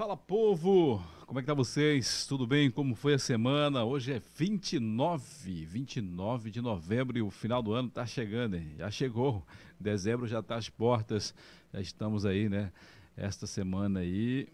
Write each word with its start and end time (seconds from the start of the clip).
Fala 0.00 0.16
povo, 0.16 1.04
como 1.26 1.38
é 1.38 1.42
que 1.42 1.46
tá 1.46 1.52
vocês? 1.52 2.24
Tudo 2.24 2.46
bem? 2.46 2.70
Como 2.70 2.94
foi 2.94 3.12
a 3.12 3.18
semana? 3.18 3.84
Hoje 3.84 4.14
é 4.14 4.22
29, 4.34 5.66
29 5.66 6.50
de 6.50 6.62
novembro 6.62 7.18
e 7.18 7.20
o 7.20 7.28
final 7.28 7.62
do 7.62 7.74
ano 7.74 7.90
tá 7.90 8.06
chegando, 8.06 8.56
hein? 8.56 8.76
Já 8.78 8.90
chegou. 8.90 9.46
Dezembro 9.78 10.26
já 10.26 10.42
tá 10.42 10.56
às 10.56 10.70
portas. 10.70 11.34
Já 11.70 11.82
estamos 11.82 12.24
aí, 12.24 12.48
né? 12.48 12.72
Esta 13.14 13.46
semana 13.46 14.00
aí 14.00 14.48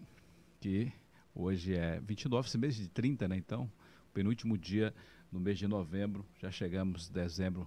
que 0.59 0.91
hoje 1.33 1.75
é 1.75 2.01
29, 2.01 2.45
esse 2.45 2.57
mês 2.57 2.75
de 2.75 2.89
30, 2.89 3.29
né? 3.29 3.37
Então, 3.37 3.71
penúltimo 4.13 4.57
dia 4.57 4.93
no 5.31 5.39
mês 5.39 5.57
de 5.57 5.65
novembro, 5.65 6.25
já 6.41 6.51
chegamos 6.51 7.07
dezembro 7.07 7.65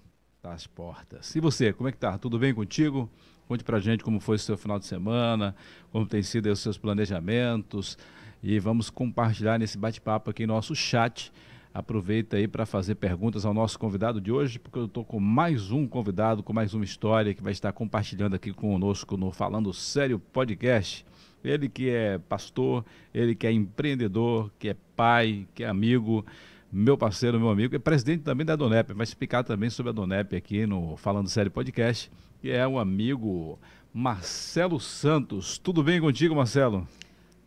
às 0.49 0.67
portas. 0.67 1.35
E 1.35 1.41
você, 1.41 1.73
como 1.73 1.89
é 1.89 1.93
que 1.93 1.99
tá? 1.99 2.17
Tudo 2.17 2.39
bem 2.39 2.55
contigo? 2.55 3.11
Conte 3.47 3.65
pra 3.65 3.81
gente 3.81 4.05
como 4.05 4.21
foi 4.21 4.37
o 4.37 4.39
seu 4.39 4.57
final 4.57 4.79
de 4.79 4.87
semana, 4.87 5.55
como 5.91 6.07
tem 6.07 6.23
sido 6.23 6.51
os 6.51 6.61
seus 6.61 6.79
planejamentos 6.79 7.99
e 8.43 8.59
vamos 8.59 8.89
compartilhar 8.91 9.59
nesse 9.59 9.77
bate-papo 9.77 10.31
aqui 10.31 10.47
no 10.47 10.55
nosso 10.55 10.75
chat. 10.75 11.33
Aproveita 11.73 12.37
aí 12.37 12.49
para 12.49 12.67
fazer 12.67 12.97
perguntas 12.97 13.45
ao 13.45 13.55
nosso 13.55 13.79
convidado 13.79 14.21
de 14.21 14.33
hoje, 14.33 14.59
porque 14.59 14.79
eu 14.79 14.87
estou 14.87 15.05
com 15.05 15.21
mais 15.21 15.71
um 15.71 15.87
convidado, 15.87 16.43
com 16.43 16.53
mais 16.53 16.75
uma 16.75 16.85
história 16.85 17.33
que 17.33 17.43
vai 17.43 17.53
estar 17.53 17.73
compartilhando 17.73 18.35
aqui 18.35 18.53
conosco 18.53 19.17
no 19.17 19.31
Falando 19.31 19.73
Sério 19.73 20.19
Podcast. 20.19 21.05
Ele 21.45 21.69
que 21.69 21.89
é 21.89 22.19
pastor, 22.19 22.85
ele 23.15 23.35
que 23.35 23.47
é 23.47 23.53
empreendedor, 23.53 24.51
que 24.59 24.71
é 24.71 24.77
pai, 24.97 25.47
que 25.55 25.63
é 25.63 25.69
amigo, 25.69 26.25
meu 26.73 26.97
parceiro, 26.97 27.39
meu 27.39 27.51
amigo, 27.51 27.75
é 27.75 27.79
presidente 27.79 28.23
também 28.23 28.47
da 28.47 28.57
Donep. 28.57 28.93
Vai 28.93 29.05
explicar 29.05 29.43
também 29.43 29.71
sobre 29.71 29.91
a 29.91 29.93
Donep 29.93 30.37
aqui 30.37 30.67
no 30.67 30.97
Falando 30.97 31.29
Sério 31.29 31.51
Podcast 31.51 32.11
que 32.41 32.51
é 32.51 32.67
o 32.67 32.71
um 32.71 32.79
amigo 32.79 33.59
Marcelo 33.93 34.81
Santos. 34.81 35.59
Tudo 35.59 35.83
bem 35.83 36.01
contigo, 36.01 36.35
Marcelo? 36.35 36.89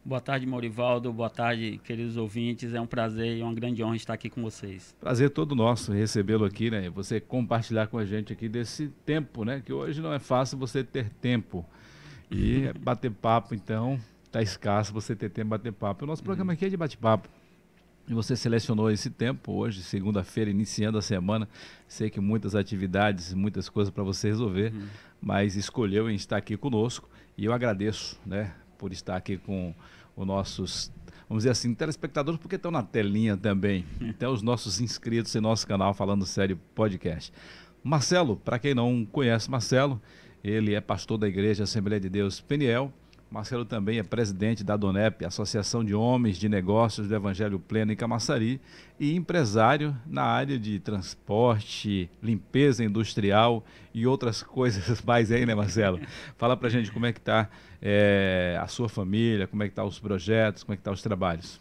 Boa 0.05 0.21
tarde, 0.21 0.45
Maurivaldo. 0.45 1.11
Boa 1.11 1.29
tarde, 1.29 1.79
queridos 1.83 2.15
ouvintes. 2.15 2.73
É 2.73 2.81
um 2.81 2.85
prazer 2.85 3.37
e 3.37 3.41
uma 3.41 3.53
grande 3.53 3.83
honra 3.83 3.95
estar 3.95 4.13
aqui 4.13 4.29
com 4.29 4.41
vocês. 4.43 4.95
Prazer 4.99 5.29
todo 5.29 5.55
nosso 5.55 5.91
recebê-lo 5.91 6.45
aqui, 6.45 6.69
né? 6.69 6.89
Você 6.89 7.19
compartilhar 7.19 7.87
com 7.87 7.97
a 7.97 8.05
gente 8.05 8.31
aqui 8.33 8.47
desse 8.47 8.89
tempo, 9.05 9.43
né? 9.43 9.63
Que 9.65 9.73
hoje 9.73 10.01
não 10.01 10.13
é 10.13 10.19
fácil 10.19 10.57
você 10.57 10.83
ter 10.83 11.09
tempo. 11.21 11.65
E 12.29 12.71
bater 12.79 13.09
papo, 13.09 13.55
então, 13.55 13.99
tá 14.31 14.41
escasso 14.41 14.93
você 14.93 15.15
ter 15.15 15.29
tempo 15.29 15.49
bater 15.49 15.71
papo. 15.71 16.03
O 16.03 16.07
nosso 16.07 16.23
programa 16.23 16.51
uhum. 16.51 16.53
aqui 16.53 16.65
é 16.65 16.69
de 16.69 16.77
bate-papo. 16.77 17.29
E 18.07 18.13
você 18.13 18.35
selecionou 18.35 18.91
esse 18.91 19.09
tempo 19.09 19.53
hoje, 19.53 19.81
segunda-feira, 19.81 20.51
iniciando 20.51 20.97
a 20.97 21.01
semana. 21.01 21.47
Sei 21.87 22.09
que 22.09 22.19
muitas 22.19 22.53
atividades, 22.53 23.33
muitas 23.33 23.69
coisas 23.69 23.93
para 23.93 24.03
você 24.03 24.27
resolver, 24.27 24.73
uhum. 24.73 24.87
mas 25.21 25.55
escolheu 25.55 26.09
em 26.09 26.15
estar 26.15 26.37
aqui 26.37 26.57
conosco 26.57 27.09
e 27.37 27.45
eu 27.45 27.53
agradeço, 27.53 28.19
né, 28.25 28.53
por 28.77 28.91
estar 28.91 29.15
aqui 29.15 29.37
com 29.37 29.73
os 30.15 30.27
nossos, 30.27 30.91
vamos 31.29 31.43
dizer 31.43 31.51
assim, 31.51 31.73
telespectadores, 31.73 32.39
porque 32.39 32.57
estão 32.57 32.71
na 32.71 32.83
telinha 32.83 33.37
também. 33.37 33.85
Então, 34.01 34.33
os 34.33 34.41
nossos 34.41 34.81
inscritos 34.81 35.33
em 35.35 35.39
nosso 35.39 35.65
canal 35.65 35.93
Falando 35.93 36.25
Sério 36.25 36.59
Podcast. 36.75 37.31
Marcelo, 37.83 38.35
para 38.35 38.59
quem 38.59 38.73
não 38.73 39.05
conhece 39.05 39.49
Marcelo, 39.49 40.01
ele 40.43 40.73
é 40.73 40.81
pastor 40.81 41.17
da 41.17 41.27
Igreja 41.27 41.63
Assembleia 41.63 41.99
de 41.99 42.09
Deus 42.09 42.41
Peniel 42.41 42.93
Marcelo 43.33 43.65
também 43.65 43.97
é 43.97 44.03
presidente 44.03 44.63
da 44.63 44.77
DONEP, 44.77 45.25
Associação 45.25 45.83
de 45.83 45.95
Homens 45.95 46.37
de 46.37 46.47
Negócios 46.47 47.07
do 47.07 47.15
Evangelho 47.15 47.57
Pleno 47.57 47.91
em 47.91 47.95
Camaçari, 47.95 48.61
e 48.99 49.15
empresário 49.15 49.97
na 50.05 50.21
área 50.21 50.59
de 50.59 50.79
transporte, 50.79 52.11
limpeza 52.21 52.85
industrial 52.85 53.65
e 53.91 54.05
outras 54.05 54.43
coisas 54.45 55.01
mais 55.01 55.31
aí, 55.31 55.47
né, 55.47 55.55
Marcelo? 55.55 55.99
Fala 56.37 56.55
pra 56.55 56.69
gente 56.69 56.91
como 56.91 57.07
é 57.07 57.11
que 57.11 57.17
está 57.17 57.49
é, 57.81 58.55
a 58.61 58.67
sua 58.67 58.87
família, 58.87 59.47
como 59.47 59.63
é 59.63 59.67
que 59.67 59.73
tá 59.73 59.83
os 59.83 59.97
projetos, 59.97 60.61
como 60.61 60.75
é 60.75 60.77
que 60.77 60.83
tá 60.83 60.91
os 60.91 61.01
trabalhos. 61.01 61.59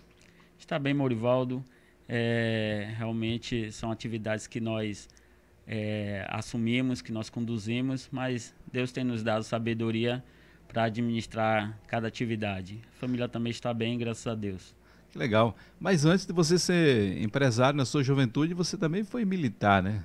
Está 0.59 0.79
bem, 0.79 0.93
Morivaldo. 0.93 1.65
É, 2.07 2.93
realmente 2.99 3.73
são 3.73 3.91
atividades 3.91 4.47
que 4.47 4.61
nós 4.61 5.09
é, 5.67 6.27
assumimos, 6.29 7.01
que 7.01 7.13
nós 7.13 7.31
conduzimos, 7.31 8.11
mas 8.13 8.55
Deus 8.71 8.93
tem 8.93 9.05
nos 9.05 9.23
dado 9.23 9.43
sabedoria 9.43 10.23
para 10.73 10.85
administrar 10.85 11.79
cada 11.87 12.09
atividade. 12.09 12.81
A 12.97 13.01
família 13.01 13.29
também 13.29 13.51
está 13.51 13.75
bem, 13.75 13.99
graças 13.99 14.27
a 14.27 14.35
Deus. 14.35 14.75
Que 15.11 15.19
legal. 15.19 15.55
Mas 15.79 16.07
antes 16.07 16.25
de 16.25 16.33
você 16.33 16.59
ser 16.59 17.23
empresário 17.23 17.77
na 17.77 17.85
sua 17.85 18.03
juventude, 18.03 18.55
você 18.55 18.79
também 18.79 19.05
foi 19.05 19.27
militar, 19.27 19.83
né? 19.83 20.03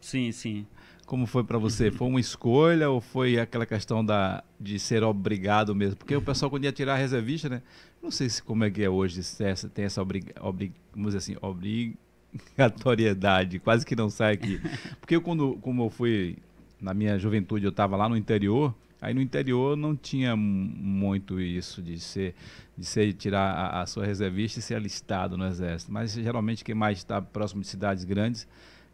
Sim, 0.00 0.32
sim. 0.32 0.66
Como 1.04 1.26
foi 1.26 1.44
para 1.44 1.58
você? 1.58 1.90
Foi 1.92 2.08
uma 2.08 2.18
escolha 2.18 2.90
ou 2.90 3.00
foi 3.00 3.38
aquela 3.38 3.64
questão 3.64 4.04
da, 4.04 4.42
de 4.58 4.76
ser 4.78 5.04
obrigado 5.04 5.72
mesmo? 5.72 5.94
Porque 5.96 6.16
o 6.16 6.22
pessoal 6.22 6.50
quando 6.50 6.64
ia 6.64 6.72
tirar 6.72 6.94
a 6.94 6.96
reservista, 6.96 7.48
né? 7.48 7.62
Não 8.02 8.10
sei 8.10 8.28
se 8.28 8.42
como 8.42 8.64
é 8.64 8.70
que 8.70 8.82
é 8.82 8.90
hoje, 8.90 9.22
se 9.22 9.44
essa, 9.44 9.68
tem 9.68 9.84
essa 9.84 10.02
obrig, 10.02 10.32
obrig, 10.40 10.72
vamos 10.92 11.14
dizer 11.14 11.18
assim, 11.18 11.36
obrigatoriedade, 11.40 13.60
quase 13.60 13.86
que 13.86 13.94
não 13.94 14.10
sai 14.10 14.34
aqui. 14.34 14.60
Porque 14.98 15.14
eu, 15.14 15.20
quando 15.20 15.56
como 15.60 15.84
eu 15.84 15.90
fui 15.90 16.38
na 16.80 16.92
minha 16.92 17.16
juventude, 17.18 17.64
eu 17.64 17.70
estava 17.70 17.96
lá 17.96 18.08
no 18.08 18.16
interior, 18.16 18.74
Aí 19.00 19.12
no 19.12 19.20
interior 19.20 19.76
não 19.76 19.94
tinha 19.94 20.34
muito 20.34 21.40
isso 21.40 21.82
de 21.82 21.98
ser, 22.00 22.34
de 22.76 22.84
ser 22.84 23.12
tirar 23.12 23.52
a, 23.52 23.82
a, 23.82 23.86
sua 23.86 24.06
reservista 24.06 24.58
e 24.58 24.62
ser 24.62 24.74
alistado 24.74 25.36
no 25.36 25.46
exército. 25.46 25.92
Mas 25.92 26.12
geralmente 26.12 26.64
quem 26.64 26.74
mais 26.74 26.98
está 26.98 27.20
próximo 27.20 27.60
de 27.60 27.66
cidades 27.66 28.04
grandes, 28.04 28.48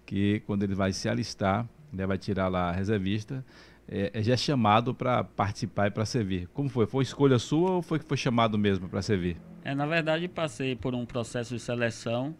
que 0.04 0.40
quando 0.40 0.64
ele 0.64 0.74
vai 0.74 0.92
se 0.92 1.08
alistar, 1.08 1.68
ele 1.92 2.06
vai 2.06 2.18
tirar 2.18 2.48
lá 2.48 2.70
a 2.70 2.72
reservista, 2.72 3.44
é, 3.88 4.10
é 4.12 4.22
já 4.22 4.34
é 4.34 4.36
chamado 4.36 4.94
para 4.94 5.22
participar 5.22 5.86
e 5.86 5.90
para 5.90 6.04
servir. 6.04 6.48
Como 6.48 6.68
foi? 6.68 6.86
Foi 6.86 7.02
escolha 7.02 7.38
sua 7.38 7.72
ou 7.72 7.82
foi 7.82 7.98
que 7.98 8.04
foi 8.04 8.16
chamado 8.16 8.58
mesmo 8.58 8.88
para 8.88 9.02
servir? 9.02 9.36
É, 9.64 9.74
na 9.74 9.86
verdade 9.86 10.26
passei 10.26 10.74
por 10.74 10.94
um 10.94 11.06
processo 11.06 11.54
de 11.54 11.60
seleção 11.60 12.34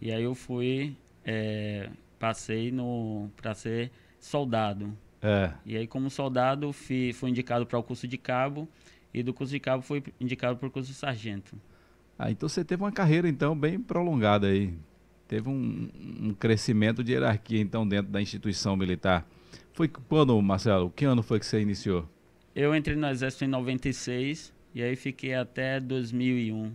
e 0.00 0.10
aí 0.10 0.22
eu 0.22 0.34
fui, 0.34 0.96
é, 1.24 1.90
passei 2.18 2.72
no 2.72 3.28
para 3.36 3.54
ser 3.54 3.90
soldado. 4.18 4.96
É. 5.22 5.52
E 5.64 5.76
aí, 5.76 5.86
como 5.86 6.10
soldado, 6.10 6.72
fui, 6.72 7.12
fui 7.12 7.30
indicado 7.30 7.64
para 7.64 7.78
o 7.78 7.82
curso 7.82 8.08
de 8.08 8.18
cabo 8.18 8.68
e 9.14 9.22
do 9.22 9.32
curso 9.32 9.52
de 9.52 9.60
cabo 9.60 9.82
fui 9.82 10.02
indicado 10.20 10.56
para 10.58 10.66
o 10.66 10.70
curso 10.70 10.90
de 10.90 10.96
sargento. 10.96 11.56
Ah, 12.18 12.30
então 12.30 12.48
você 12.48 12.64
teve 12.64 12.82
uma 12.82 12.92
carreira 12.92 13.28
então 13.28 13.56
bem 13.56 13.78
prolongada 13.78 14.48
aí. 14.48 14.74
Teve 15.28 15.48
um, 15.48 15.88
um 16.20 16.34
crescimento 16.34 17.02
de 17.02 17.12
hierarquia 17.12 17.60
então 17.60 17.86
dentro 17.86 18.10
da 18.10 18.20
instituição 18.20 18.76
militar. 18.76 19.26
Foi 19.72 19.88
quando, 19.88 20.40
Marcelo? 20.42 20.90
Que 20.90 21.04
ano 21.04 21.22
foi 21.22 21.38
que 21.38 21.46
você 21.46 21.60
iniciou? 21.60 22.08
Eu 22.54 22.74
entrei 22.74 22.96
no 22.96 23.06
exército 23.06 23.44
em 23.44 23.48
96 23.48 24.52
e 24.74 24.82
aí 24.82 24.94
fiquei 24.96 25.34
até 25.34 25.80
2001 25.80 26.72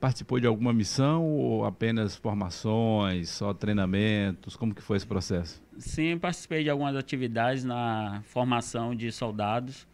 participou 0.00 0.38
de 0.38 0.46
alguma 0.46 0.72
missão 0.72 1.24
ou 1.24 1.64
apenas 1.64 2.16
formações, 2.16 3.30
só 3.30 3.54
treinamentos? 3.54 4.56
Como 4.56 4.74
que 4.74 4.82
foi 4.82 4.96
esse 4.96 5.06
processo? 5.06 5.62
Sim, 5.78 6.18
participei 6.18 6.62
de 6.62 6.70
algumas 6.70 6.96
atividades 6.96 7.64
na 7.64 8.22
formação 8.26 8.94
de 8.94 9.10
soldados. 9.10 9.86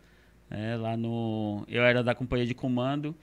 É, 0.51 0.77
lá 0.77 0.97
no, 0.97 1.65
eu 1.69 1.83
era 1.83 2.03
da 2.03 2.15
companhia 2.15 2.47
de 2.47 2.55
comando 2.55 3.15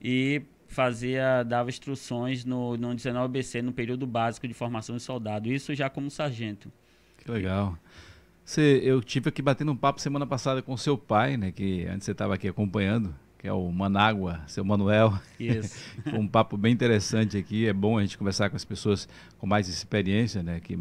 e 0.00 0.42
fazia, 0.68 1.42
dava 1.42 1.68
instruções 1.68 2.44
no, 2.44 2.76
no 2.76 2.88
19BC, 2.94 3.62
no 3.62 3.72
período 3.72 4.06
básico 4.06 4.46
de 4.46 4.54
formação 4.54 4.96
de 4.96 5.02
soldado. 5.02 5.50
Isso 5.50 5.74
já 5.74 5.90
como 5.90 6.10
sargento. 6.10 6.72
Que 7.18 7.30
legal. 7.30 7.76
Você, 8.44 8.80
eu 8.84 9.02
tive 9.02 9.28
aqui 9.28 9.42
batendo 9.42 9.72
um 9.72 9.76
papo 9.76 10.00
semana 10.00 10.26
passada 10.26 10.62
com 10.62 10.76
seu 10.76 10.96
pai, 10.96 11.36
né? 11.36 11.50
Que 11.50 11.84
antes 11.86 12.04
você 12.04 12.12
estava 12.12 12.34
aqui 12.34 12.46
acompanhando 12.46 13.12
que 13.46 13.50
é 13.50 13.52
o 13.52 13.70
Manágua, 13.70 14.40
seu 14.48 14.64
Manuel. 14.64 15.16
Isso. 15.38 15.78
Foi 16.02 16.18
um 16.18 16.26
papo 16.26 16.56
bem 16.56 16.72
interessante 16.72 17.38
aqui. 17.38 17.68
É 17.68 17.72
bom 17.72 17.96
a 17.96 18.02
gente 18.02 18.18
conversar 18.18 18.50
com 18.50 18.56
as 18.56 18.64
pessoas 18.64 19.08
com 19.38 19.46
mais 19.46 19.68
experiência, 19.68 20.42
né? 20.42 20.58
Que 20.58 20.76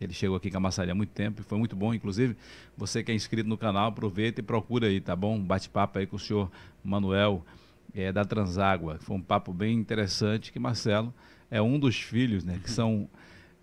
ele 0.00 0.12
chegou 0.12 0.36
aqui 0.36 0.48
em 0.48 0.50
Camaçari 0.50 0.90
há 0.90 0.94
muito 0.94 1.10
tempo 1.10 1.40
e 1.40 1.44
foi 1.44 1.56
muito 1.56 1.76
bom. 1.76 1.94
Inclusive, 1.94 2.36
você 2.76 3.04
que 3.04 3.12
é 3.12 3.14
inscrito 3.14 3.48
no 3.48 3.56
canal, 3.56 3.86
aproveita 3.86 4.40
e 4.40 4.42
procura 4.42 4.88
aí, 4.88 5.00
tá 5.00 5.14
bom? 5.14 5.36
Um 5.36 5.44
bate-papo 5.44 6.00
aí 6.00 6.06
com 6.06 6.16
o 6.16 6.18
senhor 6.18 6.50
Manuel 6.82 7.46
é, 7.94 8.10
da 8.10 8.24
Transágua. 8.24 8.98
Foi 8.98 9.16
um 9.16 9.22
papo 9.22 9.52
bem 9.52 9.78
interessante 9.78 10.50
que 10.50 10.58
Marcelo 10.58 11.14
é 11.48 11.62
um 11.62 11.78
dos 11.78 11.94
filhos, 11.94 12.42
né? 12.42 12.58
Que 12.60 12.72
são... 12.72 13.08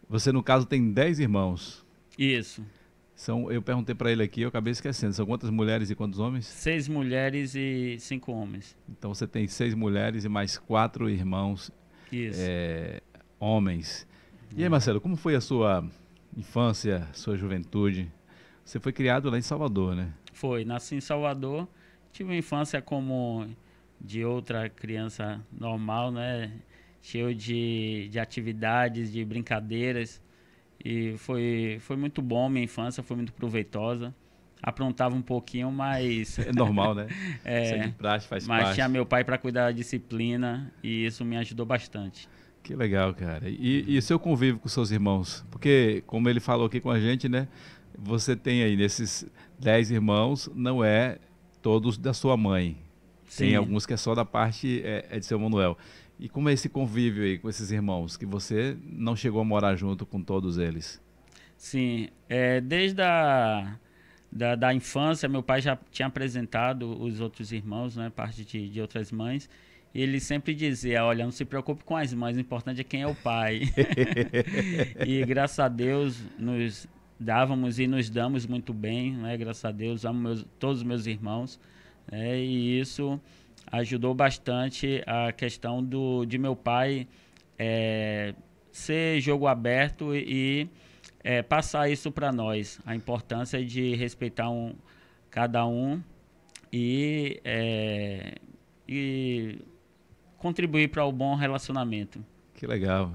Você, 0.07 0.31
no 0.31 0.41
caso, 0.41 0.65
tem 0.65 0.89
10 0.89 1.19
irmãos. 1.19 1.85
Isso. 2.17 2.63
São, 3.17 3.51
eu 3.51 3.63
perguntei 3.63 3.95
para 3.95 4.11
ele 4.11 4.21
aqui, 4.21 4.43
eu 4.43 4.49
acabei 4.49 4.71
esquecendo. 4.71 5.11
São 5.11 5.25
quantas 5.25 5.49
mulheres 5.49 5.89
e 5.89 5.95
quantos 5.95 6.19
homens? 6.19 6.45
Seis 6.45 6.87
mulheres 6.87 7.55
e 7.55 7.97
cinco 7.99 8.31
homens. 8.31 8.77
Então 8.87 9.11
você 9.11 9.25
tem 9.25 9.47
seis 9.47 9.73
mulheres 9.73 10.23
e 10.23 10.29
mais 10.29 10.59
quatro 10.59 11.09
irmãos 11.09 11.71
é, 12.13 13.01
homens. 13.39 14.07
E 14.55 14.61
aí, 14.61 14.69
Marcelo, 14.69 15.01
como 15.01 15.15
foi 15.15 15.33
a 15.33 15.41
sua 15.41 15.83
infância, 16.37 17.07
sua 17.11 17.35
juventude? 17.35 18.11
Você 18.63 18.79
foi 18.79 18.93
criado 18.93 19.31
lá 19.31 19.37
em 19.39 19.41
Salvador, 19.41 19.95
né? 19.95 20.13
Foi, 20.31 20.63
nasci 20.63 20.93
em 20.93 21.01
Salvador. 21.01 21.67
Tive 22.13 22.29
uma 22.29 22.37
infância 22.37 22.83
como 22.83 23.47
de 23.99 24.23
outra 24.23 24.69
criança 24.69 25.43
normal, 25.51 26.11
né? 26.11 26.51
Cheio 27.01 27.33
de, 27.33 28.09
de 28.11 28.19
atividades, 28.19 29.11
de 29.11 29.25
brincadeiras. 29.25 30.21
E 30.83 31.15
foi, 31.17 31.77
foi 31.81 31.95
muito 31.95 32.21
bom, 32.21 32.47
minha 32.49 32.63
infância 32.63 33.01
foi 33.03 33.17
muito 33.17 33.33
proveitosa. 33.33 34.13
aprontava 34.61 35.15
um 35.15 35.21
pouquinho, 35.21 35.71
mas. 35.71 36.39
É 36.39 36.51
normal, 36.51 36.95
né? 36.95 37.07
é, 37.43 37.85
Isso 37.85 37.93
praxe, 37.93 38.27
faz 38.27 38.47
mas 38.47 38.63
parte. 38.63 38.75
tinha 38.75 38.87
meu 38.87 39.05
pai 39.05 39.23
para 39.23 39.37
cuidar 39.37 39.65
da 39.65 39.71
disciplina 39.71 40.71
e 40.83 41.05
isso 41.05 41.25
me 41.25 41.37
ajudou 41.37 41.65
bastante. 41.65 42.27
Que 42.63 42.75
legal, 42.75 43.13
cara. 43.13 43.47
E, 43.47 43.95
e 43.95 44.01
seu 44.01 44.19
convívio 44.19 44.59
com 44.59 44.67
seus 44.67 44.91
irmãos? 44.91 45.45
Porque, 45.49 46.03
como 46.05 46.27
ele 46.27 46.39
falou 46.39 46.67
aqui 46.67 46.81
com 46.81 46.91
a 46.91 46.99
gente, 46.99 47.29
né? 47.29 47.47
Você 47.97 48.35
tem 48.35 48.61
aí 48.61 48.75
nesses 48.75 49.25
dez 49.57 49.89
irmãos, 49.89 50.49
não 50.53 50.83
é 50.83 51.17
todos 51.61 51.97
da 51.97 52.13
sua 52.13 52.35
mãe. 52.35 52.77
Sim. 53.25 53.45
Tem 53.45 53.55
alguns 53.55 53.85
que 53.85 53.93
é 53.93 53.97
só 53.97 54.13
da 54.13 54.25
parte 54.25 54.81
é, 54.83 55.05
é 55.09 55.19
de 55.19 55.25
seu 55.25 55.39
Manuel. 55.39 55.77
E 56.19 56.27
como 56.27 56.49
é 56.49 56.53
esse 56.53 56.67
convívio 56.67 57.23
aí 57.23 57.37
com 57.37 57.49
esses 57.49 57.71
irmãos? 57.71 58.17
Que 58.17 58.25
você 58.25 58.77
não 58.83 59.15
chegou 59.15 59.39
a 59.41 59.45
morar 59.45 59.75
junto 59.75 60.05
com 60.05 60.21
todos 60.21 60.57
eles? 60.57 61.01
Sim, 61.55 62.09
é, 62.27 62.59
desde 62.61 63.01
a 63.01 63.77
da, 64.31 64.55
da 64.55 64.73
infância, 64.73 65.29
meu 65.29 65.41
pai 65.41 65.61
já 65.61 65.77
tinha 65.91 66.07
apresentado 66.07 67.01
os 67.01 67.21
outros 67.21 67.51
irmãos, 67.51 67.95
né, 67.95 68.09
parte 68.09 68.43
de, 68.43 68.69
de 68.69 68.81
outras 68.81 69.11
mães. 69.11 69.49
E 69.93 70.01
ele 70.01 70.19
sempre 70.19 70.53
dizia: 70.53 71.03
Olha, 71.03 71.23
não 71.23 71.31
se 71.31 71.45
preocupe 71.45 71.83
com 71.83 71.95
as 71.95 72.13
mães, 72.13 72.37
o 72.37 72.39
importante 72.39 72.81
é 72.81 72.83
quem 72.83 73.01
é 73.01 73.07
o 73.07 73.15
pai. 73.15 73.61
e 75.05 75.25
graças 75.25 75.59
a 75.59 75.67
Deus 75.67 76.21
nos 76.37 76.87
dávamos 77.19 77.79
e 77.79 77.87
nos 77.87 78.09
damos 78.09 78.45
muito 78.45 78.73
bem, 78.73 79.13
né? 79.13 79.35
Graças 79.37 79.65
a 79.65 79.71
Deus, 79.71 80.05
amo 80.05 80.19
meus, 80.19 80.45
todos 80.59 80.79
os 80.79 80.83
meus 80.83 81.07
irmãos. 81.07 81.59
Né? 82.11 82.39
E 82.39 82.79
isso 82.79 83.19
ajudou 83.71 84.13
bastante 84.13 85.03
a 85.05 85.31
questão 85.31 85.83
do, 85.83 86.25
de 86.25 86.37
meu 86.37 86.55
pai 86.55 87.07
é, 87.57 88.33
ser 88.71 89.19
jogo 89.19 89.47
aberto 89.47 90.15
e 90.15 90.69
é, 91.23 91.41
passar 91.41 91.89
isso 91.89 92.11
para 92.11 92.31
nós, 92.31 92.79
a 92.85 92.95
importância 92.95 93.63
de 93.63 93.95
respeitar 93.95 94.49
um, 94.49 94.75
cada 95.29 95.65
um 95.65 96.01
e, 96.71 97.39
é, 97.43 98.35
e 98.87 99.59
contribuir 100.37 100.89
para 100.89 101.03
o 101.05 101.11
bom 101.11 101.35
relacionamento. 101.35 102.23
Que 102.53 102.65
legal. 102.65 103.11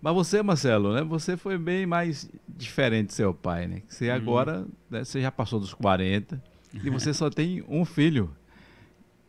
Mas 0.00 0.14
você, 0.14 0.42
Marcelo, 0.42 0.92
né? 0.92 1.02
Você 1.02 1.36
foi 1.36 1.58
bem 1.58 1.86
mais 1.86 2.30
diferente 2.48 3.08
do 3.08 3.12
seu 3.12 3.34
pai, 3.34 3.66
né? 3.66 3.82
Você 3.88 4.08
uhum. 4.08 4.14
agora, 4.14 4.66
né, 4.90 5.02
você 5.04 5.20
já 5.20 5.32
passou 5.32 5.58
dos 5.58 5.74
40 5.74 6.40
e 6.84 6.90
você 6.90 7.14
só 7.14 7.30
tem 7.30 7.64
um 7.68 7.84
filho. 7.84 8.30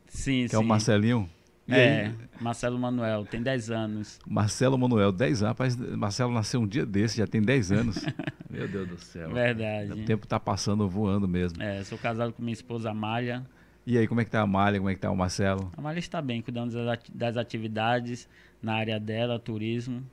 Sim, 0.08 0.44
que 0.44 0.50
sim. 0.50 0.56
é 0.56 0.60
o 0.60 0.64
Marcelinho. 0.64 1.30
E 1.68 1.74
é, 1.74 2.06
aí? 2.06 2.16
Marcelo 2.40 2.80
Manuel, 2.80 3.26
tem 3.26 3.42
10 3.42 3.72
anos. 3.72 4.20
Marcelo 4.26 4.78
Manuel, 4.78 5.12
10 5.12 5.44
anos. 5.44 5.50
Rapaz, 5.50 5.76
Marcelo 5.76 6.34
nasceu 6.34 6.62
um 6.62 6.68
dia 6.68 6.86
desse, 6.86 7.18
já 7.18 7.28
tem 7.28 7.42
10 7.42 7.72
anos. 7.72 8.06
Meu 8.50 8.68
Deus 8.68 8.88
do 8.88 8.98
céu. 8.98 9.32
Verdade. 9.34 9.92
O 9.92 10.06
tempo 10.06 10.26
tá 10.26 10.40
passando 10.40 10.88
voando 10.88 11.28
mesmo. 11.28 11.62
É, 11.62 11.84
sou 11.84 11.98
casado 11.98 12.32
com 12.32 12.42
minha 12.42 12.54
esposa 12.54 12.92
Amália. 12.92 13.46
E 13.86 13.98
aí, 13.98 14.08
como 14.08 14.22
é 14.22 14.26
que 14.26 14.32
tá 14.32 14.40
a 14.40 14.44
Amália? 14.44 14.80
Como 14.80 14.90
é 14.90 14.96
que 14.96 15.02
tá 15.02 15.12
o 15.12 15.16
Marcelo? 15.16 15.72
A 15.76 15.80
Amália 15.80 16.00
está 16.00 16.22
bem, 16.22 16.42
cuidando 16.42 16.74
das 17.14 17.38
atividades 17.38 18.30
na 18.62 18.76
área 18.76 19.00
dela, 19.00 19.38
turismo. 19.38 20.04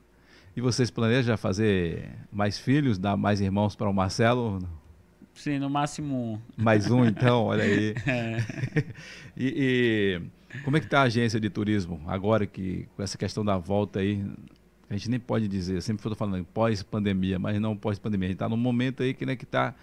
E 0.55 0.61
vocês 0.61 0.89
planejam 0.89 1.37
fazer 1.37 2.09
mais 2.31 2.57
filhos, 2.57 2.97
dar 2.97 3.17
mais 3.17 3.41
irmãos 3.41 3.75
para 3.75 3.89
o 3.89 3.93
Marcelo? 3.93 4.59
Sim, 5.35 5.59
no 5.59 5.69
máximo 5.69 6.15
um. 6.15 6.39
Mais 6.63 6.89
um, 6.89 7.05
então, 7.05 7.43
olha 7.43 7.63
aí. 7.63 7.93
É. 8.07 8.37
e, 9.37 10.21
e, 10.57 10.61
como 10.63 10.77
é 10.77 10.79
que 10.79 10.85
está 10.85 11.01
a 11.01 11.03
agência 11.03 11.39
de 11.39 11.49
turismo 11.49 12.01
agora 12.07 12.45
que 12.45 12.87
com 12.95 13.03
essa 13.03 13.17
questão 13.17 13.43
da 13.43 13.57
volta 13.57 13.99
aí? 13.99 14.25
A 14.89 14.93
gente 14.93 15.09
nem 15.09 15.19
pode 15.19 15.47
dizer, 15.47 15.81
sempre 15.81 15.99
estou 15.99 16.15
falando 16.15 16.45
pós-pandemia, 16.45 17.37
mas 17.37 17.59
não 17.59 17.75
pós-pandemia. 17.75 18.27
A 18.27 18.29
gente 18.29 18.35
está 18.35 18.47
num 18.47 18.57
momento 18.57 19.03
aí 19.03 19.13
que 19.13 19.25
né, 19.25 19.33
está 19.33 19.75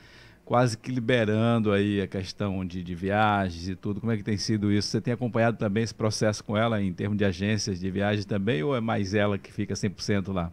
quase 0.45 0.79
que 0.79 0.91
liberando 0.91 1.73
aí 1.73 2.01
a 2.01 2.07
questão 2.07 2.65
de, 2.65 2.83
de, 2.83 2.95
viagens 2.95 3.69
e 3.69 3.75
tudo. 3.75 4.01
Como 4.01 4.13
é 4.13 4.17
que 4.17 4.23
tem 4.23 4.37
sido 4.37 4.73
isso? 4.73 4.89
Você 4.89 5.01
tem 5.01 5.13
acompanhado 5.13 5.59
também 5.59 5.83
esse 5.83 5.95
processo 5.95 6.43
com 6.45 6.57
ela 6.57 6.81
em 6.81 6.93
termos 6.93 7.19
de 7.19 7.25
agências 7.25 7.81
de 7.81 7.91
viagem 7.91 8.25
também 8.25 8.63
ou 8.63 8.77
é 8.77 8.81
mais 8.81 9.13
ela 9.13 9.37
que 9.37 9.53
fica 9.53 9.75
100% 9.75 10.33
lá? 10.33 10.53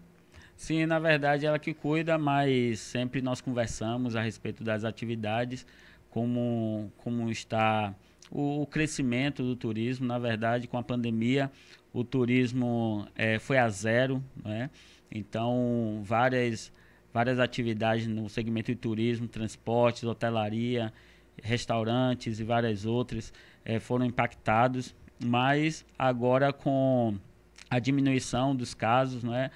Sim, 0.60 0.86
na 0.86 1.00
verdade 1.00 1.46
ela 1.46 1.58
que 1.58 1.74
cuida, 1.74 2.18
mas 2.18 2.82
sempre 2.82 3.22
nós 3.22 3.40
conversamos 3.40 4.14
a 4.14 4.22
respeito 4.22 4.62
das 4.62 4.84
atividades, 4.84 5.66
como, 6.10 6.92
como 6.98 7.32
está 7.32 7.96
o, 8.30 8.64
o 8.64 8.68
crescimento 8.68 9.42
do 9.42 9.56
turismo. 9.56 10.06
Na 10.06 10.20
verdade, 10.20 10.68
com 10.68 10.78
a 10.78 10.84
pandemia, 10.84 11.50
o 11.94 12.04
turismo 12.04 13.08
é, 13.16 13.40
foi 13.40 13.58
a 13.58 13.70
zero, 13.70 14.22
né? 14.44 14.70
então 15.10 16.02
várias, 16.04 16.74
várias 17.14 17.40
atividades 17.40 18.06
no 18.06 18.28
segmento 18.28 18.70
de 18.70 18.78
turismo, 18.78 19.30
transportes, 19.30 20.04
hotelaria, 20.04 20.92
restaurantes 21.42 22.38
e 22.38 22.44
várias 22.44 22.86
outras 22.86 23.32
é, 23.64 23.80
foram 23.80 24.06
impactados, 24.06 24.94
mas 25.24 25.86
agora 25.98 26.52
com 26.52 27.18
a 27.70 27.80
diminuição 27.80 28.54
dos 28.54 28.74
casos, 28.74 29.24
né? 29.24 29.52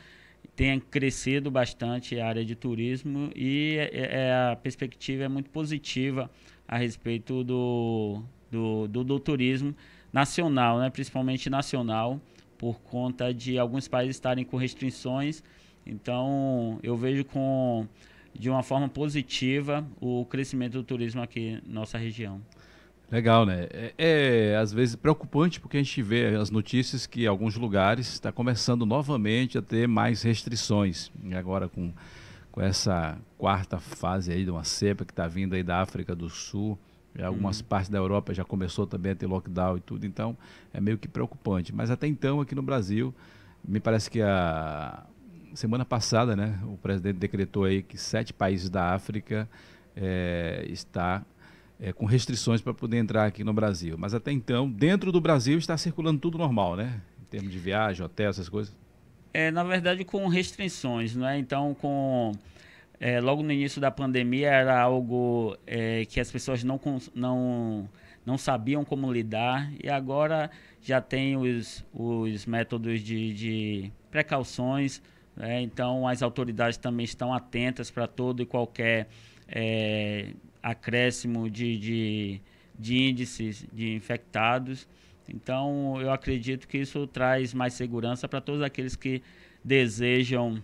Tem 0.55 0.79
crescido 0.79 1.49
bastante 1.49 2.19
a 2.19 2.27
área 2.27 2.45
de 2.45 2.55
turismo 2.55 3.31
e 3.35 3.77
é, 3.79 3.89
é, 3.91 4.51
a 4.51 4.55
perspectiva 4.55 5.23
é 5.23 5.27
muito 5.27 5.49
positiva 5.49 6.29
a 6.67 6.77
respeito 6.77 7.43
do, 7.43 8.21
do, 8.51 8.87
do, 8.87 9.03
do 9.03 9.19
turismo 9.19 9.75
nacional, 10.11 10.79
né? 10.79 10.89
principalmente 10.89 11.49
nacional, 11.49 12.21
por 12.57 12.79
conta 12.81 13.33
de 13.33 13.57
alguns 13.57 13.87
países 13.87 14.15
estarem 14.15 14.45
com 14.45 14.55
restrições. 14.55 15.43
Então, 15.85 16.79
eu 16.83 16.95
vejo 16.95 17.25
com, 17.25 17.87
de 18.33 18.49
uma 18.49 18.61
forma 18.61 18.87
positiva 18.87 19.85
o 19.99 20.23
crescimento 20.25 20.73
do 20.73 20.83
turismo 20.83 21.21
aqui 21.21 21.59
na 21.65 21.81
nossa 21.81 21.97
região. 21.97 22.41
Legal, 23.13 23.45
né? 23.45 23.67
É, 23.69 23.93
é, 23.95 24.57
às 24.57 24.73
vezes 24.73 24.95
preocupante 24.95 25.59
porque 25.59 25.77
a 25.77 25.83
gente 25.83 26.01
vê 26.01 26.35
as 26.35 26.49
notícias 26.49 27.05
que 27.05 27.27
alguns 27.27 27.55
lugares 27.55 28.07
está 28.11 28.31
começando 28.31 28.87
novamente 28.87 29.55
a 29.55 29.61
ter 29.61 29.87
mais 29.87 30.23
restrições. 30.23 31.11
E 31.23 31.35
agora 31.35 31.69
com, 31.69 31.93
com 32.51 32.59
essa 32.59 33.15
quarta 33.37 33.77
fase 33.77 34.31
aí 34.31 34.43
de 34.43 34.49
uma 34.49 34.63
cepa 34.63 35.05
que 35.05 35.11
está 35.11 35.27
vindo 35.27 35.53
aí 35.53 35.61
da 35.61 35.79
África 35.79 36.15
do 36.15 36.27
Sul, 36.27 36.75
algumas 37.21 37.59
uhum. 37.59 37.67
partes 37.67 37.91
da 37.91 37.99
Europa 37.99 38.33
já 38.33 38.43
começou 38.43 38.87
também 38.87 39.11
a 39.11 39.15
ter 39.15 39.27
lockdown 39.27 39.77
e 39.77 39.81
tudo, 39.81 40.07
então 40.07 40.35
é 40.73 40.81
meio 40.81 40.97
que 40.97 41.07
preocupante. 41.07 41.71
Mas 41.71 41.91
até 41.91 42.07
então 42.07 42.41
aqui 42.41 42.55
no 42.55 42.63
Brasil, 42.63 43.13
me 43.63 43.79
parece 43.79 44.09
que 44.09 44.23
a 44.23 45.05
semana 45.53 45.85
passada, 45.85 46.35
né, 46.35 46.59
o 46.63 46.77
presidente 46.77 47.17
decretou 47.17 47.65
aí 47.65 47.83
que 47.83 47.95
sete 47.95 48.33
países 48.33 48.71
da 48.71 48.91
África 48.95 49.47
é, 49.95 50.65
está 50.67 51.23
é, 51.83 51.91
com 51.91 52.05
restrições 52.05 52.61
para 52.61 52.73
poder 52.73 52.97
entrar 52.97 53.25
aqui 53.25 53.43
no 53.43 53.51
Brasil. 53.51 53.97
Mas 53.99 54.13
até 54.13 54.31
então, 54.31 54.69
dentro 54.71 55.11
do 55.11 55.19
Brasil 55.19 55.57
está 55.57 55.77
circulando 55.77 56.17
tudo 56.17 56.37
normal, 56.37 56.77
né? 56.77 57.01
Em 57.21 57.25
termos 57.25 57.51
de 57.51 57.59
viagem, 57.59 58.05
hotel, 58.05 58.29
essas 58.29 58.47
coisas. 58.47 58.73
É, 59.33 59.51
na 59.51 59.65
verdade, 59.65 60.05
com 60.05 60.25
restrições, 60.29 61.13
né? 61.13 61.37
Então, 61.37 61.73
com 61.73 62.31
é, 63.01 63.19
logo 63.19 63.43
no 63.43 63.51
início 63.51 63.81
da 63.81 63.91
pandemia 63.91 64.49
era 64.49 64.79
algo 64.79 65.57
é, 65.67 66.05
que 66.05 66.21
as 66.21 66.31
pessoas 66.31 66.63
não, 66.63 66.79
não, 67.13 67.89
não 68.25 68.37
sabiam 68.37 68.85
como 68.85 69.11
lidar 69.11 69.69
e 69.83 69.89
agora 69.89 70.49
já 70.81 71.01
tem 71.01 71.35
os, 71.35 71.83
os 71.93 72.45
métodos 72.45 73.01
de, 73.01 73.33
de 73.33 73.91
precauções. 74.09 75.01
Né? 75.35 75.61
Então, 75.61 76.07
as 76.07 76.23
autoridades 76.23 76.77
também 76.77 77.03
estão 77.03 77.33
atentas 77.33 77.91
para 77.91 78.07
todo 78.07 78.41
e 78.41 78.45
qualquer 78.45 79.09
é, 79.49 80.29
acréscimo 80.63 81.49
de, 81.49 81.77
de, 81.77 82.41
de 82.79 82.97
índices 82.97 83.67
de 83.71 83.93
infectados. 83.93 84.87
Então, 85.27 86.01
eu 86.01 86.11
acredito 86.11 86.67
que 86.67 86.77
isso 86.77 87.05
traz 87.05 87.53
mais 87.53 87.73
segurança 87.73 88.27
para 88.27 88.41
todos 88.41 88.61
aqueles 88.61 88.95
que 88.95 89.21
desejam 89.63 90.61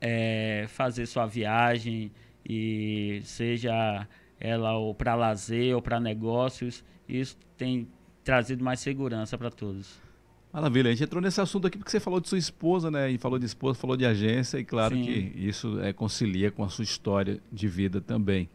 é, 0.00 0.66
fazer 0.68 1.06
sua 1.06 1.26
viagem 1.26 2.10
e 2.48 3.20
seja 3.24 4.06
ela 4.38 4.72
para 4.94 5.14
lazer 5.14 5.74
ou 5.74 5.80
para 5.80 5.98
negócios, 5.98 6.84
isso 7.08 7.36
tem 7.56 7.88
trazido 8.22 8.62
mais 8.62 8.80
segurança 8.80 9.38
para 9.38 9.50
todos. 9.50 9.98
Maravilha, 10.52 10.88
a 10.88 10.92
gente 10.92 11.04
entrou 11.04 11.20
nesse 11.20 11.40
assunto 11.40 11.66
aqui 11.66 11.76
porque 11.76 11.90
você 11.90 11.98
falou 11.98 12.20
de 12.20 12.28
sua 12.28 12.38
esposa, 12.38 12.90
né? 12.90 13.10
E 13.10 13.18
falou 13.18 13.38
de 13.38 13.46
esposa, 13.46 13.78
falou 13.78 13.96
de 13.96 14.06
agência, 14.06 14.58
e 14.58 14.64
claro 14.64 14.94
Sim. 14.94 15.02
que 15.02 15.32
isso 15.34 15.80
é, 15.80 15.92
concilia 15.92 16.50
com 16.50 16.62
a 16.62 16.68
sua 16.68 16.84
história 16.84 17.40
de 17.52 17.66
vida 17.66 18.00
também. 18.00 18.48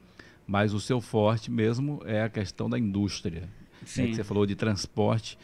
Mas 0.49 0.73
o 0.73 0.79
seu 0.79 0.99
forte 0.99 1.51
mesmo 1.51 2.01
é 2.07 2.23
a 2.23 2.29
questão 2.29 2.67
da 2.67 2.79
indústria. 2.79 3.47
Sim. 3.85 4.07
que 4.07 4.15
você 4.15 4.23
falou 4.23 4.47
de 4.47 4.55
transporte 4.55 5.37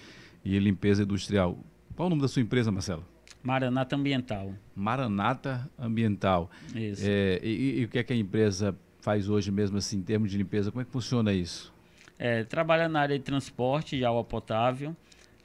e 0.43 0.57
limpeza 0.57 1.03
industrial. 1.03 1.59
Qual 1.95 2.07
o 2.07 2.09
nome 2.09 2.23
da 2.23 2.27
sua 2.27 2.41
empresa, 2.41 2.71
Marcelo? 2.71 3.05
Maranata 3.43 3.95
Ambiental. 3.95 4.55
Maranata 4.75 5.69
Ambiental. 5.77 6.49
Isso. 6.75 7.03
É, 7.05 7.39
e, 7.43 7.81
e, 7.81 7.85
o 7.85 7.87
que 7.87 7.99
é 7.99 8.03
que 8.03 8.13
a 8.13 8.15
empresa 8.15 8.75
faz 8.99 9.29
hoje 9.29 9.51
mesmo, 9.51 9.77
assim, 9.77 9.99
em 9.99 10.01
termos 10.01 10.31
de 10.31 10.39
limpeza? 10.39 10.71
Como 10.71 10.81
é 10.81 10.85
que 10.85 10.91
funciona 10.91 11.31
isso? 11.31 11.71
É, 12.17 12.43
trabalha 12.43 12.89
na 12.89 13.01
área 13.01 13.15
de 13.15 13.23
transporte 13.23 13.95
de 13.95 14.03
água 14.03 14.23
potável, 14.23 14.95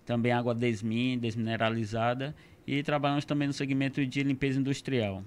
também 0.06 0.32
água 0.32 0.54
desmin, 0.54 1.18
desmineralizada, 1.18 2.34
e 2.66 2.82
trabalhamos 2.82 3.26
também 3.26 3.46
no 3.46 3.52
segmento 3.52 4.04
de 4.06 4.22
limpeza 4.22 4.58
industrial. 4.58 5.22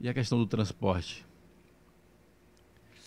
E 0.00 0.08
a 0.08 0.12
questão 0.12 0.36
do 0.36 0.46
transporte? 0.46 1.24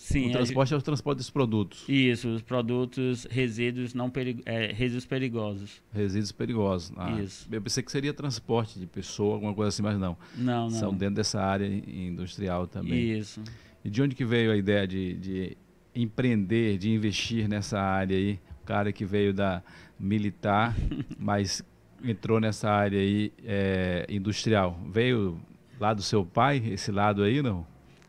Sim. 0.06 0.28
O 0.28 0.30
transporte 0.30 0.72
é 0.72 0.76
o 0.76 0.80
transporte 0.82 1.18
dos 1.18 1.30
produtos. 1.30 1.84
Isso, 1.88 2.28
os 2.28 2.40
produtos, 2.40 3.26
resíduos 3.28 3.92
não 3.92 4.08
perig... 4.08 4.40
é, 4.46 4.72
resíduos 4.72 5.04
perigosos. 5.04 5.82
Resíduos 5.92 6.30
perigosos. 6.30 6.92
Ah, 6.96 7.20
Isso. 7.20 7.48
Eu 7.50 7.60
pensei 7.60 7.82
que 7.82 7.90
seria 7.90 8.14
transporte 8.14 8.78
de 8.78 8.86
pessoa, 8.86 9.34
alguma 9.34 9.52
coisa 9.52 9.70
assim, 9.70 9.82
mas 9.82 9.98
não. 9.98 10.16
Não, 10.36 10.68
não. 10.68 10.70
São 10.70 10.94
dentro 10.94 11.16
dessa 11.16 11.42
área 11.42 11.66
industrial 11.66 12.68
também. 12.68 13.18
Isso. 13.18 13.42
E 13.84 13.90
de 13.90 14.00
onde 14.00 14.14
que 14.14 14.24
veio 14.24 14.52
a 14.52 14.56
ideia 14.56 14.86
de, 14.86 15.14
de 15.14 15.56
empreender, 15.92 16.78
de 16.78 16.88
investir 16.88 17.48
nessa 17.48 17.80
área 17.80 18.16
aí? 18.16 18.38
O 18.62 18.64
cara 18.64 18.92
que 18.92 19.04
veio 19.04 19.34
da 19.34 19.60
militar, 19.98 20.76
mas 21.18 21.64
entrou 22.04 22.38
nessa 22.38 22.70
área 22.70 23.00
aí 23.00 23.32
é, 23.44 24.06
industrial. 24.08 24.80
Veio 24.88 25.36
lá 25.80 25.92
do 25.92 26.02
seu 26.02 26.24
pai, 26.24 26.62
esse 26.64 26.92
lado 26.92 27.24
aí, 27.24 27.42
não? 27.42 27.66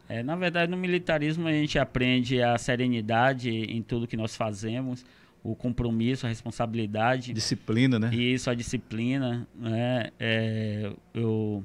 É, 0.09 0.23
na 0.23 0.35
verdade, 0.35 0.71
no 0.71 0.77
militarismo 0.77 1.47
a 1.47 1.51
gente 1.51 1.77
aprende 1.77 2.41
a 2.41 2.57
serenidade 2.57 3.49
em 3.49 3.81
tudo 3.81 4.07
que 4.07 4.15
nós 4.15 4.35
fazemos, 4.35 5.05
o 5.43 5.55
compromisso, 5.55 6.25
a 6.25 6.29
responsabilidade. 6.29 7.33
Disciplina, 7.33 7.99
né? 7.99 8.09
E 8.13 8.33
isso, 8.33 8.49
a 8.49 8.53
disciplina. 8.53 9.47
Né? 9.55 10.09
É, 10.19 10.91
eu, 11.13 11.63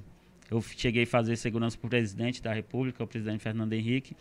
eu 0.51 0.61
cheguei 0.61 1.05
a 1.05 1.07
fazer 1.07 1.37
segurança 1.37 1.79
para 1.79 1.87
o 1.87 1.91
presidente 1.91 2.43
da 2.43 2.53
República, 2.53 3.03
o 3.03 3.07
presidente 3.07 3.41
Fernando 3.41 3.73
Henrique. 3.73 4.17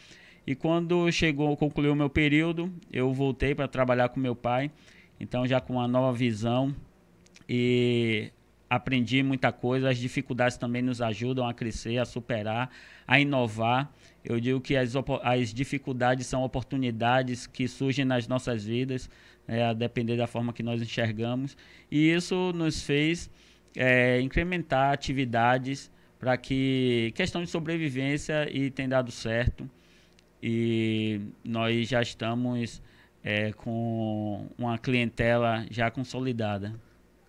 E 0.46 0.56
quando 0.56 1.12
chegou, 1.12 1.56
concluiu 1.56 1.94
o 1.94 1.96
meu 1.96 2.10
período, 2.10 2.72
eu 2.92 3.14
voltei 3.14 3.54
para 3.54 3.68
trabalhar 3.68 4.10
com 4.10 4.20
meu 4.20 4.36
pai. 4.36 4.72
Então, 5.20 5.46
já 5.46 5.62
com 5.62 5.74
uma 5.74 5.88
nova 5.88 6.12
visão 6.16 6.76
e 7.48 8.32
aprendi 8.68 9.22
muita 9.22 9.52
coisa. 9.52 9.90
As 9.90 9.98
dificuldades 9.98 10.58
também 10.58 10.82
nos 10.82 11.02
ajudam 11.02 11.48
a 11.48 11.54
crescer, 11.54 11.98
a 11.98 12.06
superar, 12.06 12.72
a 13.08 13.20
inovar. 13.20 13.92
Eu 14.24 14.40
digo 14.40 14.62
que 14.62 14.76
as, 14.76 14.94
as 15.24 15.54
dificuldades 15.54 16.28
são 16.28 16.44
oportunidades 16.44 17.48
que 17.48 17.68
surgem 17.68 18.06
nas 18.06 18.28
nossas 18.28 18.64
vidas, 18.64 19.10
é, 19.48 19.66
a 19.66 19.74
depender 19.74 20.16
da 20.16 20.28
forma 20.28 20.54
que 20.54 20.62
nós 20.62 20.82
enxergamos. 20.82 21.58
E 21.90 22.12
isso 22.12 22.54
nos 22.54 22.84
fez 22.84 23.30
é, 23.76 24.22
incrementar 24.22 24.94
atividades 24.94 25.92
para 26.20 26.38
que 26.38 27.12
questão 27.16 27.44
de 27.44 27.50
sobrevivência 27.50 28.48
e 28.56 28.70
tem 28.70 28.88
dado 28.88 29.12
certo. 29.12 29.70
E 30.42 31.20
nós 31.44 31.88
já 31.88 32.02
estamos 32.02 32.82
é, 33.24 33.52
com 33.54 34.48
uma 34.58 34.78
clientela 34.78 35.66
já 35.70 35.90
consolidada. 35.90 36.74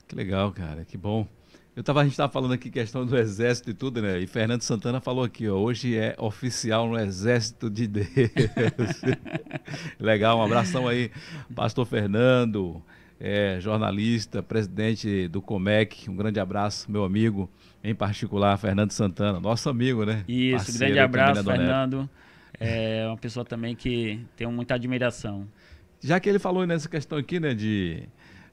Que 0.06 0.14
legal, 0.14 0.52
cara, 0.52 0.84
que 0.84 0.96
bom. 0.96 1.26
Eu 1.74 1.82
tava, 1.82 2.00
a 2.00 2.04
gente 2.04 2.12
estava 2.12 2.30
falando 2.30 2.52
aqui 2.52 2.70
questão 2.70 3.06
do 3.06 3.16
exército 3.16 3.70
e 3.70 3.74
tudo, 3.74 4.02
né? 4.02 4.18
E 4.18 4.26
Fernando 4.26 4.60
Santana 4.60 5.00
falou 5.00 5.24
aqui, 5.24 5.48
ó, 5.48 5.56
hoje 5.56 5.96
é 5.96 6.14
oficial 6.18 6.86
no 6.86 6.98
exército 6.98 7.70
de 7.70 7.86
Deus. 7.86 8.08
Legal, 9.98 10.38
um 10.38 10.42
abração 10.42 10.86
aí, 10.86 11.10
Pastor 11.54 11.86
Fernando, 11.86 12.82
é, 13.18 13.58
jornalista, 13.58 14.42
presidente 14.42 15.26
do 15.28 15.40
Comec, 15.40 16.10
um 16.10 16.16
grande 16.16 16.38
abraço, 16.38 16.92
meu 16.92 17.04
amigo, 17.04 17.48
em 17.82 17.94
particular, 17.94 18.58
Fernando 18.58 18.90
Santana, 18.90 19.40
nosso 19.40 19.70
amigo, 19.70 20.04
né? 20.04 20.24
Isso, 20.28 20.66
Parceiro 20.66 20.78
grande 20.78 20.98
abraço, 20.98 21.42
Fernando. 21.42 22.10
É 22.60 23.06
uma 23.06 23.16
pessoa 23.16 23.46
também 23.46 23.74
que 23.74 24.20
tenho 24.36 24.52
muita 24.52 24.74
admiração. 24.74 25.48
Já 26.02 26.20
que 26.20 26.28
ele 26.28 26.38
falou 26.38 26.66
nessa 26.66 26.86
questão 26.86 27.16
aqui, 27.16 27.40
né, 27.40 27.54
de 27.54 28.02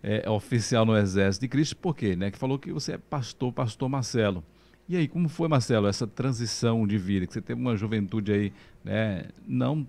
é, 0.01 0.29
oficial 0.29 0.85
no 0.85 0.95
Exército 0.95 1.45
de 1.45 1.49
Cristo, 1.49 1.75
por 1.77 1.95
quê? 1.95 2.15
Né? 2.15 2.31
Que 2.31 2.37
falou 2.37 2.57
que 2.57 2.71
você 2.71 2.93
é 2.93 2.97
pastor, 2.97 3.51
pastor 3.51 3.89
Marcelo. 3.89 4.43
E 4.87 4.97
aí, 4.97 5.07
como 5.07 5.29
foi, 5.29 5.47
Marcelo, 5.47 5.87
essa 5.87 6.07
transição 6.07 6.87
de 6.87 6.97
vida? 6.97 7.27
Que 7.27 7.33
você 7.33 7.41
teve 7.41 7.61
uma 7.61 7.77
juventude 7.77 8.31
aí, 8.31 8.53
né, 8.83 9.25
não 9.47 9.87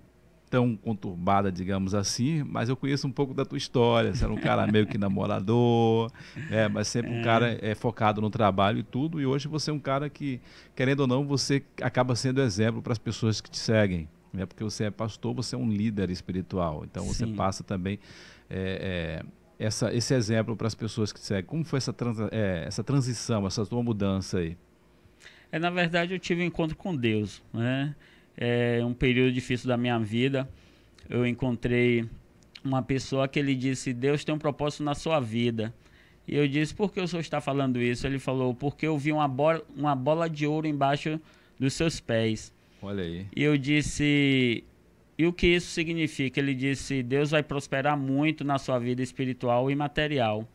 tão 0.51 0.75
conturbada, 0.75 1.49
digamos 1.49 1.95
assim, 1.95 2.43
mas 2.43 2.67
eu 2.67 2.75
conheço 2.75 3.07
um 3.07 3.11
pouco 3.11 3.33
da 3.33 3.45
tua 3.45 3.57
história. 3.57 4.13
Você 4.13 4.25
era 4.25 4.33
um 4.33 4.37
cara 4.37 4.67
meio 4.67 4.85
que 4.85 4.97
namorador, 4.97 6.11
é, 6.51 6.67
mas 6.67 6.89
sempre 6.89 7.09
um 7.09 7.23
cara 7.23 7.57
é, 7.61 7.73
focado 7.73 8.21
no 8.21 8.29
trabalho 8.29 8.79
e 8.79 8.83
tudo. 8.83 9.21
E 9.21 9.25
hoje 9.25 9.47
você 9.47 9.71
é 9.71 9.73
um 9.73 9.79
cara 9.79 10.09
que, 10.09 10.41
querendo 10.75 10.99
ou 10.99 11.07
não, 11.07 11.25
você 11.25 11.63
acaba 11.81 12.15
sendo 12.15 12.41
exemplo 12.41 12.81
para 12.81 12.91
as 12.91 12.99
pessoas 12.99 13.39
que 13.39 13.49
te 13.49 13.57
seguem. 13.57 14.09
Né? 14.33 14.45
Porque 14.45 14.63
você 14.63 14.83
é 14.83 14.91
pastor, 14.91 15.33
você 15.33 15.55
é 15.55 15.57
um 15.57 15.69
líder 15.69 16.09
espiritual. 16.09 16.83
Então 16.83 17.05
você 17.05 17.25
Sim. 17.25 17.33
passa 17.33 17.63
também 17.63 17.97
é, 18.49 19.23
é 19.23 19.25
essa, 19.61 19.93
esse 19.93 20.13
exemplo 20.13 20.55
para 20.55 20.67
as 20.67 20.73
pessoas 20.73 21.13
que 21.13 21.19
seguem? 21.19 21.45
Como 21.45 21.63
foi 21.63 21.77
essa, 21.77 21.93
trans, 21.93 22.17
é, 22.31 22.63
essa 22.65 22.83
transição, 22.83 23.45
essa 23.45 23.65
tua 23.65 23.83
mudança 23.83 24.39
aí? 24.39 24.57
É, 25.51 25.59
na 25.59 25.69
verdade, 25.69 26.13
eu 26.13 26.19
tive 26.19 26.41
um 26.41 26.45
encontro 26.45 26.75
com 26.75 26.95
Deus. 26.95 27.43
Né? 27.53 27.95
É 28.35 28.83
um 28.83 28.93
período 28.93 29.31
difícil 29.31 29.67
da 29.67 29.77
minha 29.77 29.99
vida. 29.99 30.49
Eu 31.07 31.27
encontrei 31.27 32.09
uma 32.63 32.81
pessoa 32.81 33.27
que 33.27 33.37
ele 33.37 33.53
disse: 33.53 33.93
Deus 33.93 34.23
tem 34.23 34.33
um 34.33 34.39
propósito 34.39 34.83
na 34.83 34.95
sua 34.95 35.19
vida. 35.19 35.73
E 36.27 36.35
eu 36.35 36.47
disse: 36.47 36.73
Por 36.73 36.91
que 36.91 36.99
o 36.99 37.07
senhor 37.07 37.21
está 37.21 37.39
falando 37.39 37.79
isso? 37.79 38.07
Ele 38.07 38.17
falou: 38.17 38.55
Porque 38.55 38.87
eu 38.87 38.97
vi 38.97 39.11
uma 39.11 39.27
bola, 39.27 39.61
uma 39.75 39.95
bola 39.95 40.29
de 40.29 40.47
ouro 40.47 40.65
embaixo 40.65 41.19
dos 41.59 41.73
seus 41.73 41.99
pés. 41.99 42.51
Olha 42.81 43.03
aí. 43.03 43.27
E 43.35 43.43
eu 43.43 43.57
disse: 43.57 44.63
e 45.21 45.27
o 45.27 45.31
que 45.31 45.45
isso 45.45 45.67
significa? 45.67 46.39
Ele 46.39 46.55
disse: 46.55 47.03
Deus 47.03 47.29
vai 47.29 47.43
prosperar 47.43 47.95
muito 47.95 48.43
na 48.43 48.57
sua 48.57 48.79
vida 48.79 49.03
espiritual 49.03 49.69
e 49.69 49.75
material. 49.75 50.49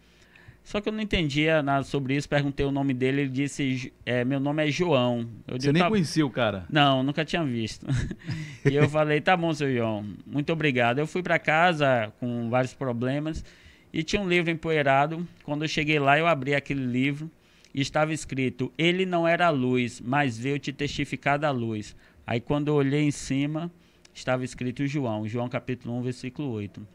Só 0.64 0.80
que 0.80 0.88
eu 0.88 0.92
não 0.92 1.00
entendia 1.00 1.62
nada 1.62 1.84
sobre 1.84 2.16
isso, 2.16 2.28
perguntei 2.28 2.66
o 2.66 2.72
nome 2.72 2.92
dele, 2.92 3.20
ele 3.20 3.30
disse: 3.30 3.92
é, 4.04 4.24
Meu 4.24 4.40
nome 4.40 4.66
é 4.66 4.70
João. 4.72 5.20
Eu 5.46 5.54
Você 5.54 5.58
digo, 5.58 5.72
nem 5.74 5.82
tá... 5.84 5.88
conhecia 5.88 6.26
o 6.26 6.30
cara? 6.30 6.66
Não, 6.68 7.04
nunca 7.04 7.24
tinha 7.24 7.44
visto. 7.44 7.86
e 8.68 8.74
eu 8.74 8.88
falei: 8.88 9.20
Tá 9.20 9.36
bom, 9.36 9.54
seu 9.54 9.72
João, 9.72 10.04
muito 10.26 10.52
obrigado. 10.52 10.98
Eu 10.98 11.06
fui 11.06 11.22
para 11.22 11.38
casa 11.38 12.12
com 12.18 12.50
vários 12.50 12.74
problemas 12.74 13.44
e 13.92 14.02
tinha 14.02 14.20
um 14.20 14.28
livro 14.28 14.50
empoeirado. 14.50 15.24
Quando 15.44 15.62
eu 15.62 15.68
cheguei 15.68 16.00
lá, 16.00 16.18
eu 16.18 16.26
abri 16.26 16.56
aquele 16.56 16.84
livro 16.84 17.30
e 17.72 17.80
estava 17.80 18.12
escrito: 18.12 18.72
Ele 18.76 19.06
não 19.06 19.28
era 19.28 19.46
a 19.46 19.50
luz, 19.50 20.00
mas 20.04 20.36
veio 20.36 20.58
te 20.58 20.72
testificar 20.72 21.38
da 21.38 21.52
luz. 21.52 21.94
Aí 22.26 22.40
quando 22.40 22.66
eu 22.66 22.74
olhei 22.74 23.02
em 23.02 23.12
cima 23.12 23.70
estava 24.18 24.44
escrito 24.44 24.86
João, 24.86 25.28
João 25.28 25.48
capítulo 25.48 25.94
1, 25.98 26.02
versículo 26.02 26.50
8. 26.50 26.86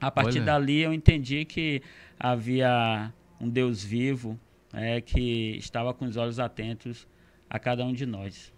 A 0.00 0.10
partir 0.10 0.38
Olha. 0.38 0.46
dali 0.46 0.78
eu 0.80 0.92
entendi 0.92 1.44
que 1.44 1.82
havia 2.18 3.12
um 3.40 3.48
Deus 3.48 3.82
vivo 3.82 4.38
é, 4.72 5.00
que 5.00 5.56
estava 5.56 5.92
com 5.92 6.04
os 6.04 6.16
olhos 6.16 6.38
atentos 6.38 7.06
a 7.50 7.58
cada 7.58 7.84
um 7.84 7.92
de 7.92 8.06
nós. 8.06 8.52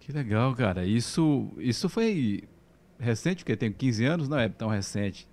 Que 0.00 0.10
legal, 0.12 0.54
cara. 0.54 0.86
Isso, 0.86 1.52
isso 1.58 1.88
foi 1.88 2.44
recente, 2.98 3.44
porque 3.44 3.56
tem 3.56 3.70
15 3.70 4.04
anos, 4.04 4.28
não 4.28 4.38
é 4.38 4.48
tão 4.48 4.68
recente. 4.68 5.28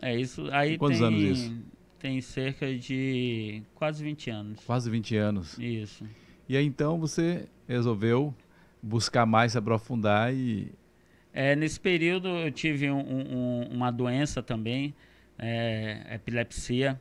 É, 0.00 0.18
isso 0.18 0.48
aí 0.52 0.78
Quantos 0.78 0.98
tem, 0.98 1.06
anos 1.06 1.22
isso? 1.22 1.62
Tem 1.98 2.20
cerca 2.20 2.74
de 2.74 3.62
quase 3.74 4.02
20 4.02 4.30
anos. 4.30 4.64
Quase 4.64 4.90
20 4.90 5.16
anos. 5.16 5.58
Isso. 5.58 6.04
E 6.48 6.56
aí 6.56 6.64
então 6.64 6.98
você 6.98 7.48
resolveu 7.66 8.34
buscar 8.82 9.26
mais 9.26 9.52
se 9.52 9.58
aprofundar 9.58 10.32
e 10.32 10.72
é, 11.36 11.54
nesse 11.54 11.78
período 11.78 12.28
eu 12.28 12.50
tive 12.50 12.90
um, 12.90 12.98
um, 12.98 13.68
uma 13.70 13.90
doença 13.90 14.42
também, 14.42 14.94
é, 15.38 16.14
epilepsia, 16.14 16.98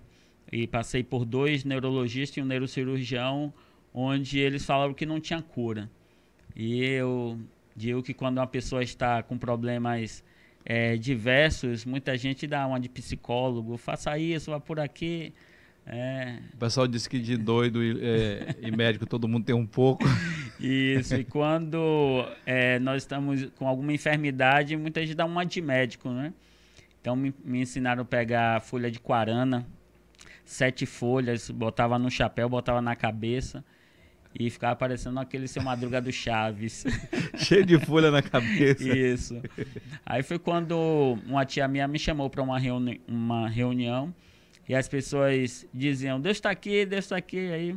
e 0.51 0.67
passei 0.67 1.01
por 1.05 1.23
dois 1.23 1.63
neurologistas 1.63 2.35
e 2.35 2.41
um 2.41 2.45
neurocirurgião, 2.45 3.53
onde 3.93 4.37
eles 4.37 4.65
falaram 4.65 4.93
que 4.93 5.05
não 5.05 5.21
tinha 5.21 5.41
cura. 5.41 5.89
E 6.53 6.83
eu 6.83 7.39
digo 7.73 8.03
que 8.03 8.13
quando 8.13 8.39
uma 8.39 8.45
pessoa 8.45 8.83
está 8.83 9.23
com 9.23 9.37
problemas 9.37 10.21
é, 10.65 10.97
diversos, 10.97 11.85
muita 11.85 12.17
gente 12.17 12.45
dá 12.45 12.67
uma 12.67 12.77
de 12.77 12.89
psicólogo, 12.89 13.77
faça 13.77 14.17
isso, 14.17 14.51
vá 14.51 14.59
por 14.59 14.81
aqui. 14.81 15.33
É. 15.85 16.39
O 16.55 16.57
pessoal 16.57 16.87
disse 16.87 17.07
que 17.07 17.19
de 17.19 17.37
doido 17.37 17.81
e, 17.81 17.99
é, 18.01 18.55
e, 18.61 18.69
médico 18.69 19.05
todo 19.05 19.29
mundo 19.29 19.45
tem 19.45 19.55
um 19.55 19.65
pouco. 19.65 20.03
Isso, 20.59 21.15
e 21.15 21.23
quando 21.23 22.25
é, 22.45 22.79
nós 22.79 23.03
estamos 23.03 23.45
com 23.55 23.67
alguma 23.67 23.93
enfermidade, 23.93 24.75
muita 24.77 25.01
gente 25.01 25.15
dá 25.15 25.25
uma 25.25 25.45
de 25.45 25.61
médico, 25.61 26.09
né? 26.09 26.33
Então 27.01 27.15
me, 27.15 27.33
me 27.43 27.61
ensinaram 27.61 28.01
a 28.01 28.05
pegar 28.05 28.61
folha 28.61 28.89
de 28.89 28.99
quarana, 28.99 29.65
sete 30.43 30.85
folhas, 30.85 31.49
botava 31.49 31.99
no 31.99 32.09
chapéu, 32.09 32.49
botava 32.49 32.81
na 32.81 32.95
cabeça 32.95 33.63
e 34.37 34.49
ficava 34.49 34.75
parecendo 34.75 35.19
aquele 35.19 35.47
seu 35.47 35.63
Madruga 35.63 36.01
do 36.01 36.11
Chaves. 36.11 36.83
Cheio 37.37 37.65
de 37.65 37.79
folha 37.79 38.11
na 38.11 38.21
cabeça. 38.21 38.83
Isso. 38.89 39.41
Aí 40.05 40.23
foi 40.23 40.37
quando 40.37 41.17
uma 41.25 41.45
tia 41.45 41.67
minha 41.67 41.87
me 41.87 41.97
chamou 41.97 42.29
para 42.29 42.41
uma, 42.41 42.59
reuni 42.59 43.01
uma 43.07 43.47
reunião 43.47 44.13
e 44.67 44.75
as 44.75 44.87
pessoas 44.89 45.65
diziam, 45.73 46.19
Deus 46.19 46.37
está 46.37 46.49
aqui, 46.49 46.85
Deus 46.85 47.05
está 47.05 47.15
aqui. 47.15 47.51
Aí, 47.51 47.75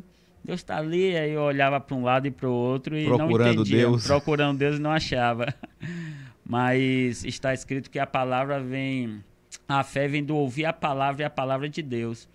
Deus 0.49 0.61
está 0.61 0.79
ali. 0.79 1.15
Aí 1.15 1.33
eu 1.33 1.43
olhava 1.43 1.79
para 1.79 1.95
um 1.95 2.03
lado 2.03 2.27
e 2.27 2.31
para 2.31 2.49
o 2.49 2.53
outro 2.53 2.99
e 2.99 3.05
procurando 3.05 3.57
não 3.57 3.63
entendia. 3.63 3.77
Deus. 3.77 4.07
Procurando 4.07 4.59
Deus 4.59 4.79
e 4.79 4.81
não 4.81 4.91
achava. 4.91 5.55
Mas 6.43 7.23
está 7.23 7.53
escrito 7.53 7.91
que 7.91 7.99
a 7.99 8.07
palavra 8.07 8.59
vem, 8.59 9.23
a 9.69 9.85
fé 9.85 10.09
vem 10.09 10.25
do 10.25 10.35
ouvir 10.35 10.65
a 10.65 10.73
palavra 10.73 11.23
e 11.23 11.25
a 11.27 11.29
palavra 11.29 11.69
de 11.69 11.83
Deus. 11.83 12.27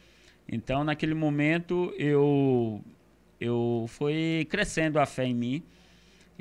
Então, 0.48 0.84
naquele 0.84 1.16
momento, 1.16 1.92
eu, 1.98 2.80
eu 3.42 3.86
fui 3.88 4.46
crescendo 4.48 5.00
a 5.00 5.08
fé 5.08 5.26
em 5.26 5.34
mim. 5.34 5.64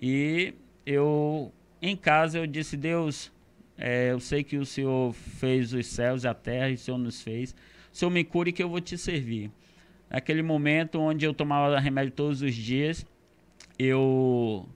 E 0.01 0.53
eu, 0.85 1.51
em 1.81 1.97
casa, 1.97 2.37
eu 2.37 2.47
disse, 2.47 2.77
Deus, 2.77 3.33
é, 3.79 4.11
eu 4.11 4.21
sei 4.21 4.45
que 4.45 4.59
o 4.59 4.67
Senhor 4.67 5.15
fez 5.15 5.73
os 5.73 5.87
céus 5.87 6.25
e 6.25 6.29
a 6.29 6.35
terra 6.35 6.69
e 6.69 6.75
o 6.75 6.79
Senhor 6.79 6.99
nos 6.99 7.23
fez. 7.23 7.53
O 7.91 7.97
Senhor 7.97 8.11
me 8.11 8.25
cure 8.25 8.53
que 8.53 8.63
eu 8.63 8.69
vou 8.69 8.81
te 8.81 8.99
servir. 8.99 9.51
Naquele 10.13 10.43
momento 10.43 11.01
onde 11.01 11.25
eu 11.25 11.33
tomava 11.33 11.81
remédio 11.81 12.13
todos 12.13 12.43
os 12.43 12.55
dias, 12.55 13.07
eu 13.79 14.69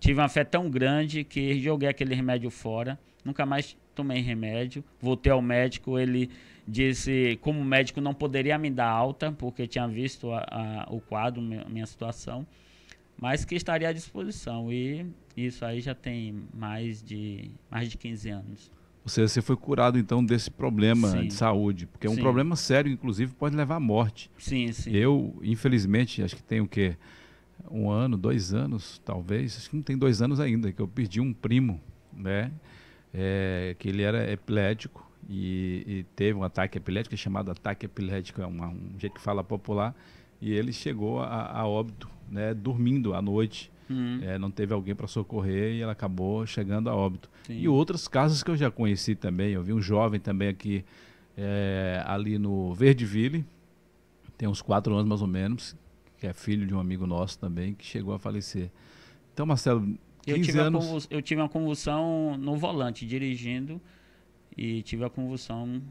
tive 0.00 0.18
uma 0.18 0.30
fé 0.30 0.44
tão 0.44 0.70
grande 0.70 1.24
que 1.24 1.60
joguei 1.60 1.90
aquele 1.90 2.14
remédio 2.14 2.50
fora. 2.50 2.98
Nunca 3.22 3.44
mais 3.44 3.76
tomei 3.94 4.22
remédio. 4.22 4.82
Voltei 4.98 5.30
ao 5.30 5.42
médico, 5.42 5.98
ele 5.98 6.30
disse, 6.66 7.38
como 7.42 7.62
médico, 7.62 8.00
não 8.00 8.14
poderia 8.14 8.56
me 8.56 8.70
dar 8.70 8.88
alta, 8.88 9.30
porque 9.30 9.66
tinha 9.66 9.86
visto 9.86 10.32
a, 10.32 10.46
a, 10.50 10.86
o 10.90 11.02
quadro, 11.02 11.42
minha 11.42 11.84
situação, 11.84 12.46
mas 13.14 13.44
que 13.44 13.54
estaria 13.56 13.90
à 13.90 13.92
disposição. 13.92 14.72
E 14.72 15.04
isso 15.36 15.66
aí 15.66 15.82
já 15.82 15.94
tem 15.94 16.44
mais 16.54 17.02
de, 17.02 17.50
mais 17.70 17.90
de 17.90 17.98
15 17.98 18.30
anos. 18.30 18.77
Ou 19.08 19.10
seja, 19.10 19.26
você 19.26 19.40
foi 19.40 19.56
curado 19.56 19.98
então 19.98 20.22
desse 20.22 20.50
problema 20.50 21.08
sim. 21.08 21.28
de 21.28 21.32
saúde, 21.32 21.86
porque 21.86 22.06
é 22.06 22.10
um 22.10 22.14
sim. 22.14 22.20
problema 22.20 22.54
sério, 22.54 22.92
inclusive 22.92 23.32
pode 23.32 23.56
levar 23.56 23.76
à 23.76 23.80
morte. 23.80 24.30
Sim, 24.36 24.70
sim. 24.70 24.90
Eu, 24.92 25.34
infelizmente, 25.42 26.22
acho 26.22 26.36
que 26.36 26.42
tenho 26.42 26.64
o 26.64 26.68
quê? 26.68 26.94
Um 27.70 27.88
ano, 27.90 28.18
dois 28.18 28.52
anos, 28.52 29.00
talvez. 29.06 29.56
Acho 29.56 29.70
que 29.70 29.76
não 29.76 29.82
tem 29.82 29.96
dois 29.96 30.20
anos 30.20 30.40
ainda, 30.40 30.70
que 30.70 30.82
eu 30.82 30.86
perdi 30.86 31.22
um 31.22 31.32
primo, 31.32 31.80
né? 32.12 32.52
É, 33.14 33.74
que 33.78 33.88
ele 33.88 34.02
era 34.02 34.30
epilético 34.30 35.10
e, 35.26 35.84
e, 35.86 36.06
teve 36.14 36.38
um 36.38 36.44
ataque 36.44 36.76
epilético, 36.76 37.14
é 37.14 37.18
chamado 37.18 37.50
ataque 37.50 37.86
epilético, 37.86 38.42
é 38.42 38.46
uma, 38.46 38.68
um 38.68 38.90
jeito 38.98 39.14
que 39.14 39.22
fala 39.22 39.42
popular, 39.42 39.96
e 40.38 40.52
ele 40.52 40.70
chegou 40.70 41.22
a, 41.22 41.50
a 41.50 41.66
óbito, 41.66 42.10
né? 42.30 42.52
Dormindo 42.52 43.14
à 43.14 43.22
noite. 43.22 43.72
Uhum. 43.88 44.20
É, 44.22 44.38
não 44.38 44.50
teve 44.50 44.74
alguém 44.74 44.94
para 44.94 45.06
socorrer 45.06 45.74
e 45.74 45.80
ela 45.80 45.92
acabou 45.92 46.46
chegando 46.46 46.90
a 46.90 46.94
óbito. 46.94 47.30
Sim. 47.44 47.58
E 47.58 47.68
outros 47.68 48.06
casos 48.06 48.42
que 48.42 48.50
eu 48.50 48.56
já 48.56 48.70
conheci 48.70 49.14
também. 49.14 49.52
Eu 49.52 49.62
vi 49.62 49.72
um 49.72 49.80
jovem 49.80 50.20
também 50.20 50.48
aqui, 50.48 50.84
é, 51.36 52.02
ali 52.06 52.38
no 52.38 52.74
Verdeville, 52.74 53.44
tem 54.36 54.48
uns 54.48 54.62
quatro 54.62 54.94
anos 54.94 55.08
mais 55.08 55.22
ou 55.22 55.26
menos, 55.26 55.76
que 56.18 56.26
é 56.26 56.32
filho 56.32 56.66
de 56.66 56.74
um 56.74 56.78
amigo 56.78 57.06
nosso 57.06 57.38
também, 57.38 57.74
que 57.74 57.84
chegou 57.84 58.14
a 58.14 58.18
falecer. 58.18 58.70
Então, 59.32 59.46
Marcelo, 59.46 59.80
15 59.80 59.98
eu 60.26 60.42
tive 60.42 60.58
anos... 60.58 61.08
eu 61.10 61.22
tive 61.22 61.40
uma 61.40 61.48
convulsão 61.48 62.36
no 62.38 62.56
volante, 62.56 63.06
dirigindo, 63.06 63.80
e 64.56 64.82
tive 64.82 65.04
a 65.04 65.10
convulsão, 65.10 65.82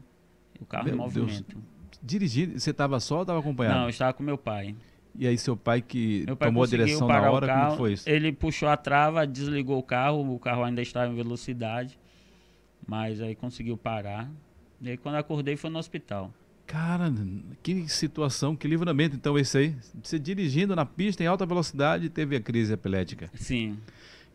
o 0.60 0.66
carro 0.66 0.84
meu 0.84 0.94
em 0.94 0.98
movimento. 0.98 1.56
Deus. 1.56 1.78
Dirigindo, 2.02 2.58
você 2.58 2.70
estava 2.70 3.00
só 3.00 3.16
ou 3.16 3.22
estava 3.22 3.40
acompanhado? 3.40 3.76
Não, 3.76 3.84
eu 3.84 3.90
estava 3.90 4.12
com 4.12 4.22
meu 4.22 4.38
pai. 4.38 4.76
E 5.18 5.26
aí 5.26 5.36
seu 5.36 5.56
pai 5.56 5.82
que 5.82 6.24
pai 6.38 6.48
tomou 6.48 6.62
a 6.62 6.66
direção 6.66 7.08
na 7.08 7.28
hora, 7.28 7.46
carro, 7.48 7.66
como 7.66 7.76
foi 7.76 7.92
isso? 7.94 8.08
Ele 8.08 8.30
puxou 8.30 8.68
a 8.68 8.76
trava, 8.76 9.26
desligou 9.26 9.76
o 9.76 9.82
carro, 9.82 10.32
o 10.32 10.38
carro 10.38 10.62
ainda 10.62 10.80
estava 10.80 11.12
em 11.12 11.16
velocidade, 11.16 11.98
mas 12.86 13.20
aí 13.20 13.34
conseguiu 13.34 13.76
parar. 13.76 14.30
E 14.80 14.90
aí 14.90 14.96
quando 14.96 15.16
acordei 15.16 15.56
foi 15.56 15.70
no 15.70 15.78
hospital. 15.80 16.32
Cara, 16.68 17.12
que 17.64 17.88
situação, 17.88 18.54
que 18.54 18.68
livramento 18.68 19.16
então 19.16 19.36
esse 19.36 19.58
aí. 19.58 19.74
Você 20.04 20.20
dirigindo 20.20 20.76
na 20.76 20.86
pista 20.86 21.24
em 21.24 21.26
alta 21.26 21.44
velocidade 21.44 22.08
teve 22.08 22.36
a 22.36 22.40
crise 22.40 22.72
epilética. 22.72 23.28
Sim. 23.34 23.76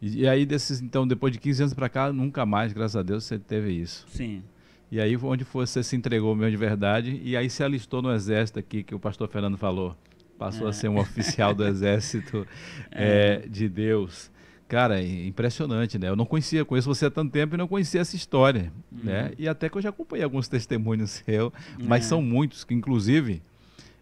E, 0.01 0.23
e 0.23 0.27
aí 0.27 0.45
desses 0.45 0.81
então 0.81 1.07
depois 1.07 1.31
de 1.31 1.39
15 1.39 1.63
anos 1.63 1.73
para 1.73 1.87
cá, 1.87 2.11
nunca 2.11 2.45
mais, 2.45 2.73
graças 2.73 2.97
a 2.97 3.03
Deus, 3.03 3.23
você 3.23 3.39
teve 3.39 3.71
isso. 3.71 4.05
Sim. 4.09 4.43
E 4.91 4.99
aí 4.99 5.15
onde 5.15 5.45
você 5.45 5.81
se 5.81 5.95
entregou 5.95 6.35
mesmo 6.35 6.51
de 6.51 6.57
verdade 6.57 7.21
e 7.23 7.37
aí 7.37 7.49
se 7.49 7.63
alistou 7.63 8.01
no 8.01 8.11
exército 8.11 8.59
aqui 8.59 8.83
que 8.83 8.93
o 8.93 8.99
pastor 8.99 9.29
Fernando 9.29 9.57
falou 9.57 9.95
passou 10.43 10.67
é. 10.67 10.69
a 10.71 10.73
ser 10.73 10.89
um 10.89 10.99
oficial 10.99 11.53
do 11.53 11.63
exército 11.65 12.45
é. 12.91 13.43
É, 13.43 13.47
de 13.47 13.69
Deus. 13.69 14.29
Cara, 14.67 15.01
é 15.01 15.25
impressionante, 15.25 15.97
né? 15.97 16.09
Eu 16.09 16.15
não 16.15 16.25
conhecia, 16.25 16.65
conheço 16.65 16.87
você 16.87 17.05
há 17.05 17.11
tanto 17.11 17.31
tempo 17.31 17.55
e 17.55 17.57
não 17.57 17.67
conhecia 17.67 18.01
essa 18.01 18.15
história, 18.15 18.73
uhum. 18.91 19.03
né? 19.03 19.31
E 19.37 19.47
até 19.47 19.69
que 19.69 19.77
eu 19.77 19.81
já 19.81 19.89
acompanhei 19.89 20.23
alguns 20.23 20.47
testemunhos 20.47 21.11
seus, 21.23 21.53
mas 21.79 22.05
é. 22.05 22.07
são 22.09 22.21
muitos 22.21 22.63
que, 22.63 22.73
inclusive, 22.73 23.41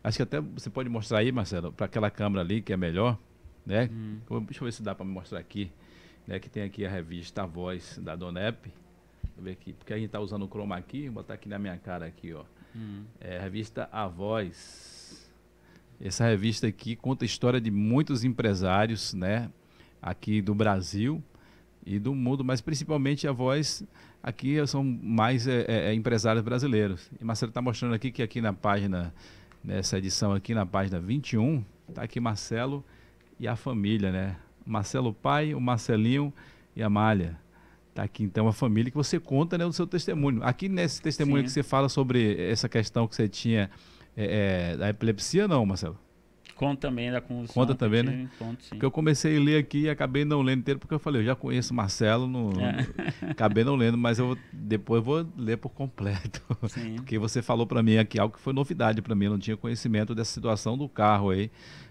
acho 0.04 0.18
que 0.18 0.24
até 0.24 0.40
você 0.40 0.70
pode 0.70 0.90
mostrar 0.90 1.20
aí, 1.20 1.32
Marcelo, 1.32 1.72
para 1.72 1.86
aquela 1.86 2.10
câmera 2.10 2.42
ali 2.42 2.62
que 2.62 2.74
é 2.74 2.78
melhor, 2.78 3.20
né? 3.66 3.90
Uhum. 3.92 4.44
Deixa 4.46 4.62
eu 4.62 4.66
ver 4.66 4.72
se 4.72 4.82
dá 4.82 4.96
para 4.96 5.06
me 5.06 5.12
mostrar 5.12 5.40
aqui, 5.40 5.70
né? 6.26 6.40
Que 6.40 6.50
tem 6.50 6.64
aqui 6.64 6.86
a 6.86 6.90
revista 6.90 7.44
A 7.44 7.46
Voz 7.46 8.00
da 8.02 8.16
Donep. 8.16 8.64
Deixa 8.64 9.38
eu 9.38 9.44
ver 9.44 9.52
aqui, 9.52 9.74
porque 9.74 9.94
a 9.94 9.98
gente 9.98 10.08
está 10.08 10.20
usando 10.20 10.44
o 10.44 10.48
chroma 10.48 10.76
aqui, 10.76 11.04
vou 11.04 11.16
botar 11.16 11.36
aqui 11.36 11.50
na 11.50 11.60
minha 11.60 11.78
cara 11.78 12.06
aqui, 12.06 12.34
ó. 12.34 12.44
Uhum. 12.74 13.04
É 13.20 13.38
a 13.38 13.42
revista 13.42 13.90
A 13.92 14.08
Voz 14.08 15.01
essa 16.08 16.26
revista 16.26 16.68
aqui 16.68 16.96
conta 16.96 17.24
a 17.24 17.28
história 17.28 17.62
de 17.62 17.70
muitos 17.70 18.24
empresários, 18.24 19.14
né, 19.14 19.50
aqui 20.02 20.42
do 20.42 20.56
Brasil 20.56 21.24
e 21.86 22.00
do 22.00 22.14
mundo, 22.16 22.44
mas 22.44 22.60
principalmente 22.60 23.28
a 23.28 23.32
voz 23.32 23.84
aqui 24.22 24.66
são 24.68 24.84
mais 24.84 25.48
é, 25.48 25.66
é, 25.68 25.90
é 25.90 25.94
empresários 25.94 26.44
brasileiros. 26.44 27.10
E 27.20 27.24
Marcelo 27.24 27.50
está 27.50 27.62
mostrando 27.62 27.94
aqui 27.94 28.12
que 28.12 28.22
aqui 28.22 28.42
na 28.42 28.54
página, 28.54 29.14
nessa 29.64 29.98
edição 29.98 30.34
aqui 30.34 30.54
na 30.54 30.66
página 30.66 31.00
21, 31.00 31.64
está 31.88 32.04
aqui 32.04 32.20
Marcelo 32.20 32.84
e 33.40 33.48
a 33.48 33.56
família, 33.56 34.12
né? 34.12 34.36
Marcelo 34.66 35.14
pai, 35.14 35.54
o 35.54 35.62
Marcelinho 35.62 36.34
e 36.76 36.84
a 36.84 36.90
Malha. 36.90 37.40
Está 37.90 38.04
aqui 38.04 38.24
então 38.24 38.48
a 38.48 38.54
família 38.54 38.90
que 38.90 38.98
você 38.98 39.20
conta 39.20 39.58
né, 39.58 39.66
no 39.66 39.74
seu 39.74 39.86
testemunho. 39.86 40.42
Aqui 40.44 40.70
nesse 40.70 41.02
testemunho 41.02 41.40
Sim. 41.40 41.44
que 41.44 41.52
você 41.52 41.64
fala 41.64 41.90
sobre 41.90 42.50
essa 42.50 42.70
questão 42.70 43.08
que 43.08 43.16
você 43.16 43.28
tinha 43.28 43.70
é, 44.24 44.72
é, 44.74 44.78
da 44.78 44.90
epilepsia, 44.90 45.48
não, 45.48 45.66
Marcelo? 45.66 45.98
Conta 46.62 46.82
também 46.82 47.12
da 47.12 47.20
convulsão. 47.20 47.56
Conta 47.56 47.74
também, 47.74 48.04
né? 48.04 48.30
Conto, 48.38 48.64
sim. 48.64 48.70
Porque 48.70 48.86
eu 48.86 48.92
comecei 48.92 49.36
a 49.36 49.40
ler 49.40 49.58
aqui 49.58 49.80
e 49.80 49.90
acabei 49.90 50.24
não 50.24 50.44
lendo 50.44 50.60
inteiro, 50.60 50.80
porque 50.80 50.94
eu 50.94 51.00
falei, 51.00 51.22
eu 51.22 51.26
já 51.26 51.36
conheço 51.36 51.74
Marcelo, 51.74 52.28
no, 52.28 52.52
é. 52.62 52.86
acabei 53.32 53.64
não 53.64 53.76
lendo, 53.76 53.98
mas 53.98 54.20
eu 54.20 54.38
depois 54.54 55.00
eu 55.00 55.04
vou 55.04 55.28
ler 55.36 55.58
por 55.58 55.70
completo. 55.70 56.40
Sim. 56.70 56.98
Porque 57.02 57.18
você 57.18 57.42
falou 57.42 57.66
para 57.66 57.82
mim 57.82 57.98
aqui 57.98 58.20
algo 58.20 58.36
que 58.36 58.40
foi 58.40 58.54
novidade 58.54 59.02
para 59.02 59.16
mim, 59.16 59.26
eu 59.26 59.32
não 59.32 59.40
tinha 59.40 59.58
conhecimento 59.58 60.14
dessa 60.14 60.32
situação 60.32 60.78
do 60.78 60.88
carro 60.88 61.32
aí, 61.32 61.50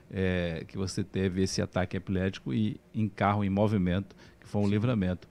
é, 0.09 0.64
que 0.69 0.79
você 0.79 1.03
teve 1.03 1.43
esse 1.43 1.61
ataque 1.61 1.97
epilético 1.97 2.55
e 2.55 2.81
em 2.95 3.09
carro 3.09 3.43
em 3.43 3.51
movimento, 3.51 4.14
que 4.38 4.47
foi 4.47 4.61
um 4.61 4.66
sim. 4.66 4.71
livramento. 4.71 5.29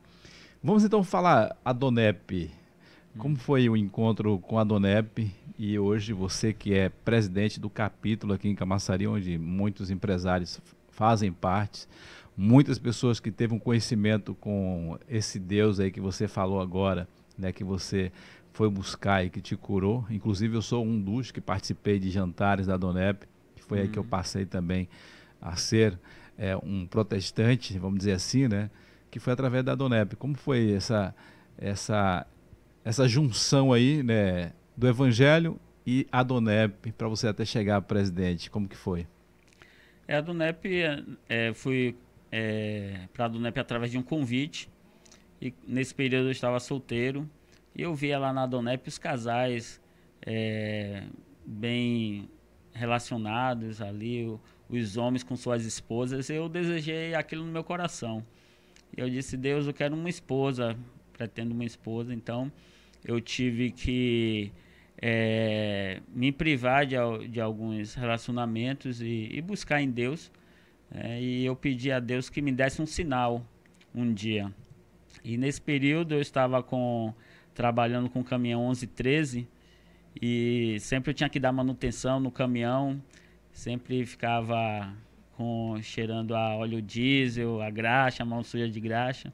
Vamos 0.62 0.84
então 0.84 1.02
falar 1.02 1.56
a 1.64 1.72
Donep. 1.72 2.52
Como 3.20 3.36
foi 3.36 3.68
o 3.68 3.76
encontro 3.76 4.40
com 4.40 4.58
a 4.58 4.64
Donep 4.64 5.30
e 5.58 5.78
hoje 5.78 6.14
você 6.14 6.54
que 6.54 6.74
é 6.74 6.88
presidente 6.88 7.60
do 7.60 7.70
capítulo 7.70 8.32
aqui 8.32 8.48
em 8.48 8.56
Camaçari, 8.56 9.06
onde 9.08 9.38
muitos 9.38 9.92
empresários 9.92 10.62
fazem 10.90 11.30
parte, 11.30 11.86
muitas 12.36 12.80
pessoas 12.80 13.20
que 13.20 13.30
teve 13.30 13.54
um 13.54 13.60
conhecimento 13.60 14.34
com 14.36 14.98
esse 15.10 15.38
Deus 15.38 15.82
aí 15.82 15.92
que 15.92 16.00
você 16.00 16.30
falou 16.30 16.62
agora, 16.62 17.10
né, 17.38 17.52
que 17.52 17.62
você 17.62 18.10
foi 18.54 18.70
buscar 18.70 19.26
e 19.26 19.30
que 19.30 19.42
te 19.42 19.58
curou. 19.58 20.06
Inclusive 20.10 20.56
eu 20.56 20.62
sou 20.62 20.86
um 20.86 20.98
dos 20.98 21.30
que 21.30 21.42
participei 21.42 22.00
de 22.00 22.10
jantares 22.10 22.68
da 22.68 22.78
Donep, 22.78 23.28
que 23.54 23.62
foi 23.62 23.80
uhum. 23.80 23.84
aí 23.84 23.90
que 23.90 24.00
eu 24.00 24.04
uhum. 24.04 24.10
passei 24.10 24.46
também 24.46 24.88
a 25.42 25.58
ser 25.58 26.00
é, 26.38 26.56
um 26.56 26.88
protestante, 26.88 27.78
vamos 27.78 28.00
dizer 28.00 28.14
assim, 28.14 28.48
né, 28.48 28.72
que 29.12 29.20
foi 29.20 29.34
através 29.34 29.66
da 29.66 29.76
Donep. 29.76 30.16
Como 30.16 30.36
foi 30.36 30.72
essa 30.72 31.14
essa 31.62 32.26
essa 32.90 33.08
junção 33.08 33.72
aí, 33.72 34.02
né, 34.02 34.52
do 34.76 34.88
Evangelho 34.88 35.60
e 35.86 36.08
a 36.12 36.24
Donep 36.24 36.92
para 36.94 37.08
você 37.08 37.28
até 37.28 37.46
chegar 37.46 37.80
presidente? 37.84 38.50
Como 38.50 38.68
que 38.68 38.76
foi? 38.76 39.06
É, 40.08 40.16
a 40.16 40.22
Donep, 40.22 40.68
é, 41.30 41.54
fui 41.54 41.96
é, 42.32 43.08
para 43.14 43.26
a 43.26 43.28
Donep 43.28 43.60
através 43.60 43.92
de 43.92 44.00
um 44.00 44.02
convite. 44.02 44.68
E 45.40 45.54
nesse 45.68 45.94
período 45.94 46.30
eu 46.30 46.32
estava 46.32 46.60
solteiro. 46.60 47.30
E 47.76 47.84
eu 47.84 47.94
via 47.94 48.18
lá 48.18 48.34
na 48.34 48.48
Donep 48.48 48.88
os 48.88 48.98
casais 48.98 49.80
é, 50.26 51.04
bem 51.46 52.28
relacionados 52.74 53.84
ali, 53.84 54.26
o, 54.26 54.42
os 54.68 54.98
homens 54.98 55.22
com 55.22 55.36
suas 55.36 55.64
esposas. 55.64 56.28
Eu 56.28 56.50
desejei 56.50 57.14
aquilo 57.14 57.46
no 57.46 57.52
meu 57.52 57.64
coração. 57.64 58.26
E 58.98 59.00
eu 59.00 59.08
disse, 59.08 59.38
Deus, 59.38 59.68
eu 59.68 59.76
quero 59.76 59.96
uma 59.96 60.10
esposa, 60.10 60.76
pretendo 61.14 61.54
uma 61.54 61.66
esposa. 61.66 62.12
Então 62.16 62.52
eu 63.04 63.20
tive 63.22 63.72
que 63.72 64.52
é, 65.02 66.02
me 66.14 66.32
privar 66.32 66.86
de, 66.86 66.96
de, 67.30 67.40
alguns 67.40 67.94
relacionamentos 67.94 69.02
e, 69.02 69.30
e 69.32 69.42
buscar 69.42 69.82
em 69.82 69.90
Deus. 69.90 70.32
É, 70.92 71.22
e 71.22 71.46
eu 71.46 71.56
pedi 71.56 71.92
a 71.92 72.00
Deus 72.00 72.30
que 72.30 72.42
me 72.42 72.52
desse 72.52 72.82
um 72.82 72.86
sinal 72.86 73.46
um 73.94 74.14
dia. 74.14 74.52
E 75.24 75.38
nesse 75.38 75.62
período 75.62 76.14
eu 76.14 76.22
estava 76.22 76.62
com 76.62 77.14
trabalhando 77.54 78.10
com 78.10 78.22
o 78.22 78.24
caminhão 78.24 78.62
1113 78.62 79.48
e 80.22 80.78
sempre 80.80 81.12
eu 81.12 81.14
tinha 81.14 81.30
que 81.30 81.40
dar 81.40 81.52
manutenção 81.52 82.20
no 82.20 82.32
caminhão, 82.32 83.02
sempre 83.52 84.06
ficava 84.06 84.94
com 85.36 85.78
cheirando 85.82 86.36
a 86.36 86.56
óleo 86.56 86.82
diesel, 86.82 87.62
a 87.62 87.70
graxa, 87.70 88.24
a 88.24 88.26
mão 88.26 88.44
suja 88.44 88.70
de 88.70 88.80
graxa 88.80 89.34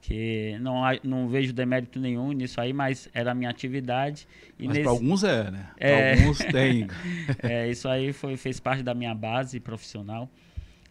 que 0.00 0.56
não, 0.60 0.82
não 1.02 1.28
vejo 1.28 1.52
demérito 1.52 1.98
nenhum 1.98 2.32
nisso 2.32 2.60
aí, 2.60 2.72
mas 2.72 3.08
era 3.12 3.32
a 3.32 3.34
minha 3.34 3.50
atividade. 3.50 4.26
E 4.58 4.66
mas 4.66 4.78
para 4.78 4.90
alguns 4.90 5.24
é, 5.24 5.50
né? 5.50 5.70
É... 5.78 6.12
alguns 6.14 6.38
tem. 6.38 6.86
é, 7.42 7.68
isso 7.68 7.88
aí 7.88 8.12
foi, 8.12 8.36
fez 8.36 8.60
parte 8.60 8.82
da 8.82 8.94
minha 8.94 9.14
base 9.14 9.58
profissional. 9.60 10.30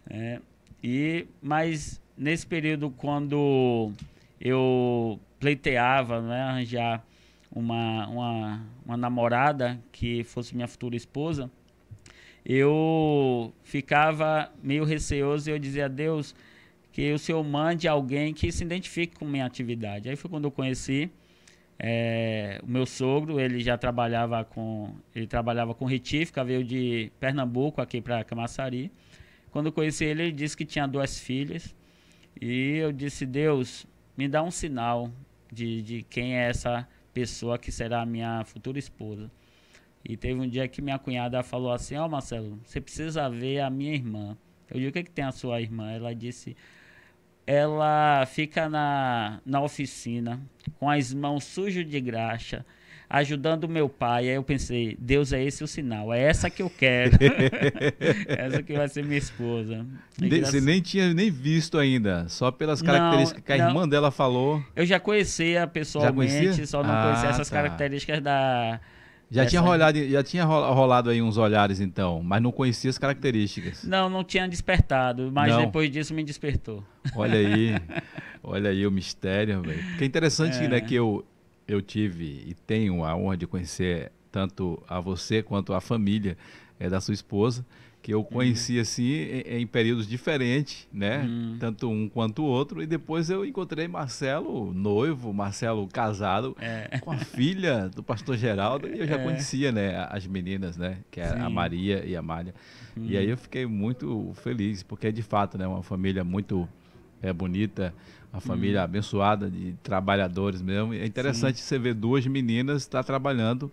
É, 0.09 0.39
e, 0.83 1.25
mas 1.41 2.01
nesse 2.17 2.45
período, 2.45 2.89
quando 2.91 3.91
eu 4.39 5.19
pleiteava, 5.39 6.21
né, 6.21 6.41
arranjar 6.41 7.05
uma, 7.51 8.07
uma, 8.07 8.65
uma 8.85 8.97
namorada 8.97 9.79
que 9.91 10.23
fosse 10.23 10.55
minha 10.55 10.67
futura 10.67 10.95
esposa, 10.95 11.49
eu 12.45 13.53
ficava 13.63 14.51
meio 14.63 14.83
receoso 14.83 15.49
e 15.49 15.53
eu 15.53 15.59
dizia 15.59 15.85
a 15.85 15.89
Deus 15.89 16.33
que 16.97 17.13
o 17.13 17.19
Senhor 17.19 17.43
mande 17.43 17.88
alguém 17.88 18.33
que 18.33 18.51
se 18.51 18.63
identifique 18.63 19.15
com 19.17 19.23
minha 19.23 19.45
atividade. 19.45 20.10
Aí 20.10 20.15
foi 20.15 20.31
quando 20.31 20.45
eu 20.45 20.51
conheci 20.51 21.12
é, 21.77 22.60
o 22.63 22.67
meu 22.67 22.88
sogro, 22.88 23.39
ele 23.39 23.60
já 23.60 23.77
trabalhava 23.77 24.43
com 24.43 24.95
ele 25.13 25.27
trabalhava 25.27 25.75
com 25.75 25.86
retífica, 25.86 26.43
veio 26.43 26.63
de 26.63 27.12
Pernambuco 27.19 27.83
aqui 27.83 28.01
para 28.01 28.23
Camaçari. 28.23 28.91
Quando 29.51 29.67
eu 29.67 29.71
conheci 29.71 30.05
ele, 30.05 30.23
ele 30.23 30.31
disse 30.31 30.57
que 30.57 30.65
tinha 30.65 30.88
duas 30.88 31.19
filhas. 31.19 31.75
E 32.41 32.77
eu 32.77 32.91
disse: 32.91 33.27
Deus, 33.27 33.86
me 34.17 34.27
dá 34.27 34.41
um 34.41 34.49
sinal 34.49 35.12
de, 35.53 35.83
de 35.83 36.01
quem 36.01 36.36
é 36.36 36.49
essa 36.49 36.88
pessoa 37.13 37.60
que 37.60 37.71
será 37.71 38.01
a 38.01 38.07
minha 38.07 38.43
futura 38.43 38.79
esposa. 38.79 39.29
E 40.03 40.17
teve 40.17 40.41
um 40.41 40.49
dia 40.49 40.67
que 40.67 40.81
minha 40.81 40.97
cunhada 40.97 41.43
falou 41.43 41.71
assim: 41.71 41.95
Ó, 41.95 42.07
oh, 42.07 42.10
Marcelo, 42.10 42.60
você 42.65 42.81
precisa 42.81 43.29
ver 43.29 43.60
a 43.60 43.69
minha 43.69 43.93
irmã. 43.93 44.36
Eu 44.67 44.77
disse: 44.77 44.89
O 44.89 44.91
que, 44.91 44.99
é 44.99 45.03
que 45.03 45.12
tem 45.12 45.25
a 45.25 45.31
sua 45.31 45.62
irmã? 45.62 45.91
Ela 45.91 46.15
disse: 46.15 46.57
Ela 47.47 48.25
fica 48.25 48.67
na, 48.67 49.39
na 49.45 49.62
oficina 49.62 50.39
com 50.77 50.89
as 50.89 51.13
mãos 51.13 51.45
sujas 51.45 51.89
de 51.89 51.99
graxa 52.01 52.65
ajudando 53.10 53.67
meu 53.67 53.88
pai. 53.88 54.29
Aí 54.29 54.36
eu 54.36 54.43
pensei, 54.43 54.97
Deus 54.99 55.31
é 55.31 55.43
esse 55.43 55.63
o 55.63 55.67
sinal, 55.67 56.13
é 56.13 56.21
essa 56.21 56.49
que 56.49 56.62
eu 56.62 56.69
quero. 56.69 57.17
essa 58.27 58.62
que 58.62 58.73
vai 58.73 58.88
ser 58.88 59.03
minha 59.03 59.17
esposa. 59.17 59.86
Você 60.17 60.62
nem 60.62 60.81
tinha 60.81 61.13
nem 61.13 61.31
visto 61.31 61.77
ainda, 61.77 62.27
só 62.27 62.51
pelas 62.51 62.81
características 62.81 63.41
não, 63.41 63.45
que 63.45 63.53
a 63.53 63.57
não. 63.57 63.67
irmã 63.69 63.88
dela 63.88 64.12
falou. 64.12 64.63
Eu 64.75 64.86
já 64.86 64.99
conhecia 64.99 65.65
pessoalmente, 65.67 66.65
só 66.67 66.83
não 66.83 66.93
ah, 66.93 67.03
conhecia 67.03 67.29
essas 67.29 67.49
tá. 67.49 67.55
características 67.55 68.21
da. 68.21 68.79
Já 69.29 69.45
tinha, 69.45 69.61
rolado, 69.61 70.07
já 70.07 70.23
tinha 70.23 70.45
rolado 70.45 71.09
aí 71.09 71.21
uns 71.21 71.37
olhares 71.37 71.81
então, 71.81 72.23
mas 72.23 72.41
não 72.41 72.51
conhecia 72.51 72.89
as 72.89 72.97
características. 72.97 73.83
Não, 73.83 74.09
não 74.09 74.23
tinha 74.23 74.47
despertado, 74.47 75.29
mas 75.33 75.51
não. 75.51 75.65
depois 75.65 75.91
disso 75.91 76.13
me 76.13 76.23
despertou. 76.23 76.81
Olha 77.13 77.37
aí, 77.37 77.75
olha 78.41 78.69
aí 78.69 78.87
o 78.87 78.91
mistério, 78.91 79.61
velho. 79.61 79.97
Que 79.97 80.05
é 80.05 80.07
interessante, 80.07 80.57
é. 80.57 80.67
né, 80.69 80.79
que 80.79 80.95
eu, 80.95 81.25
eu 81.67 81.81
tive 81.81 82.43
e 82.47 82.53
tenho 82.53 83.03
a 83.03 83.15
honra 83.17 83.35
de 83.35 83.45
conhecer 83.45 84.13
tanto 84.31 84.81
a 84.87 84.99
você 85.01 85.43
quanto 85.43 85.73
a 85.73 85.81
família 85.81 86.37
é, 86.79 86.89
da 86.89 87.01
sua 87.01 87.13
esposa, 87.13 87.65
que 88.01 88.13
eu 88.13 88.23
conheci 88.23 88.75
uhum. 88.75 88.81
assim 88.81 89.12
em, 89.12 89.62
em, 89.62 89.67
períodos 89.67 90.07
diferentes, 90.07 90.88
né? 90.93 91.23
Uhum. 91.23 91.57
Tanto 91.60 91.89
um 91.89 92.07
quanto 92.07 92.41
o 92.41 92.45
outro. 92.45 92.81
E 92.81 92.86
depois 92.86 93.29
eu 93.29 93.45
encontrei 93.45 93.88
Marcelo 93.88 94.73
noivo, 94.73 95.33
Marcelo 95.33 95.88
casado, 95.88 96.55
é. 96.60 96.99
com 96.99 97.12
a 97.12 97.17
filha 97.17 97.89
do 97.89 98.01
pastor 98.01 98.38
Geraldo, 98.38 98.88
e 98.88 98.99
eu 98.99 99.07
já 99.07 99.15
é. 99.15 99.23
conhecia, 99.23 99.71
né, 99.71 100.07
as 100.10 100.25
meninas, 100.25 100.77
né? 100.77 100.99
Que 101.12 101.19
é 101.19 101.29
Sim. 101.29 101.39
a 101.39 101.49
Maria 101.49 102.05
e 102.05 102.15
a 102.15 102.21
Malha. 102.21 102.53
Uhum. 102.95 103.05
E 103.05 103.17
aí 103.17 103.29
eu 103.29 103.38
fiquei 103.38 103.65
muito 103.65 104.31
feliz, 104.36 104.83
porque 104.83 105.07
é 105.07 105.12
de 105.12 105.21
fato, 105.21 105.57
né, 105.57 105.67
uma 105.67 105.83
família 105.83 106.23
muito 106.23 106.67
é, 107.21 107.33
bonita, 107.33 107.93
uma 108.31 108.41
família 108.41 108.81
hum. 108.81 108.83
abençoada 108.83 109.49
de 109.49 109.73
trabalhadores 109.83 110.62
mesmo. 110.62 110.93
É 110.93 111.05
interessante 111.05 111.60
Sim. 111.60 111.63
você 111.63 111.79
ver 111.79 111.93
duas 111.93 112.25
meninas 112.27 112.83
estar 112.83 112.99
tá 112.99 113.03
trabalhando 113.03 113.71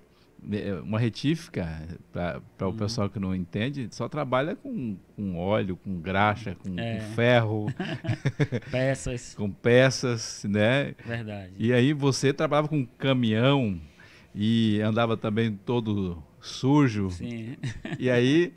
uma 0.82 0.98
retífica 0.98 1.66
para 2.12 2.42
o 2.60 2.68
hum. 2.68 2.76
pessoal 2.76 3.08
que 3.08 3.18
não 3.18 3.34
entende 3.34 3.88
só 3.90 4.08
trabalha 4.08 4.54
com, 4.54 4.96
com 5.16 5.36
óleo 5.36 5.76
com 5.76 6.00
graxa 6.00 6.54
com, 6.56 6.78
é. 6.78 6.98
com 6.98 7.00
ferro 7.14 7.66
peças 8.70 9.34
com 9.34 9.50
peças 9.50 10.44
né 10.48 10.94
verdade 11.04 11.52
e 11.58 11.72
aí 11.72 11.92
você 11.92 12.32
trabalhava 12.32 12.68
com 12.68 12.86
caminhão 12.98 13.80
e 14.34 14.80
andava 14.80 15.16
também 15.16 15.52
todo 15.64 16.22
sujo 16.40 17.10
Sim. 17.10 17.56
e 17.98 18.10
aí 18.10 18.52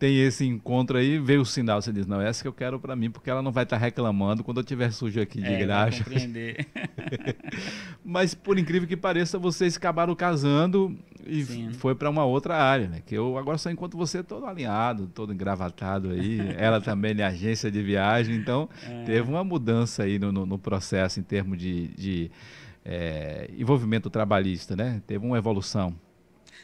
tem 0.00 0.18
esse 0.18 0.46
encontro 0.46 0.96
aí, 0.96 1.18
veio 1.18 1.42
o 1.42 1.46
sinal, 1.46 1.82
você 1.82 1.92
diz, 1.92 2.06
não, 2.06 2.22
essa 2.22 2.40
que 2.40 2.48
eu 2.48 2.54
quero 2.54 2.80
para 2.80 2.96
mim, 2.96 3.10
porque 3.10 3.28
ela 3.28 3.42
não 3.42 3.52
vai 3.52 3.64
estar 3.64 3.76
tá 3.76 3.84
reclamando 3.84 4.42
quando 4.42 4.58
eu 4.58 4.64
tiver 4.64 4.90
sujo 4.92 5.20
aqui 5.20 5.42
de 5.42 5.52
é, 5.52 5.58
graxa. 5.58 6.02
Mas 8.02 8.34
por 8.34 8.58
incrível 8.58 8.88
que 8.88 8.96
pareça, 8.96 9.38
vocês 9.38 9.76
acabaram 9.76 10.14
casando 10.14 10.98
e 11.26 11.44
Sim. 11.44 11.72
foi 11.74 11.94
para 11.94 12.08
uma 12.08 12.24
outra 12.24 12.56
área, 12.56 12.88
né? 12.88 13.02
Que 13.04 13.14
eu 13.14 13.36
agora 13.36 13.58
só 13.58 13.70
encontro 13.70 13.98
você 13.98 14.22
todo 14.22 14.46
alinhado, 14.46 15.06
todo 15.06 15.34
engravatado 15.34 16.12
aí. 16.12 16.40
ela 16.56 16.80
também 16.80 17.14
é 17.20 17.24
agência 17.24 17.70
de 17.70 17.82
viagem, 17.82 18.36
então 18.36 18.70
é. 18.82 19.04
teve 19.04 19.28
uma 19.28 19.44
mudança 19.44 20.04
aí 20.04 20.18
no, 20.18 20.32
no, 20.32 20.46
no 20.46 20.58
processo 20.58 21.20
em 21.20 21.22
termos 21.22 21.58
de, 21.58 21.88
de 21.88 22.30
é, 22.82 23.50
envolvimento 23.54 24.08
trabalhista, 24.08 24.74
né? 24.74 25.02
Teve 25.06 25.26
uma 25.26 25.36
evolução. 25.36 25.94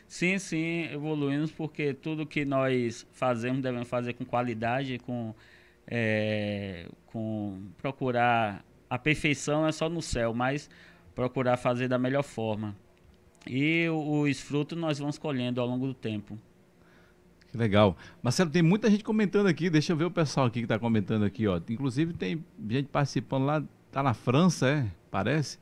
Sim, 0.06 0.38
sim, 0.38 0.84
evoluímos 0.92 1.50
porque 1.50 1.92
tudo 1.92 2.24
que 2.24 2.44
nós 2.44 3.06
fazemos 3.12 3.60
devemos 3.60 3.88
fazer 3.88 4.12
com 4.12 4.24
qualidade, 4.24 4.98
com, 5.00 5.34
é, 5.86 6.86
com 7.06 7.60
procurar 7.76 8.64
a 8.88 8.98
perfeição 8.98 9.66
é 9.66 9.72
só 9.72 9.88
no 9.88 10.00
céu, 10.00 10.32
mas 10.32 10.70
procurar 11.14 11.56
fazer 11.56 11.88
da 11.88 11.98
melhor 11.98 12.22
forma. 12.22 12.76
E 13.48 13.86
os 13.88 14.40
frutos 14.40 14.78
nós 14.78 14.98
vamos 14.98 15.18
colhendo 15.18 15.60
ao 15.60 15.66
longo 15.66 15.86
do 15.86 15.94
tempo. 15.94 16.38
Que 17.50 17.56
legal. 17.56 17.96
Marcelo, 18.22 18.50
tem 18.50 18.62
muita 18.62 18.90
gente 18.90 19.04
comentando 19.04 19.46
aqui, 19.46 19.70
deixa 19.70 19.92
eu 19.92 19.96
ver 19.96 20.04
o 20.04 20.10
pessoal 20.10 20.46
aqui 20.46 20.60
que 20.60 20.64
está 20.64 20.78
comentando 20.78 21.24
aqui, 21.24 21.46
ó. 21.46 21.60
Inclusive 21.68 22.12
tem 22.12 22.44
gente 22.68 22.88
participando 22.88 23.44
lá, 23.44 23.62
tá 23.90 24.02
na 24.02 24.14
França, 24.14 24.68
é? 24.68 24.86
Parece. 25.10 25.58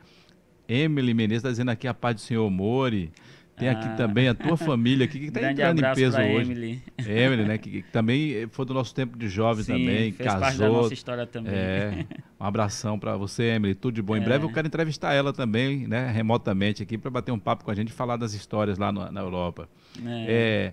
Emily 0.67 1.13
Menezes 1.13 1.39
está 1.39 1.51
dizendo 1.51 1.71
aqui 1.71 1.87
a 1.87 1.93
paz 1.93 2.17
do 2.17 2.21
Senhor 2.23 2.49
Mori. 2.51 3.13
Tem 3.57 3.69
aqui 3.69 3.87
ah. 3.87 3.95
também 3.95 4.29
a 4.29 4.35
tua 4.35 4.57
família 4.57 5.05
aqui, 5.05 5.19
que 5.19 5.27
está 5.27 5.51
entrando 5.51 5.79
em 5.79 5.95
peso 5.95 6.17
hoje. 6.19 6.51
Emily. 6.51 6.83
Emily, 6.99 7.45
né? 7.45 7.59
Que, 7.59 7.71
que, 7.71 7.83
também 7.91 8.49
foi 8.51 8.65
do 8.65 8.75
nosso 8.75 8.93
tempo 8.93 9.17
de 9.17 9.29
jovem 9.29 9.63
Sim, 9.63 9.73
também, 9.73 10.13
fez 10.13 10.29
casou. 10.29 10.41
Parte 10.41 10.59
da 10.59 10.69
nossa 10.69 10.95
história 10.95 11.27
também. 11.27 11.55
É, 11.55 12.07
um 12.41 12.45
abração 12.45 12.99
para 12.99 13.17
você, 13.17 13.45
Emily. 13.45 13.75
Tudo 13.75 13.95
de 13.95 14.03
bom. 14.03 14.17
Em 14.17 14.21
é. 14.21 14.25
breve 14.25 14.45
eu 14.45 14.53
quero 14.53 14.67
entrevistar 14.67 15.15
ela 15.15 15.33
também, 15.33 15.87
né? 15.87 16.11
Remotamente 16.11 16.83
aqui, 16.83 16.99
para 16.99 17.11
bater 17.11 17.31
um 17.31 17.39
papo 17.39 17.65
com 17.65 17.71
a 17.71 17.75
gente 17.75 17.91
e 17.91 17.93
falar 17.93 18.17
das 18.17 18.35
histórias 18.35 18.77
lá 18.77 18.91
no, 18.91 19.11
na 19.13 19.21
Europa. 19.21 19.69
É. 20.05 20.73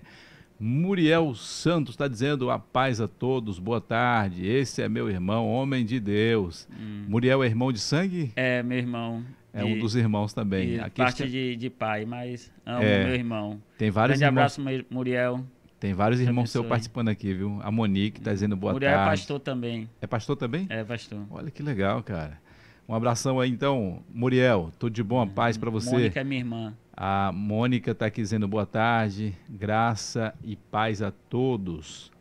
Muriel 0.58 1.34
Santos 1.34 1.94
está 1.94 2.06
dizendo 2.06 2.48
a 2.48 2.56
paz 2.56 3.00
a 3.00 3.08
todos, 3.08 3.58
boa 3.58 3.80
tarde. 3.80 4.46
Esse 4.46 4.80
é 4.80 4.88
meu 4.88 5.10
irmão, 5.10 5.48
homem 5.48 5.84
de 5.84 5.98
Deus. 5.98 6.68
Hum. 6.70 7.04
Muriel 7.08 7.42
é 7.42 7.46
irmão 7.46 7.72
de 7.72 7.80
sangue? 7.80 8.32
É, 8.36 8.62
meu 8.62 8.78
irmão. 8.78 9.24
É 9.52 9.64
um 9.64 9.78
dos 9.78 9.94
irmãos 9.94 10.32
também. 10.32 10.80
Aqui 10.80 10.96
parte 10.96 11.28
de, 11.28 11.56
de 11.56 11.68
pai, 11.68 12.06
mas 12.06 12.50
amo 12.64 12.82
é, 12.82 13.04
meu 13.04 13.14
irmão. 13.14 13.62
Tem 13.76 13.90
vários 13.90 14.18
Grande 14.18 14.32
irmãos. 14.32 14.58
abraço, 14.58 14.86
Muriel. 14.90 15.44
Tem 15.78 15.92
vários 15.92 16.20
irmãos 16.20 16.50
seus 16.50 16.64
participando 16.64 17.08
aqui, 17.08 17.34
viu? 17.34 17.58
A 17.62 17.70
Monique 17.70 18.20
está 18.20 18.32
dizendo 18.32 18.56
boa 18.56 18.72
Muriel 18.72 18.92
é 18.92 18.94
tarde. 18.94 19.08
Muriel 19.08 19.14
é 19.14 19.18
pastor 19.18 19.40
também. 19.40 19.90
É 20.00 20.06
pastor 20.06 20.36
também? 20.36 20.66
É 20.70 20.84
pastor. 20.84 21.26
Olha 21.30 21.50
que 21.50 21.62
legal, 21.62 22.02
cara. 22.02 22.40
Um 22.88 22.94
abração 22.94 23.40
aí, 23.40 23.50
então, 23.50 24.02
Muriel. 24.12 24.70
Tudo 24.78 24.92
de 24.92 25.02
bom, 25.02 25.26
paz 25.26 25.56
para 25.56 25.70
você. 25.70 25.90
Mônica 25.90 26.20
é 26.20 26.24
minha 26.24 26.40
irmã. 26.40 26.74
A 26.96 27.32
Mônica 27.32 27.92
está 27.92 28.06
aqui 28.06 28.20
dizendo 28.20 28.46
boa 28.46 28.66
tarde, 28.66 29.34
graça 29.48 30.34
e 30.44 30.56
paz 30.56 31.02
a 31.02 31.10
todos. 31.10 32.12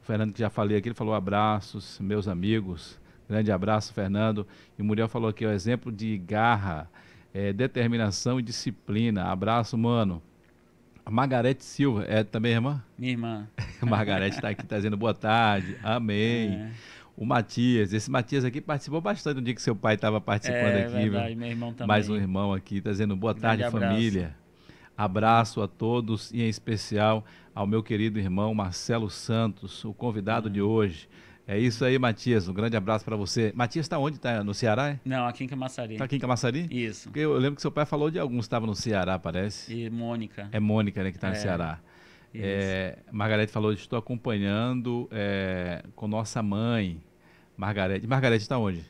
O 0.00 0.06
Fernando, 0.06 0.32
que 0.32 0.38
já 0.40 0.48
falei 0.48 0.76
aqui, 0.78 0.88
ele 0.88 0.94
falou 0.94 1.14
abraços, 1.14 1.98
meus 2.00 2.28
amigos. 2.28 2.99
Grande 3.30 3.52
abraço, 3.52 3.94
Fernando. 3.94 4.44
E 4.76 4.82
o 4.82 4.84
Muriel 4.84 5.08
falou 5.08 5.30
aqui, 5.30 5.46
o 5.46 5.52
exemplo 5.52 5.92
de 5.92 6.18
garra 6.18 6.90
é, 7.32 7.52
determinação 7.52 8.40
e 8.40 8.42
disciplina. 8.42 9.26
Abraço, 9.26 9.78
mano. 9.78 10.20
A 11.06 11.10
Margarete 11.12 11.64
Silva, 11.64 12.04
é 12.08 12.24
também 12.24 12.52
irmã? 12.52 12.82
Minha 12.98 13.12
irmã. 13.12 13.48
Margarete 13.80 14.34
está 14.34 14.48
aqui 14.48 14.66
trazendo 14.66 14.96
boa 14.96 15.14
tarde. 15.14 15.76
Amém. 15.80 16.54
É. 16.54 16.70
O 17.16 17.24
Matias, 17.24 17.92
esse 17.92 18.10
Matias 18.10 18.44
aqui 18.44 18.60
participou 18.60 19.00
bastante 19.00 19.36
no 19.36 19.42
dia 19.42 19.54
que 19.54 19.62
seu 19.62 19.76
pai 19.76 19.94
estava 19.94 20.20
participando 20.20 20.74
é, 20.74 20.86
aqui. 20.86 21.08
Verdade, 21.10 21.36
meu 21.36 21.48
irmão 21.48 21.72
também. 21.72 21.86
Mais 21.86 22.08
um 22.08 22.16
irmão 22.16 22.52
aqui, 22.52 22.80
trazendo 22.80 23.14
boa 23.14 23.34
tarde, 23.34 23.62
família. 23.70 24.34
Abraço 24.96 25.62
a 25.62 25.68
todos 25.68 26.32
e 26.32 26.42
em 26.42 26.48
especial 26.48 27.24
ao 27.54 27.64
meu 27.64 27.80
querido 27.80 28.18
irmão 28.18 28.52
Marcelo 28.54 29.08
Santos, 29.08 29.84
o 29.84 29.94
convidado 29.94 30.50
de 30.50 30.60
hoje. 30.60 31.08
É 31.50 31.58
isso 31.58 31.84
aí, 31.84 31.98
Matias. 31.98 32.46
Um 32.46 32.54
grande 32.54 32.76
abraço 32.76 33.04
para 33.04 33.16
você. 33.16 33.52
Matias 33.56 33.84
está 33.84 33.98
onde? 33.98 34.18
Está 34.18 34.44
no 34.44 34.54
Ceará? 34.54 34.90
É? 34.90 35.00
Não, 35.04 35.26
aqui 35.26 35.42
em 35.42 35.48
Camaçari. 35.48 35.94
Está 35.94 36.04
aqui 36.04 36.14
em 36.14 36.20
Camaçari? 36.20 36.68
Isso. 36.70 37.08
Porque 37.08 37.18
eu 37.18 37.36
lembro 37.36 37.56
que 37.56 37.62
seu 37.62 37.72
pai 37.72 37.84
falou 37.84 38.08
de 38.08 38.20
alguns 38.20 38.42
que 38.42 38.46
estavam 38.46 38.68
no 38.68 38.74
Ceará, 38.76 39.18
parece. 39.18 39.74
E 39.74 39.90
Mônica. 39.90 40.48
É 40.52 40.60
Mônica, 40.60 41.02
né, 41.02 41.10
que 41.10 41.16
está 41.16 41.26
é. 41.26 41.30
no 41.30 41.36
Ceará. 41.36 41.80
Isso. 42.32 42.44
É, 42.46 42.98
Margarete 43.10 43.50
falou, 43.50 43.72
estou 43.72 43.98
acompanhando 43.98 45.08
é, 45.10 45.82
com 45.96 46.06
nossa 46.06 46.40
mãe, 46.40 47.02
Margarete. 47.56 48.06
Margarete 48.06 48.42
está 48.42 48.56
onde? 48.56 48.84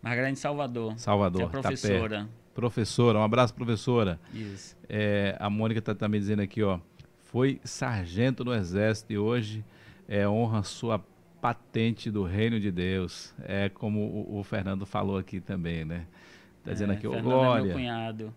Margarete 0.00 0.38
Salvador. 0.38 0.98
Salvador. 0.98 1.42
É 1.42 1.46
professora. 1.48 2.20
Tá 2.20 2.28
professora, 2.54 3.18
um 3.18 3.24
abraço, 3.24 3.52
professora. 3.52 4.18
Isso. 4.32 4.74
É, 4.88 5.36
a 5.38 5.50
Mônica 5.50 5.80
está 5.80 5.94
também 5.94 6.18
dizendo 6.18 6.40
aqui, 6.40 6.62
ó, 6.62 6.78
foi 7.24 7.60
sargento 7.62 8.42
no 8.42 8.54
Exército 8.54 9.12
e 9.12 9.18
hoje 9.18 9.62
é, 10.08 10.26
honra 10.26 10.62
sua 10.62 11.04
patente 11.40 12.10
do 12.10 12.24
reino 12.24 12.58
de 12.58 12.70
Deus. 12.70 13.34
É 13.42 13.68
como 13.68 14.00
o, 14.00 14.38
o 14.38 14.44
Fernando 14.44 14.84
falou 14.86 15.18
aqui 15.18 15.40
também, 15.40 15.84
né? 15.84 16.06
Tá 16.64 16.72
dizendo 16.72 16.92
é, 16.92 16.96
aqui, 16.96 17.06
ô 17.06 17.20
Glória. 17.22 17.62
É 17.62 17.66
meu 17.66 17.74
cunhado. 17.74 18.34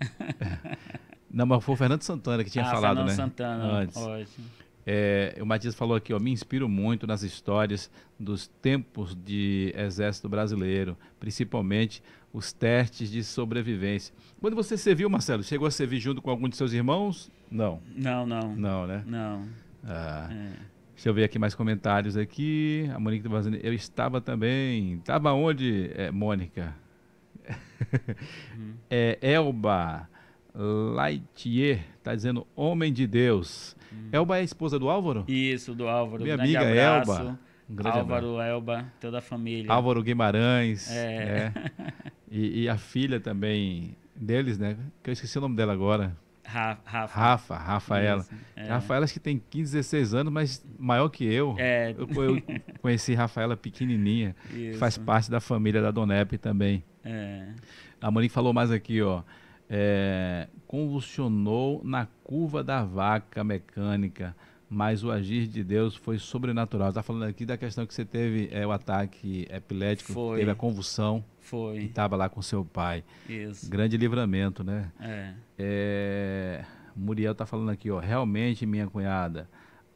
Não, 1.30 1.46
mas 1.46 1.62
foi 1.64 1.74
o 1.74 1.78
Fernando 1.78 2.02
Santana 2.02 2.42
que 2.42 2.50
tinha 2.50 2.64
ah, 2.64 2.70
falado, 2.70 2.96
Fernando 2.96 3.08
né? 3.08 3.14
Santana, 3.14 3.64
Antes. 3.64 3.96
ótimo. 3.96 4.46
É, 4.86 5.38
o 5.40 5.46
Matias 5.46 5.74
falou 5.74 5.96
aqui, 5.96 6.12
ó, 6.12 6.18
me 6.18 6.32
inspiro 6.32 6.68
muito 6.68 7.06
nas 7.06 7.22
histórias 7.22 7.90
dos 8.18 8.48
tempos 8.48 9.14
de 9.14 9.72
exército 9.76 10.28
brasileiro, 10.28 10.96
principalmente 11.18 12.02
os 12.32 12.52
testes 12.52 13.10
de 13.10 13.22
sobrevivência. 13.22 14.14
Quando 14.40 14.56
você 14.56 14.76
serviu, 14.76 15.08
Marcelo, 15.08 15.42
chegou 15.42 15.68
a 15.68 15.70
servir 15.70 16.00
junto 16.00 16.22
com 16.22 16.30
algum 16.30 16.48
de 16.48 16.56
seus 16.56 16.72
irmãos? 16.72 17.30
Não. 17.50 17.80
Não, 17.94 18.26
não. 18.26 18.56
Não, 18.56 18.86
né? 18.86 19.04
Não. 19.06 19.48
Ah, 19.84 20.28
é. 20.30 20.52
Deixa 21.00 21.08
eu 21.08 21.14
ver 21.14 21.24
aqui 21.24 21.38
mais 21.38 21.54
comentários 21.54 22.14
aqui. 22.14 22.86
A 22.94 23.00
Mônica 23.00 23.26
está 23.26 23.34
fazendo. 23.34 23.56
Eu 23.56 23.72
estava 23.72 24.20
também. 24.20 24.96
Estava 24.96 25.32
onde, 25.32 25.90
é, 25.94 26.10
Mônica? 26.10 26.76
Hum. 28.54 28.74
é, 28.90 29.18
Elba 29.22 30.06
Laitier 30.54 31.86
está 31.96 32.14
dizendo 32.14 32.46
homem 32.54 32.92
de 32.92 33.06
Deus. 33.06 33.74
Hum. 33.90 34.10
Elba 34.12 34.36
é 34.36 34.40
a 34.40 34.42
esposa 34.42 34.78
do 34.78 34.90
Álvaro? 34.90 35.24
Isso, 35.26 35.74
do 35.74 35.88
Álvaro. 35.88 36.22
Minha 36.22 36.34
amiga 36.34 36.68
abraço. 36.68 37.12
Elba. 37.12 37.38
Um 37.70 37.88
Álvaro, 37.88 38.36
abraço. 38.36 38.40
Elba, 38.42 38.92
toda 39.00 39.18
a 39.20 39.22
família. 39.22 39.72
Álvaro 39.72 40.02
Guimarães. 40.02 40.94
É. 40.94 41.24
Né? 41.24 41.54
E, 42.30 42.64
e, 42.64 42.68
a 42.68 42.76
filha 42.76 43.18
também 43.18 43.96
deles, 44.14 44.58
né? 44.58 44.76
Que 45.02 45.08
eu 45.08 45.12
esqueci 45.14 45.38
o 45.38 45.40
nome 45.40 45.56
dela 45.56 45.72
agora. 45.72 46.14
Rafa. 46.50 47.06
Rafa, 47.06 47.56
Rafaela. 47.56 48.22
Isso, 48.22 48.34
é. 48.56 48.68
Rafaela 48.68 49.04
acho 49.04 49.12
que 49.12 49.20
tem 49.20 49.40
15, 49.50 49.72
16 49.72 50.14
anos, 50.14 50.32
mas 50.32 50.64
maior 50.78 51.08
que 51.08 51.24
eu. 51.24 51.54
É. 51.58 51.94
Eu, 51.96 52.08
eu 52.24 52.42
conheci 52.80 53.14
Rafaela 53.14 53.56
pequenininha, 53.56 54.34
Isso. 54.52 54.78
faz 54.78 54.98
parte 54.98 55.30
da 55.30 55.40
família 55.40 55.80
da 55.80 55.90
Donep 55.90 56.36
também. 56.38 56.82
É. 57.04 57.48
A 58.00 58.10
Monique 58.10 58.32
falou 58.32 58.52
mais 58.52 58.70
aqui, 58.70 59.00
ó. 59.00 59.22
É, 59.68 60.48
convulsionou 60.66 61.80
na 61.84 62.08
curva 62.24 62.64
da 62.64 62.82
vaca 62.82 63.44
mecânica, 63.44 64.34
mas 64.68 65.04
o 65.04 65.12
agir 65.12 65.46
de 65.46 65.62
Deus 65.62 65.94
foi 65.94 66.18
sobrenatural. 66.18 66.88
Está 66.88 67.02
falando 67.02 67.24
aqui 67.24 67.46
da 67.46 67.56
questão 67.56 67.86
que 67.86 67.94
você 67.94 68.04
teve 68.04 68.48
é, 68.50 68.66
o 68.66 68.72
ataque 68.72 69.46
epilético, 69.48 70.12
foi. 70.12 70.38
teve 70.40 70.50
a 70.50 70.54
convulsão. 70.56 71.24
Foi. 71.40 71.78
E 71.78 71.84
estava 71.86 72.16
lá 72.16 72.28
com 72.28 72.40
seu 72.42 72.64
pai. 72.64 73.02
Isso. 73.28 73.68
Grande 73.68 73.96
livramento, 73.96 74.62
né? 74.62 74.90
É. 75.00 75.34
é 75.58 76.64
Muriel 76.94 77.32
está 77.32 77.46
falando 77.46 77.70
aqui, 77.70 77.90
ó. 77.90 77.98
Realmente, 77.98 78.66
minha 78.66 78.86
cunhada, 78.86 79.48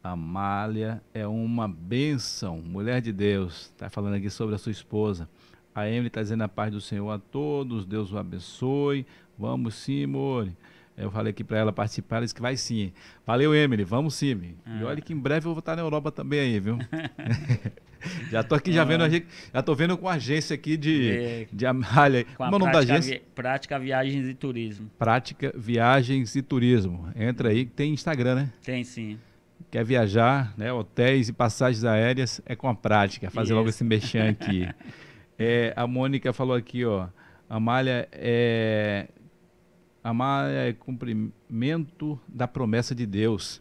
Amália 0.03 1.01
é 1.13 1.27
uma 1.27 1.67
bênção, 1.67 2.61
mulher 2.61 3.01
de 3.01 3.11
Deus. 3.11 3.71
Está 3.71 3.89
falando 3.89 4.15
aqui 4.15 4.29
sobre 4.29 4.55
a 4.55 4.57
sua 4.57 4.71
esposa. 4.71 5.29
A 5.73 5.87
Emily 5.87 6.07
está 6.07 6.21
dizendo 6.21 6.43
a 6.43 6.47
paz 6.47 6.71
do 6.71 6.79
Senhor 6.79 7.09
a 7.11 7.19
todos, 7.19 7.85
Deus 7.85 8.11
o 8.11 8.17
abençoe. 8.17 9.05
Vamos 9.37 9.75
sim, 9.75 10.05
Mori. 10.05 10.55
Eu 10.97 11.11
falei 11.11 11.31
aqui 11.31 11.43
para 11.43 11.57
ela 11.57 11.73
participar, 11.73 12.17
ela 12.17 12.25
disse 12.25 12.35
que 12.35 12.41
vai 12.41 12.55
sim. 12.55 12.93
Valeu, 13.25 13.53
Emily, 13.53 13.83
vamos 13.83 14.15
sim. 14.15 14.55
Ah. 14.65 14.79
E 14.79 14.83
olha 14.85 15.01
que 15.01 15.11
em 15.11 15.17
breve 15.17 15.45
eu 15.45 15.51
vou 15.51 15.59
estar 15.59 15.75
na 15.75 15.81
Europa 15.81 16.09
também 16.09 16.39
aí, 16.39 16.59
viu? 16.59 16.77
já 18.31 18.41
tô 18.43 18.55
aqui, 18.55 18.71
já 18.71 18.83
ah. 18.83 18.85
vendo 18.85 19.03
a 19.03 19.09
gente, 19.09 19.27
já 19.53 19.61
tô 19.61 19.75
vendo 19.75 19.97
com 19.97 20.07
a 20.07 20.13
agência 20.13 20.53
aqui 20.53 20.77
de, 20.77 21.11
é, 21.11 21.47
de 21.51 21.65
Amália. 21.65 22.23
Com 22.23 22.35
Como 22.35 22.53
é 22.53 22.55
o 22.55 22.59
nome 22.59 22.71
da 22.71 22.79
agência? 22.79 23.21
Prática 23.35 23.77
Viagens 23.77 24.25
e 24.25 24.33
Turismo. 24.33 24.89
Prática 24.97 25.53
Viagens 25.57 26.33
e 26.33 26.41
Turismo. 26.41 27.09
Entra 27.13 27.49
aí, 27.49 27.65
tem 27.65 27.93
Instagram, 27.93 28.35
né? 28.35 28.49
Tem 28.63 28.83
sim. 28.85 29.19
Quer 29.69 29.83
viajar, 29.83 30.53
né? 30.57 30.71
Hotéis 30.71 31.27
e 31.27 31.33
passagens 31.33 31.83
aéreas 31.83 32.39
é 32.45 32.55
com 32.55 32.69
a 32.69 32.75
prática. 32.75 33.29
Fazer 33.29 33.47
Isso. 33.47 33.55
logo 33.55 33.67
esse 33.67 33.83
mexer 33.83 34.29
aqui. 34.29 34.65
é, 35.37 35.73
a 35.75 35.85
Mônica 35.85 36.31
falou 36.31 36.55
aqui, 36.55 36.85
ó. 36.85 37.07
Amália 37.49 38.07
é 38.13 39.07
Amar 40.05 40.51
é 40.51 40.71
cumprimento 40.71 42.19
da 42.27 42.47
promessa 42.47 42.93
de 42.93 43.07
Deus. 43.07 43.59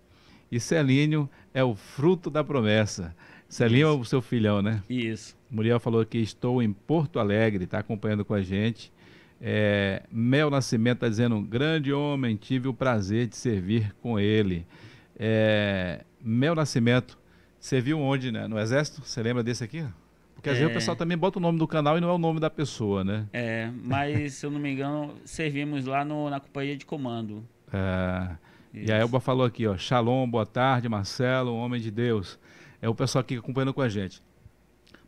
E 0.53 0.61
Celínio 0.61 1.27
é 1.55 1.65
o 1.65 1.75
fruto 1.75 2.29
da 2.29 2.45
promessa. 2.45 3.17
Celinho 3.49 3.89
Isso. 3.89 3.97
é 3.97 4.01
o 4.01 4.05
seu 4.05 4.21
filhão, 4.21 4.61
né? 4.61 4.83
Isso. 4.87 5.35
Muriel 5.51 5.81
falou 5.81 6.05
que 6.05 6.19
estou 6.19 6.63
em 6.63 6.71
Porto 6.71 7.19
Alegre, 7.19 7.65
está 7.65 7.79
acompanhando 7.79 8.27
com 8.27 8.35
a 8.35 8.43
gente. 8.43 8.93
É, 9.41 10.03
Mel 10.13 10.51
Nascimento 10.51 10.97
está 10.97 11.09
dizendo, 11.09 11.41
grande 11.41 11.95
homem, 11.95 12.37
tive 12.37 12.69
o 12.69 12.75
prazer 12.75 13.27
de 13.27 13.37
servir 13.37 13.95
com 14.03 14.21
ele. 14.21 14.67
É, 15.19 16.05
Mel 16.23 16.55
Nascimento, 16.55 17.19
serviu 17.59 17.99
onde, 17.99 18.31
né? 18.31 18.47
No 18.47 18.59
Exército? 18.59 19.01
Você 19.03 19.23
lembra 19.23 19.43
desse 19.43 19.65
aqui? 19.65 19.83
Porque 20.45 20.51
às 20.51 20.57
é... 20.57 20.61
vezes 20.61 20.73
o 20.73 20.75
pessoal 20.75 20.95
também 20.95 21.17
bota 21.17 21.39
o 21.39 21.43
nome 21.43 21.59
do 21.59 21.67
canal 21.67 21.97
e 21.97 22.03
não 22.03 22.11
é 22.11 22.13
o 22.13 22.19
nome 22.19 22.39
da 22.39 22.51
pessoa, 22.51 23.03
né? 23.03 23.27
É, 23.33 23.71
mas 23.83 24.35
se 24.35 24.45
eu 24.45 24.51
não 24.51 24.61
me 24.61 24.71
engano, 24.71 25.15
servimos 25.25 25.87
lá 25.87 26.05
no, 26.05 26.29
na 26.29 26.39
companhia 26.39 26.77
de 26.77 26.85
comando. 26.85 27.43
É. 27.73 28.37
Isso. 28.75 28.91
E 28.91 28.93
a 28.93 28.99
Elba 28.99 29.21
falou 29.21 29.47
aqui, 29.47 29.67
ó, 29.67 29.79
Shalom, 29.79 30.29
boa 30.29 30.45
tarde, 30.45 30.87
Marcelo, 30.87 31.55
homem 31.55 31.81
de 31.81 31.91
Deus. 31.91 32.39
É 32.83 32.87
o 32.87 32.95
pessoal 32.95 33.21
aqui 33.21 33.37
acompanhando 33.37 33.73
com 33.73 33.81
a 33.81 33.89
gente. 33.89 34.23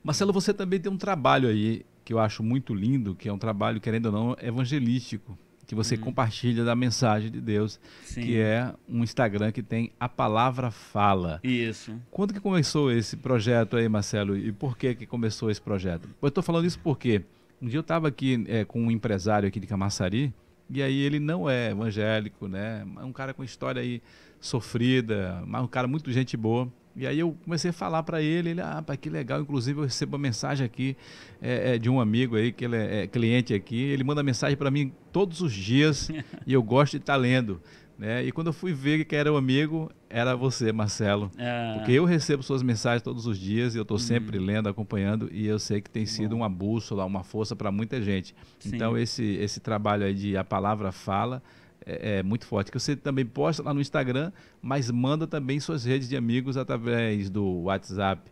Marcelo, 0.03 0.33
você 0.33 0.55
também 0.55 0.81
tem 0.81 0.90
um 0.90 0.96
trabalho 0.96 1.51
aí 1.51 1.85
que 2.03 2.14
eu 2.14 2.18
acho 2.18 2.42
muito 2.42 2.72
lindo, 2.72 3.14
que 3.14 3.29
é 3.29 3.33
um 3.33 3.37
trabalho, 3.37 3.79
querendo 3.79 4.07
ou 4.07 4.12
não, 4.12 4.37
evangelístico 4.40 5.37
que 5.66 5.74
você 5.74 5.96
hum. 5.96 5.98
compartilha 5.98 6.64
da 6.64 6.76
mensagem 6.76 7.31
de 7.31 7.40
Deus, 7.40 7.81
Sim. 8.05 8.22
que 8.22 8.38
é 8.38 8.72
um 8.88 9.02
Instagram 9.02 9.50
que 9.50 9.62
tem 9.62 9.90
a 9.98 10.09
palavra 10.09 10.70
fala. 10.70 11.40
Isso. 11.42 11.94
Quando 12.11 12.33
que 12.33 12.40
começou 12.40 12.90
esse 12.92 13.16
projeto 13.16 13.76
aí, 13.76 13.88
Marcelo? 13.88 14.37
E 14.37 14.52
por 14.52 14.79
que 14.79 14.94
que 14.94 15.07
começou 15.07 15.50
esse 15.50 15.61
projeto? 15.61 16.09
Eu 16.22 16.29
estou 16.29 16.42
falando 16.42 16.66
isso 16.66 16.79
porque 16.79 17.22
um 17.61 17.66
dia 17.66 17.79
eu 17.79 17.83
estava 17.83 18.09
aqui 18.09 18.44
é, 18.48 18.64
com 18.64 18.81
um 18.81 18.90
empresário 18.90 19.48
aqui 19.48 19.59
de 19.59 19.66
Camaçari, 19.66 20.33
e 20.68 20.83
aí 20.83 20.98
ele 21.00 21.18
não 21.18 21.48
é 21.48 21.70
evangélico, 21.70 22.48
né? 22.48 22.85
É 23.00 23.05
um 23.05 23.12
cara 23.12 23.33
com 23.33 23.42
história 23.42 23.81
aí 23.81 24.02
sofrida, 24.40 25.42
mas 25.46 25.62
um 25.62 25.68
cara 25.68 25.87
muito 25.88 26.11
gente 26.12 26.37
boa. 26.37 26.68
E 26.96 27.06
aí 27.06 27.18
eu 27.18 27.37
comecei 27.44 27.70
a 27.70 27.72
falar 27.74 28.02
para 28.02 28.22
ele, 28.22 28.50
ele, 28.50 28.61
ah, 28.62 28.82
que 28.98 29.11
legal, 29.11 29.40
inclusive 29.40 29.78
eu 29.78 29.85
recebo 29.85 30.16
uma 30.16 30.22
mensagem 30.22 30.64
aqui 30.64 30.96
é, 31.42 31.74
é, 31.74 31.78
de 31.78 31.90
um 31.90 32.00
amigo 32.00 32.37
aí, 32.37 32.50
que 32.50 32.64
ele 32.64 32.76
é, 32.76 33.02
é 33.02 33.06
cliente 33.06 33.52
aqui, 33.52 33.76
ele 33.76 34.02
manda 34.02 34.22
mensagem 34.22 34.56
para 34.56 34.70
mim 34.70 34.90
todos 35.12 35.42
os 35.42 35.52
dias 35.52 36.11
e 36.46 36.54
eu 36.54 36.62
gosto 36.62 36.92
de 36.92 36.98
estar 36.98 37.12
tá 37.12 37.18
lendo. 37.18 37.61
Né? 37.98 38.24
E 38.24 38.32
quando 38.32 38.48
eu 38.48 38.52
fui 38.52 38.72
ver 38.72 39.04
que 39.04 39.16
era 39.16 39.30
o 39.30 39.35
um 39.35 39.38
amigo, 39.38 39.90
era 40.09 40.35
você, 40.35 40.72
Marcelo. 40.72 41.30
É. 41.37 41.74
Porque 41.74 41.92
eu 41.92 42.04
recebo 42.04 42.42
suas 42.42 42.62
mensagens 42.62 43.02
todos 43.02 43.26
os 43.26 43.38
dias 43.38 43.74
e 43.74 43.78
eu 43.78 43.82
estou 43.82 43.98
sempre 43.98 44.38
uhum. 44.38 44.44
lendo, 44.44 44.68
acompanhando 44.68 45.28
e 45.32 45.46
eu 45.46 45.59
sei 45.59 45.80
que 45.80 45.90
tem 45.90 46.04
sido 46.06 46.30
Bom. 46.30 46.37
uma 46.37 46.48
bússola, 46.48 47.04
uma 47.04 47.24
força 47.24 47.54
para 47.54 47.70
muita 47.70 48.00
gente. 48.00 48.35
Sim. 48.59 48.74
Então 48.74 48.96
esse, 48.96 49.22
esse 49.37 49.61
trabalho 49.61 50.04
aí 50.04 50.14
de 50.14 50.37
A 50.37 50.44
Palavra 50.44 50.92
Fala 50.92 51.42
é, 51.87 52.18
é, 52.18 52.22
muito 52.22 52.46
forte. 52.46 52.70
Que 52.70 52.79
você 52.79 52.96
também 52.96 53.25
posta 53.25 53.62
lá 53.62 53.72
no 53.72 53.81
Instagram, 53.81 54.33
mas 54.61 54.90
manda 54.90 55.27
também 55.27 55.61
suas 55.61 55.85
redes 55.85 56.09
de 56.09 56.16
amigos 56.16 56.57
através 56.57 57.31
do 57.31 57.62
WhatsApp. 57.62 58.31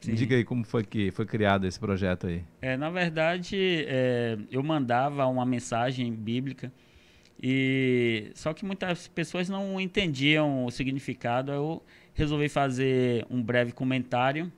Sim. 0.00 0.14
Diga 0.14 0.34
aí 0.34 0.44
como 0.44 0.64
foi 0.64 0.82
que 0.82 1.10
foi 1.10 1.26
criado 1.26 1.66
esse 1.66 1.78
projeto 1.78 2.26
aí. 2.26 2.42
É, 2.62 2.76
na 2.76 2.88
verdade, 2.88 3.84
é, 3.86 4.38
eu 4.50 4.62
mandava 4.62 5.26
uma 5.26 5.44
mensagem 5.44 6.10
bíblica 6.10 6.72
e 7.42 8.30
só 8.34 8.54
que 8.54 8.64
muitas 8.64 9.08
pessoas 9.08 9.48
não 9.48 9.78
entendiam 9.78 10.64
o 10.64 10.70
significado. 10.70 11.52
Eu 11.52 11.82
resolvi 12.14 12.48
fazer 12.48 13.26
um 13.30 13.42
breve 13.42 13.72
comentário 13.72 14.50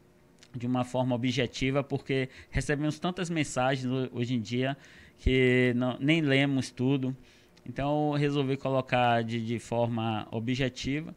de 0.54 0.66
uma 0.66 0.84
forma 0.84 1.14
objetiva, 1.14 1.82
porque 1.82 2.28
recebemos 2.50 2.98
tantas 2.98 3.30
mensagens 3.30 3.86
hoje 4.12 4.34
em 4.34 4.40
dia 4.40 4.76
que 5.18 5.72
não, 5.76 5.96
nem 5.98 6.20
lemos 6.20 6.70
tudo. 6.70 7.16
Então 7.66 8.12
eu 8.12 8.18
resolvi 8.18 8.56
colocar 8.56 9.22
de, 9.22 9.44
de 9.44 9.58
forma 9.58 10.26
objetiva. 10.30 11.14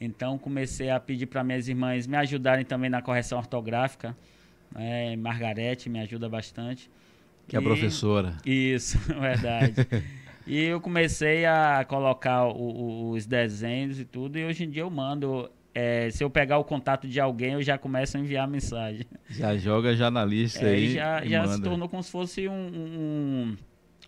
Então 0.00 0.36
comecei 0.36 0.90
a 0.90 0.98
pedir 0.98 1.26
para 1.26 1.44
minhas 1.44 1.68
irmãs 1.68 2.06
me 2.06 2.16
ajudarem 2.16 2.64
também 2.64 2.90
na 2.90 3.00
correção 3.00 3.38
ortográfica. 3.38 4.16
É, 4.74 5.16
Margarete 5.16 5.88
me 5.88 6.00
ajuda 6.00 6.28
bastante. 6.28 6.90
Que 7.46 7.56
é 7.56 7.58
a 7.58 7.62
professora. 7.62 8.36
Isso, 8.44 8.98
verdade. 9.20 9.74
e 10.46 10.62
eu 10.64 10.80
comecei 10.80 11.44
a 11.44 11.84
colocar 11.86 12.46
o, 12.46 12.50
o, 12.50 13.10
os 13.10 13.26
desenhos 13.26 13.98
e 14.00 14.04
tudo, 14.04 14.38
e 14.38 14.44
hoje 14.44 14.64
em 14.64 14.70
dia 14.70 14.82
eu 14.82 14.90
mando. 14.90 15.50
É, 15.74 16.10
se 16.10 16.22
eu 16.22 16.28
pegar 16.28 16.58
o 16.58 16.64
contato 16.64 17.08
de 17.08 17.18
alguém, 17.18 17.54
eu 17.54 17.62
já 17.62 17.78
começo 17.78 18.16
a 18.18 18.20
enviar 18.20 18.46
mensagem. 18.46 19.06
Já 19.30 19.56
joga 19.56 19.96
já 19.96 20.10
na 20.10 20.22
lista 20.22 20.66
é, 20.66 20.74
aí. 20.74 20.92
Já, 20.92 21.24
já 21.24 21.46
se 21.46 21.62
tornou 21.62 21.88
como 21.88 22.02
se 22.02 22.10
fosse 22.10 22.46
um, 22.46 22.52
um 22.52 23.56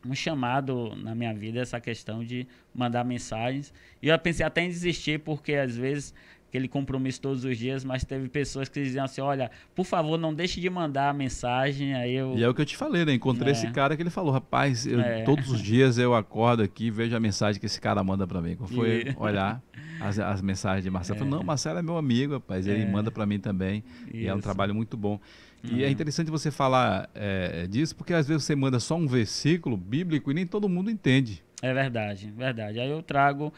um 0.04 0.14
chamado 0.14 0.94
na 0.96 1.14
minha 1.14 1.32
vida 1.32 1.60
essa 1.60 1.80
questão 1.80 2.24
de 2.24 2.46
mandar 2.74 3.04
mensagens. 3.04 3.72
E 4.02 4.08
eu 4.08 4.18
pensei 4.18 4.44
até 4.44 4.62
em 4.62 4.68
desistir, 4.68 5.20
porque 5.20 5.54
às 5.54 5.76
vezes 5.76 6.14
aquele 6.54 6.68
compromisso 6.68 7.20
todos 7.20 7.44
os 7.44 7.58
dias, 7.58 7.84
mas 7.84 8.04
teve 8.04 8.28
pessoas 8.28 8.68
que 8.68 8.80
diziam 8.80 9.04
assim, 9.04 9.20
olha, 9.20 9.50
por 9.74 9.84
favor, 9.84 10.16
não 10.16 10.32
deixe 10.32 10.60
de 10.60 10.70
mandar 10.70 11.10
a 11.10 11.12
mensagem. 11.12 11.94
Aí 11.94 12.14
eu... 12.14 12.38
E 12.38 12.44
é 12.44 12.48
o 12.48 12.54
que 12.54 12.60
eu 12.60 12.64
te 12.64 12.76
falei, 12.76 13.04
né? 13.04 13.12
Encontrei 13.12 13.48
é. 13.48 13.52
esse 13.52 13.68
cara 13.72 13.96
que 13.96 14.02
ele 14.02 14.10
falou, 14.10 14.32
rapaz, 14.32 14.86
eu, 14.86 15.00
é. 15.00 15.22
todos 15.24 15.50
os 15.50 15.60
dias 15.60 15.98
eu 15.98 16.14
acordo 16.14 16.62
aqui 16.62 16.92
vejo 16.92 17.16
a 17.16 17.18
mensagem 17.18 17.58
que 17.58 17.66
esse 17.66 17.80
cara 17.80 18.04
manda 18.04 18.24
para 18.24 18.40
mim. 18.40 18.54
Quando 18.54 18.72
foi 18.72 19.08
e... 19.08 19.16
olhar 19.18 19.60
as, 20.00 20.16
as, 20.20 20.40
mensagens 20.40 20.84
de 20.84 20.90
Marcelo, 20.90 21.22
é. 21.22 21.24
não, 21.24 21.42
Marcelo 21.42 21.80
é 21.80 21.82
meu 21.82 21.96
amigo, 21.96 22.34
rapaz, 22.34 22.68
ele 22.68 22.82
é. 22.82 22.86
manda 22.86 23.10
para 23.10 23.26
mim 23.26 23.40
também. 23.40 23.82
Isso. 24.06 24.16
E 24.16 24.28
é 24.28 24.34
um 24.34 24.40
trabalho 24.40 24.72
muito 24.72 24.96
bom. 24.96 25.18
E 25.64 25.82
é 25.82 25.86
uhum. 25.86 25.92
interessante 25.92 26.30
você 26.30 26.52
falar 26.52 27.10
é, 27.14 27.66
disso, 27.66 27.96
porque 27.96 28.14
às 28.14 28.28
vezes 28.28 28.44
você 28.44 28.54
manda 28.54 28.78
só 28.78 28.94
um 28.94 29.08
versículo 29.08 29.76
bíblico 29.76 30.30
e 30.30 30.34
nem 30.34 30.46
todo 30.46 30.68
mundo 30.68 30.88
entende. 30.88 31.42
É 31.60 31.72
verdade, 31.72 32.30
verdade. 32.36 32.78
Aí 32.78 32.90
eu 32.90 33.02
trago 33.02 33.52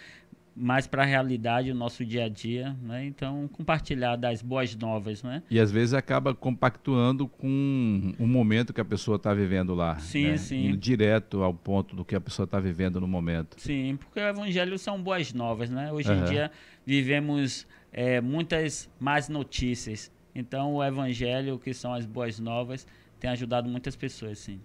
mais 0.57 0.87
para 0.87 1.03
a 1.03 1.05
realidade, 1.05 1.71
o 1.71 1.75
nosso 1.75 2.03
dia 2.05 2.25
a 2.25 2.29
dia, 2.31 2.75
né? 2.83 3.05
Então, 3.05 3.47
compartilhar 3.53 4.17
das 4.17 4.41
boas 4.41 4.75
novas, 4.75 5.23
né? 5.23 5.43
E 5.51 5.61
às 5.61 5.71
vezes 5.71 5.93
acaba 5.93 6.35
compactuando 6.35 7.29
com 7.29 8.15
o 8.19 8.27
momento 8.27 8.73
que 8.73 8.81
a 8.81 8.85
pessoa 8.85 9.17
está 9.17 9.35
vivendo 9.35 9.75
lá. 9.75 9.99
Sim, 9.99 10.29
né? 10.29 10.37
sim. 10.39 10.69
Indo 10.69 10.77
direto 10.79 11.43
ao 11.43 11.53
ponto 11.53 11.95
do 11.95 12.05
que 12.05 12.17
a 12.17 12.21
pessoa 12.21 12.45
está 12.45 12.59
vivendo 12.59 12.99
no 12.99 13.07
momento. 13.07 13.61
Sim, 13.61 13.97
porque 13.97 14.19
o 14.19 14.23
evangelho 14.23 14.79
são 14.79 15.01
boas 15.01 15.35
novas, 15.35 15.69
né? 15.69 15.93
Hoje 15.93 16.11
uhum. 16.11 16.21
em 16.21 16.25
dia 16.25 16.51
vivemos 16.87 17.67
é, 17.93 18.21
muitas 18.23 18.89
más 18.99 19.29
notícias. 19.29 20.11
Então, 20.35 20.75
o 20.75 20.85
evangelho, 20.85 21.59
que 21.59 21.75
são 21.75 21.93
as 21.93 22.07
boas 22.07 22.39
novas, 22.39 22.87
tem 23.21 23.29
ajudado 23.31 23.69
muitas 23.69 23.95
pessoas, 23.95 24.39
sim. 24.39 24.59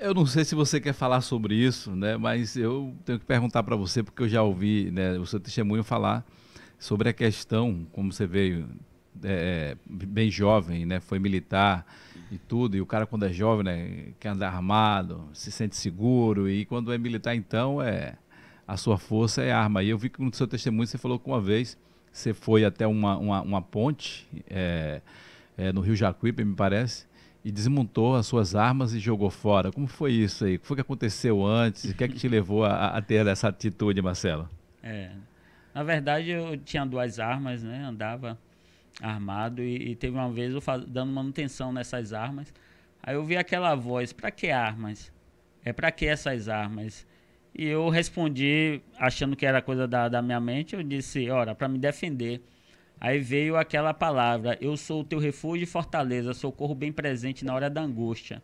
Eu 0.00 0.14
não 0.14 0.24
sei 0.24 0.46
se 0.46 0.54
você 0.54 0.80
quer 0.80 0.94
falar 0.94 1.20
sobre 1.20 1.54
isso, 1.54 1.94
né? 1.94 2.16
Mas 2.16 2.56
eu 2.56 2.96
tenho 3.04 3.18
que 3.18 3.26
perguntar 3.26 3.62
para 3.62 3.76
você 3.76 4.02
porque 4.02 4.22
eu 4.22 4.28
já 4.30 4.42
ouvi, 4.42 4.90
né, 4.90 5.18
o 5.18 5.26
seu 5.26 5.38
testemunho 5.38 5.84
falar 5.84 6.24
sobre 6.78 7.10
a 7.10 7.12
questão, 7.12 7.86
como 7.92 8.10
você 8.10 8.26
veio 8.26 8.66
é, 9.22 9.76
bem 9.86 10.30
jovem, 10.30 10.86
né? 10.86 11.00
Foi 11.00 11.18
militar 11.18 11.84
e 12.32 12.38
tudo. 12.38 12.78
E 12.78 12.80
o 12.80 12.86
cara 12.86 13.04
quando 13.04 13.26
é 13.26 13.32
jovem, 13.32 13.62
né, 13.62 14.12
quer 14.18 14.30
andar 14.30 14.48
armado, 14.48 15.28
se 15.34 15.52
sente 15.52 15.76
seguro. 15.76 16.48
E 16.48 16.64
quando 16.64 16.90
é 16.94 16.96
militar, 16.96 17.34
então 17.34 17.82
é 17.82 18.14
a 18.66 18.78
sua 18.78 18.96
força 18.96 19.42
é 19.42 19.52
arma. 19.52 19.82
E 19.82 19.90
eu 19.90 19.98
vi 19.98 20.08
que 20.08 20.22
no 20.22 20.34
seu 20.34 20.48
testemunho 20.48 20.86
você 20.86 20.96
falou 20.96 21.18
que 21.18 21.28
uma 21.28 21.42
vez 21.42 21.76
você 22.10 22.32
foi 22.32 22.64
até 22.64 22.86
uma, 22.86 23.18
uma, 23.18 23.42
uma 23.42 23.60
ponte 23.60 24.26
é, 24.48 25.02
é, 25.58 25.70
no 25.74 25.82
Rio 25.82 25.94
Jacuípe, 25.94 26.42
me 26.42 26.54
parece 26.54 27.09
e 27.44 27.50
desmontou 27.50 28.16
as 28.16 28.26
suas 28.26 28.54
armas 28.54 28.92
e 28.92 28.98
jogou 28.98 29.30
fora. 29.30 29.72
Como 29.72 29.86
foi 29.86 30.12
isso 30.12 30.44
aí? 30.44 30.56
O 30.56 30.58
que 30.58 30.66
foi 30.66 30.76
que 30.76 30.82
aconteceu 30.82 31.44
antes? 31.44 31.84
O 31.90 31.94
que 31.94 32.04
é 32.04 32.08
que 32.08 32.14
te 32.14 32.28
levou 32.28 32.64
a, 32.64 32.88
a 32.88 33.02
ter 33.02 33.26
essa 33.26 33.48
atitude, 33.48 34.00
Marcelo? 34.02 34.48
É, 34.82 35.10
na 35.74 35.82
verdade 35.82 36.30
eu 36.30 36.56
tinha 36.58 36.84
duas 36.84 37.18
armas, 37.18 37.62
né? 37.62 37.84
Andava 37.84 38.38
armado 39.00 39.62
e, 39.62 39.90
e 39.90 39.96
teve 39.96 40.14
uma 40.14 40.30
vez 40.30 40.52
eu 40.52 40.60
faz, 40.60 40.84
dando 40.84 41.12
manutenção 41.12 41.72
nessas 41.72 42.12
armas. 42.12 42.52
Aí 43.02 43.14
eu 43.14 43.24
vi 43.24 43.36
aquela 43.36 43.74
voz: 43.74 44.12
"Para 44.12 44.30
que 44.30 44.50
armas? 44.50 45.10
É 45.64 45.72
para 45.72 45.90
que 45.90 46.06
essas 46.06 46.48
armas?" 46.48 47.06
E 47.54 47.64
eu 47.66 47.88
respondi 47.88 48.80
achando 48.98 49.34
que 49.34 49.44
era 49.44 49.60
coisa 49.60 49.88
da, 49.88 50.08
da 50.08 50.22
minha 50.22 50.40
mente. 50.40 50.74
Eu 50.74 50.82
disse: 50.82 51.30
"Ora, 51.30 51.54
para 51.54 51.68
me 51.68 51.78
defender." 51.78 52.42
Aí 53.00 53.18
veio 53.18 53.56
aquela 53.56 53.94
palavra: 53.94 54.58
Eu 54.60 54.76
sou 54.76 55.00
o 55.00 55.04
teu 55.04 55.18
refúgio 55.18 55.64
e 55.64 55.66
fortaleza, 55.66 56.34
socorro 56.34 56.74
bem 56.74 56.92
presente 56.92 57.44
na 57.44 57.54
hora 57.54 57.70
da 57.70 57.80
angústia. 57.80 58.42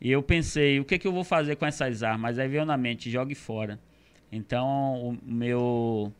E 0.00 0.10
eu 0.10 0.22
pensei: 0.22 0.80
o 0.80 0.84
que, 0.84 0.98
que 0.98 1.06
eu 1.06 1.12
vou 1.12 1.24
fazer 1.24 1.56
com 1.56 1.66
essas 1.66 2.02
armas? 2.02 2.38
Aí 2.38 2.48
veio 2.48 2.64
na 2.64 2.76
mente: 2.76 3.10
jogue 3.10 3.34
fora. 3.34 3.78
Então, 4.32 4.94
o 5.10 5.18
meu, 5.22 6.12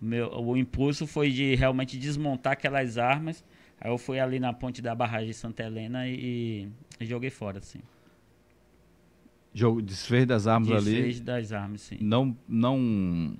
meu 0.00 0.28
o 0.28 0.56
impulso 0.56 1.06
foi 1.06 1.30
de 1.30 1.56
realmente 1.56 1.98
desmontar 1.98 2.52
aquelas 2.52 2.96
armas. 2.96 3.44
Aí 3.80 3.90
eu 3.90 3.98
fui 3.98 4.20
ali 4.20 4.38
na 4.38 4.52
ponte 4.52 4.80
da 4.80 4.94
barragem 4.94 5.28
de 5.28 5.34
Santa 5.34 5.64
Helena 5.64 6.06
e, 6.06 6.68
e 7.00 7.06
joguei 7.06 7.30
fora, 7.30 7.58
assim. 7.58 7.80
Jogo, 9.52 9.82
desfez 9.82 10.26
das 10.26 10.46
armas 10.46 10.68
desfez 10.68 10.86
ali? 10.86 10.96
Desfez 10.96 11.20
das 11.20 11.52
armas, 11.52 11.80
sim. 11.80 11.98
Não, 12.00 12.36
não 12.46 13.36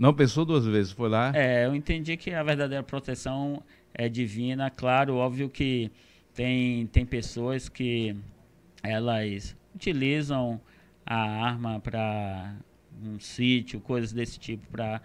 não 0.00 0.14
pensou 0.14 0.46
duas 0.46 0.64
vezes, 0.64 0.92
foi 0.92 1.10
lá? 1.10 1.30
É, 1.34 1.66
eu 1.66 1.74
entendi 1.74 2.16
que 2.16 2.32
a 2.32 2.42
verdadeira 2.42 2.82
proteção 2.82 3.62
é 3.92 4.08
divina. 4.08 4.70
Claro, 4.70 5.16
óbvio 5.16 5.50
que 5.50 5.92
tem, 6.34 6.86
tem 6.86 7.04
pessoas 7.04 7.68
que 7.68 8.16
elas 8.82 9.54
utilizam 9.74 10.58
a 11.04 11.16
arma 11.16 11.80
para 11.80 12.54
um 13.04 13.20
sítio, 13.20 13.78
coisas 13.78 14.10
desse 14.10 14.38
tipo, 14.38 14.66
para 14.68 15.02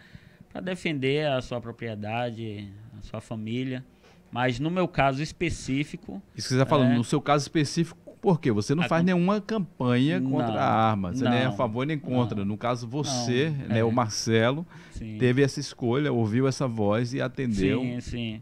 defender 0.64 1.28
a 1.28 1.42
sua 1.42 1.60
propriedade, 1.60 2.72
a 2.98 3.02
sua 3.02 3.20
família. 3.20 3.84
Mas 4.32 4.62
no 4.62 4.72
meu 4.72 4.88
caso 4.88 5.22
específico. 5.22 6.22
Isso 6.34 6.48
que 6.48 6.54
você 6.54 6.62
está 6.62 6.66
falando, 6.66 6.94
é, 6.94 6.96
no 6.96 7.04
seu 7.04 7.20
caso 7.20 7.44
específico, 7.44 8.00
por 8.26 8.42
quê? 8.42 8.52
Você 8.52 8.74
não 8.74 8.84
a, 8.84 8.88
faz 8.88 9.06
nenhuma 9.06 9.40
campanha 9.40 10.20
contra 10.20 10.48
não, 10.48 10.58
a 10.58 10.64
arma. 10.64 11.14
Você 11.14 11.24
não, 11.24 11.30
nem 11.30 11.42
é 11.42 11.46
a 11.46 11.52
favor 11.52 11.86
nem 11.86 12.00
contra. 12.00 12.40
Não, 12.40 12.44
no 12.44 12.58
caso, 12.58 12.88
você, 12.88 13.52
né, 13.70 13.78
é. 13.78 13.84
o 13.84 13.92
Marcelo, 13.92 14.66
sim. 14.90 15.20
teve 15.20 15.44
essa 15.44 15.60
escolha, 15.60 16.12
ouviu 16.12 16.48
essa 16.48 16.68
voz 16.68 17.14
e 17.14 17.22
atendeu. 17.22 17.82
Sim, 17.82 18.00
sim. 18.00 18.42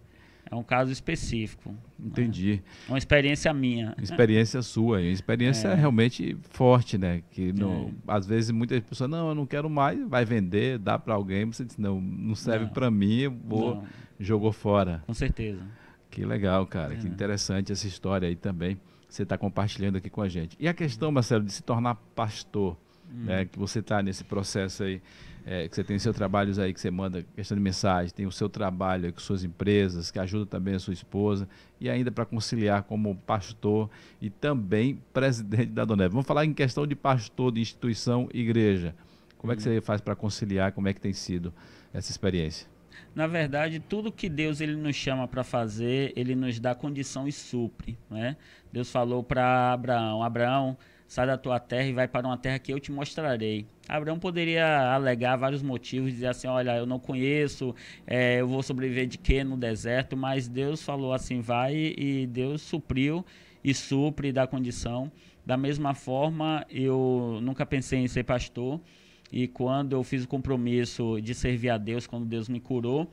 É 0.50 0.56
um 0.56 0.64
caso 0.64 0.90
específico. 0.90 1.76
Entendi. 2.00 2.64
É 2.88 2.92
uma 2.94 2.98
experiência 2.98 3.54
minha. 3.54 3.94
Experiência 4.02 4.62
sua. 4.62 5.02
Experiência 5.02 5.68
é. 5.68 5.76
realmente 5.76 6.38
forte, 6.52 6.98
né? 6.98 7.22
Que 7.32 7.52
não, 7.52 7.92
é. 8.08 8.16
às 8.16 8.26
vezes 8.26 8.52
muitas 8.52 8.80
pessoas, 8.80 9.10
não, 9.10 9.28
eu 9.28 9.36
não 9.36 9.46
quero 9.46 9.70
mais, 9.70 10.00
vai 10.08 10.24
vender, 10.24 10.78
dá 10.78 10.98
para 10.98 11.14
alguém. 11.14 11.44
Você 11.44 11.66
diz, 11.66 11.78
não, 11.78 12.00
não 12.00 12.36
serve 12.36 12.68
para 12.68 12.90
mim, 12.90 13.20
eu 13.20 13.32
vou, 13.32 13.76
não. 13.76 13.84
jogou 14.18 14.54
fora. 14.54 15.04
Com 15.06 15.14
certeza. 15.14 15.62
Que 16.10 16.24
legal, 16.24 16.66
cara. 16.68 16.94
É. 16.94 16.96
Que 16.96 17.06
interessante 17.06 17.74
essa 17.74 17.86
história 17.86 18.30
aí 18.30 18.38
também 18.38 18.80
você 19.14 19.24
está 19.24 19.38
compartilhando 19.38 19.98
aqui 19.98 20.10
com 20.10 20.22
a 20.22 20.28
gente. 20.28 20.58
E 20.60 20.68
a 20.68 20.74
questão, 20.74 21.12
Marcelo, 21.12 21.44
de 21.44 21.52
se 21.52 21.62
tornar 21.62 21.96
pastor, 22.16 22.76
hum. 23.08 23.26
né, 23.26 23.46
que 23.46 23.60
você 23.60 23.80
está 23.80 24.02
nesse 24.02 24.24
processo 24.24 24.84
aí, 24.84 25.02
é, 25.46 25.68
que 25.68 25.76
você 25.76 25.84
tem 25.84 26.00
seus 26.00 26.16
trabalhos 26.16 26.58
aí, 26.58 26.74
que 26.74 26.80
você 26.82 26.90
manda 26.90 27.24
questão 27.36 27.56
de 27.56 27.62
mensagem, 27.62 28.12
tem 28.12 28.26
o 28.26 28.32
seu 28.32 28.50
trabalho 28.50 29.14
com 29.14 29.20
suas 29.20 29.44
empresas, 29.44 30.10
que 30.10 30.18
ajuda 30.18 30.48
também 30.48 30.74
a 30.74 30.80
sua 30.80 30.94
esposa, 30.94 31.48
e 31.80 31.90
ainda 31.90 32.12
para 32.12 32.26
conciliar 32.26 32.84
como 32.84 33.16
pastor 33.16 33.88
e 34.20 34.32
também 34.32 35.00
presidente 35.14 35.68
da 35.68 35.86
Doneve. 35.86 36.10
Vamos 36.10 36.26
falar 36.26 36.46
em 36.46 36.54
questão 36.54 36.88
de 36.88 36.96
pastor 36.96 37.52
de 37.52 37.62
instituição 37.62 38.28
igreja. 38.34 38.96
Como 39.38 39.54
é 39.54 39.56
que 39.56 39.62
hum. 39.62 39.66
você 39.66 39.80
faz 39.80 40.02
para 40.02 40.16
conciliar? 40.16 40.72
Como 40.72 40.88
é 40.88 40.94
que 40.94 41.02
tem 41.02 41.14
sido 41.14 41.54
essa 41.94 42.10
experiência? 42.10 42.73
Na 43.16 43.28
verdade, 43.28 43.80
tudo 43.80 44.12
que 44.12 44.28
Deus 44.28 44.60
ele 44.60 44.76
nos 44.76 44.96
chama 44.96 45.28
para 45.28 45.44
fazer, 45.44 46.12
ele 46.16 46.36
nos 46.36 46.60
dá 46.60 46.74
condição 46.74 47.28
e 47.28 47.32
supre, 47.32 47.98
né? 48.10 48.36
Deus 48.72 48.92
falou 48.92 49.24
para 49.24 49.72
Abraão: 49.72 50.24
Abraão, 50.24 50.76
sai 51.08 51.28
da 51.28 51.38
tua 51.38 51.60
terra 51.60 51.88
e 51.88 51.94
vai 51.94 52.08
para 52.08 52.28
uma 52.28 52.38
terra 52.38 52.58
que 52.58 52.74
eu 52.74 52.80
te 52.80 52.92
mostrarei. 52.92 53.68
Abraão 53.88 54.18
poderia 54.18 54.94
alegar 54.94 55.36
vários 55.36 55.62
motivos, 55.62 56.12
dizer 56.12 56.28
assim: 56.28 56.48
olha, 56.48 56.76
eu 56.76 56.88
não 56.88 56.98
conheço, 56.98 57.76
é, 58.08 58.42
eu 58.42 58.48
vou 58.48 58.64
sobreviver 58.64 59.06
de 59.06 59.20
quê 59.20 59.44
no 59.44 59.56
deserto? 59.56 60.18
Mas 60.18 60.48
Deus 60.48 60.82
falou 60.82 61.14
assim: 61.14 61.40
vai, 61.40 61.94
e 61.96 62.26
Deus 62.26 62.64
supriu 62.64 63.24
e 63.64 63.74
supre 63.76 64.32
da 64.32 64.48
condição. 64.48 65.12
Da 65.46 65.56
mesma 65.56 65.94
forma, 65.94 66.66
eu 66.70 67.40
nunca 67.44 67.66
pensei 67.66 68.00
em 68.00 68.08
ser 68.08 68.24
pastor, 68.24 68.80
e 69.34 69.48
quando 69.48 69.94
eu 69.94 70.04
fiz 70.04 70.26
o 70.26 70.28
compromisso 70.28 71.20
de 71.20 71.34
servir 71.34 71.72
a 71.72 71.78
Deus, 71.80 72.06
quando 72.06 72.24
Deus 72.24 72.48
me 72.48 72.60
curou, 72.60 73.10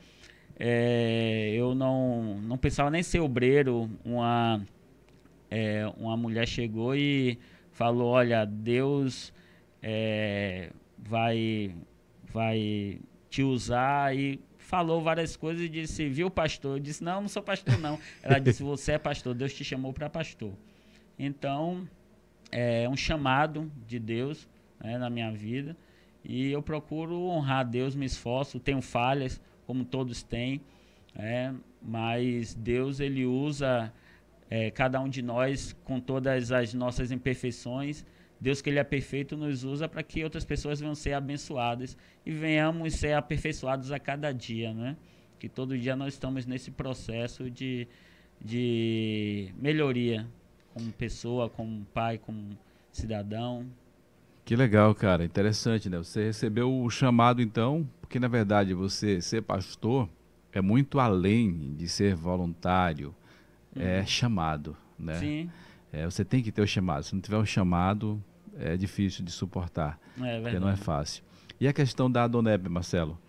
é, 0.55 1.51
eu 1.55 1.73
não, 1.73 2.39
não 2.41 2.59
pensava 2.59 2.91
nem 2.91 3.01
ser 3.01 3.19
obreiro, 3.21 3.89
uma 4.05 4.61
é, 5.49 5.91
uma 5.97 6.15
mulher 6.15 6.47
chegou 6.47 6.95
e 6.95 7.39
falou: 7.71 8.11
Olha, 8.11 8.45
Deus 8.45 9.33
é, 9.81 10.69
vai, 10.95 11.73
vai 12.31 12.99
te 13.27 13.41
usar 13.41 14.15
e 14.15 14.39
falou 14.59 15.01
várias 15.01 15.35
coisas 15.35 15.63
e 15.63 15.69
disse: 15.69 16.07
Viu, 16.07 16.29
pastor? 16.29 16.77
Eu 16.77 16.79
disse: 16.79 17.03
Não, 17.03 17.21
não 17.21 17.27
sou 17.27 17.41
pastor, 17.41 17.79
não. 17.79 17.97
Ela 18.21 18.37
disse: 18.39 18.61
Você 18.61 18.91
é 18.91 18.99
pastor, 18.99 19.33
Deus 19.33 19.55
te 19.55 19.63
chamou 19.63 19.91
para 19.91 20.07
pastor. 20.07 20.53
Então, 21.17 21.89
é 22.51 22.87
um 22.87 22.95
chamado 22.95 23.71
de 23.87 23.97
Deus 23.97 24.47
né, 24.79 24.99
na 24.99 25.09
minha 25.09 25.31
vida 25.31 25.75
e 26.23 26.51
eu 26.51 26.61
procuro 26.61 27.15
honrar 27.25 27.67
Deus, 27.67 27.95
me 27.95 28.05
esforço, 28.05 28.59
tenho 28.59 28.81
falhas, 28.81 29.41
como 29.65 29.83
todos 29.83 30.21
têm, 30.21 30.61
é, 31.15 31.53
mas 31.81 32.53
Deus 32.53 32.99
ele 32.99 33.25
usa 33.25 33.91
é, 34.49 34.69
cada 34.69 34.99
um 34.99 35.07
de 35.07 35.21
nós 35.21 35.73
com 35.85 35.99
todas 35.99 36.51
as 36.51 36.73
nossas 36.73 37.09
imperfeições. 37.09 38.05
Deus 38.39 38.61
que 38.61 38.69
Ele 38.69 38.79
é 38.79 38.83
perfeito 38.83 39.37
nos 39.37 39.63
usa 39.63 39.87
para 39.87 40.03
que 40.03 40.23
outras 40.23 40.43
pessoas 40.43 40.79
venham 40.79 40.95
ser 40.95 41.13
abençoadas 41.13 41.95
e 42.25 42.31
venhamos 42.31 42.95
ser 42.95 43.13
aperfeiçoados 43.13 43.91
a 43.91 43.99
cada 43.99 44.31
dia, 44.31 44.73
né? 44.73 44.97
Que 45.39 45.47
todo 45.47 45.77
dia 45.77 45.95
nós 45.95 46.15
estamos 46.15 46.45
nesse 46.45 46.71
processo 46.71 47.49
de, 47.49 47.87
de 48.43 49.53
melhoria 49.55 50.27
como 50.73 50.91
pessoa, 50.91 51.49
como 51.49 51.85
pai, 51.93 52.17
como 52.17 52.57
cidadão. 52.91 53.65
Que 54.45 54.55
legal, 54.55 54.93
cara. 54.95 55.23
Interessante, 55.23 55.89
né? 55.89 55.97
Você 55.97 56.25
recebeu 56.25 56.81
o 56.81 56.89
chamado, 56.89 57.41
então, 57.41 57.87
porque 58.01 58.19
na 58.19 58.27
verdade 58.27 58.73
você 58.73 59.21
ser 59.21 59.41
pastor 59.41 60.09
é 60.51 60.61
muito 60.61 60.99
além 60.99 61.73
de 61.75 61.87
ser 61.87 62.15
voluntário, 62.15 63.15
é 63.75 63.79
uhum. 63.79 63.85
é 63.85 64.05
chamado, 64.05 64.75
né? 64.99 65.15
Sim. 65.15 65.49
É, 65.93 66.05
você 66.05 66.23
tem 66.23 66.41
que 66.41 66.51
ter 66.51 66.61
o 66.61 66.67
chamado. 66.67 67.03
Se 67.03 67.13
não 67.13 67.21
tiver 67.21 67.37
o 67.37 67.45
chamado, 67.45 68.21
é 68.57 68.75
difícil 68.77 69.23
de 69.23 69.31
suportar. 69.31 69.99
É 70.17 70.21
verdade. 70.21 70.43
Porque 70.43 70.59
não 70.59 70.69
é 70.69 70.75
fácil. 70.75 71.23
E 71.59 71.67
a 71.67 71.73
questão 71.73 72.09
da 72.09 72.23
Adoneb, 72.23 72.67
Marcelo? 72.69 73.19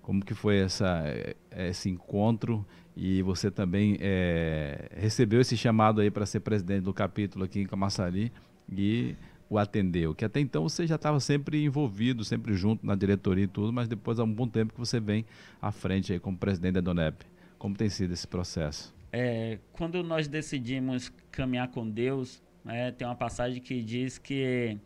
Como 0.00 0.24
que 0.24 0.34
foi 0.34 0.58
essa, 0.58 1.02
é, 1.06 1.34
esse 1.68 1.88
encontro 1.88 2.64
e 2.96 3.22
você 3.22 3.50
também 3.50 3.96
é, 4.00 4.88
recebeu 4.96 5.40
esse 5.40 5.56
chamado 5.56 6.00
aí 6.00 6.10
para 6.10 6.26
ser 6.26 6.40
presidente 6.40 6.82
do 6.82 6.94
capítulo 6.94 7.44
aqui 7.44 7.60
em 7.60 7.66
Camaçari 7.66 8.32
e 8.70 9.16
o 9.48 9.58
atendeu? 9.58 10.14
Que 10.14 10.24
até 10.24 10.40
então 10.40 10.62
você 10.68 10.86
já 10.86 10.96
estava 10.96 11.20
sempre 11.20 11.64
envolvido, 11.64 12.24
sempre 12.24 12.54
junto 12.54 12.84
na 12.84 12.94
diretoria 12.94 13.44
e 13.44 13.48
tudo, 13.48 13.72
mas 13.72 13.88
depois 13.88 14.18
há 14.18 14.24
um 14.24 14.32
bom 14.32 14.48
tempo 14.48 14.72
que 14.72 14.78
você 14.78 14.98
vem 14.98 15.24
à 15.60 15.70
frente 15.70 16.12
aí 16.12 16.18
como 16.18 16.36
presidente 16.36 16.74
da 16.74 16.80
Donep. 16.80 17.24
Como 17.58 17.76
tem 17.76 17.88
sido 17.88 18.12
esse 18.12 18.26
processo? 18.26 18.94
É, 19.12 19.58
quando 19.72 20.02
nós 20.02 20.26
decidimos 20.26 21.12
caminhar 21.30 21.68
com 21.68 21.88
Deus, 21.88 22.42
né, 22.64 22.90
tem 22.90 23.06
uma 23.06 23.14
passagem 23.14 23.60
que 23.60 23.80
diz 23.82 24.18
que 24.18 24.76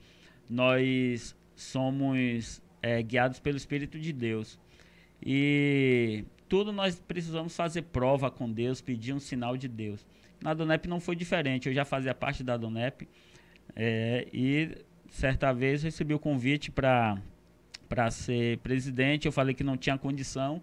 nós 0.48 1.34
somos 1.56 2.62
é, 2.82 3.02
guiados 3.02 3.40
pelo 3.40 3.56
Espírito 3.56 3.98
de 3.98 4.12
Deus. 4.12 4.58
E 5.20 6.24
tudo 6.48 6.72
nós 6.72 7.00
precisamos 7.00 7.56
fazer 7.56 7.82
prova 7.82 8.30
com 8.30 8.50
Deus, 8.50 8.80
pedir 8.80 9.12
um 9.12 9.20
sinal 9.20 9.56
de 9.56 9.68
Deus. 9.68 10.06
Na 10.40 10.54
Donep 10.54 10.86
não 10.86 11.00
foi 11.00 11.16
diferente, 11.16 11.68
eu 11.68 11.74
já 11.74 11.84
fazia 11.84 12.14
parte 12.14 12.44
da 12.44 12.56
Donep 12.56 13.08
é, 13.74 14.26
e 14.32 14.76
certa 15.10 15.52
vez 15.52 15.82
recebi 15.82 16.14
o 16.14 16.18
convite 16.18 16.70
para 16.70 17.20
ser 18.10 18.58
presidente, 18.58 19.26
eu 19.26 19.32
falei 19.32 19.54
que 19.54 19.64
não 19.64 19.76
tinha 19.76 19.96
condição 19.96 20.62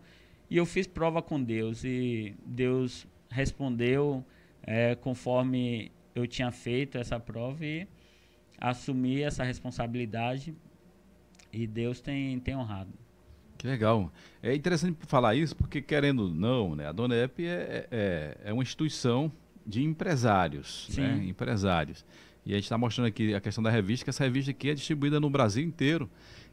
e 0.50 0.58
eu 0.58 0.66
fiz 0.66 0.86
prova 0.86 1.22
com 1.22 1.42
Deus 1.42 1.84
e 1.84 2.36
Deus 2.46 3.08
respondeu 3.30 4.24
é, 4.64 4.96
conforme 4.96 5.92
eu 6.14 6.28
tinha 6.28 6.52
feito 6.52 6.98
essa 6.98 7.20
prova 7.20 7.66
e 7.66 7.88
assumi 8.60 9.22
essa 9.22 9.44
responsabilidade 9.44 10.56
e 11.52 11.66
Deus 11.66 12.02
tem, 12.02 12.40
tem 12.40 12.56
honrado. 12.56 12.92
Que 13.58 13.68
legal. 13.68 14.12
É 14.44 14.54
interessante 14.54 14.98
falar 15.08 15.36
isso 15.36 15.56
porque, 15.56 15.82
querendo 15.82 16.24
ou 16.24 16.30
não, 16.30 16.76
né, 16.76 16.88
a 16.88 16.92
Dona 16.92 17.16
Ep 17.16 17.46
é, 17.46 17.88
é, 17.90 18.38
é 18.46 18.54
uma 18.54 18.62
instituição 18.62 19.32
de 19.66 19.84
empresários. 19.84 20.90
Né, 20.96 21.26
empresários. 21.28 22.06
E 22.46 22.52
a 22.52 22.56
gente 22.56 22.66
está 22.66 22.78
mostrando 22.78 23.08
aqui 23.08 23.34
a 23.34 23.42
questão 23.42 23.64
da 23.64 23.70
revista, 23.70 24.04
que 24.04 24.10
essa 24.10 24.24
revista 24.24 24.52
aqui 24.52 24.70
é 24.70 24.74
distribuída 24.74 25.20
no 25.20 25.30
Brasil 25.30 25.64
inteiro. 25.64 26.10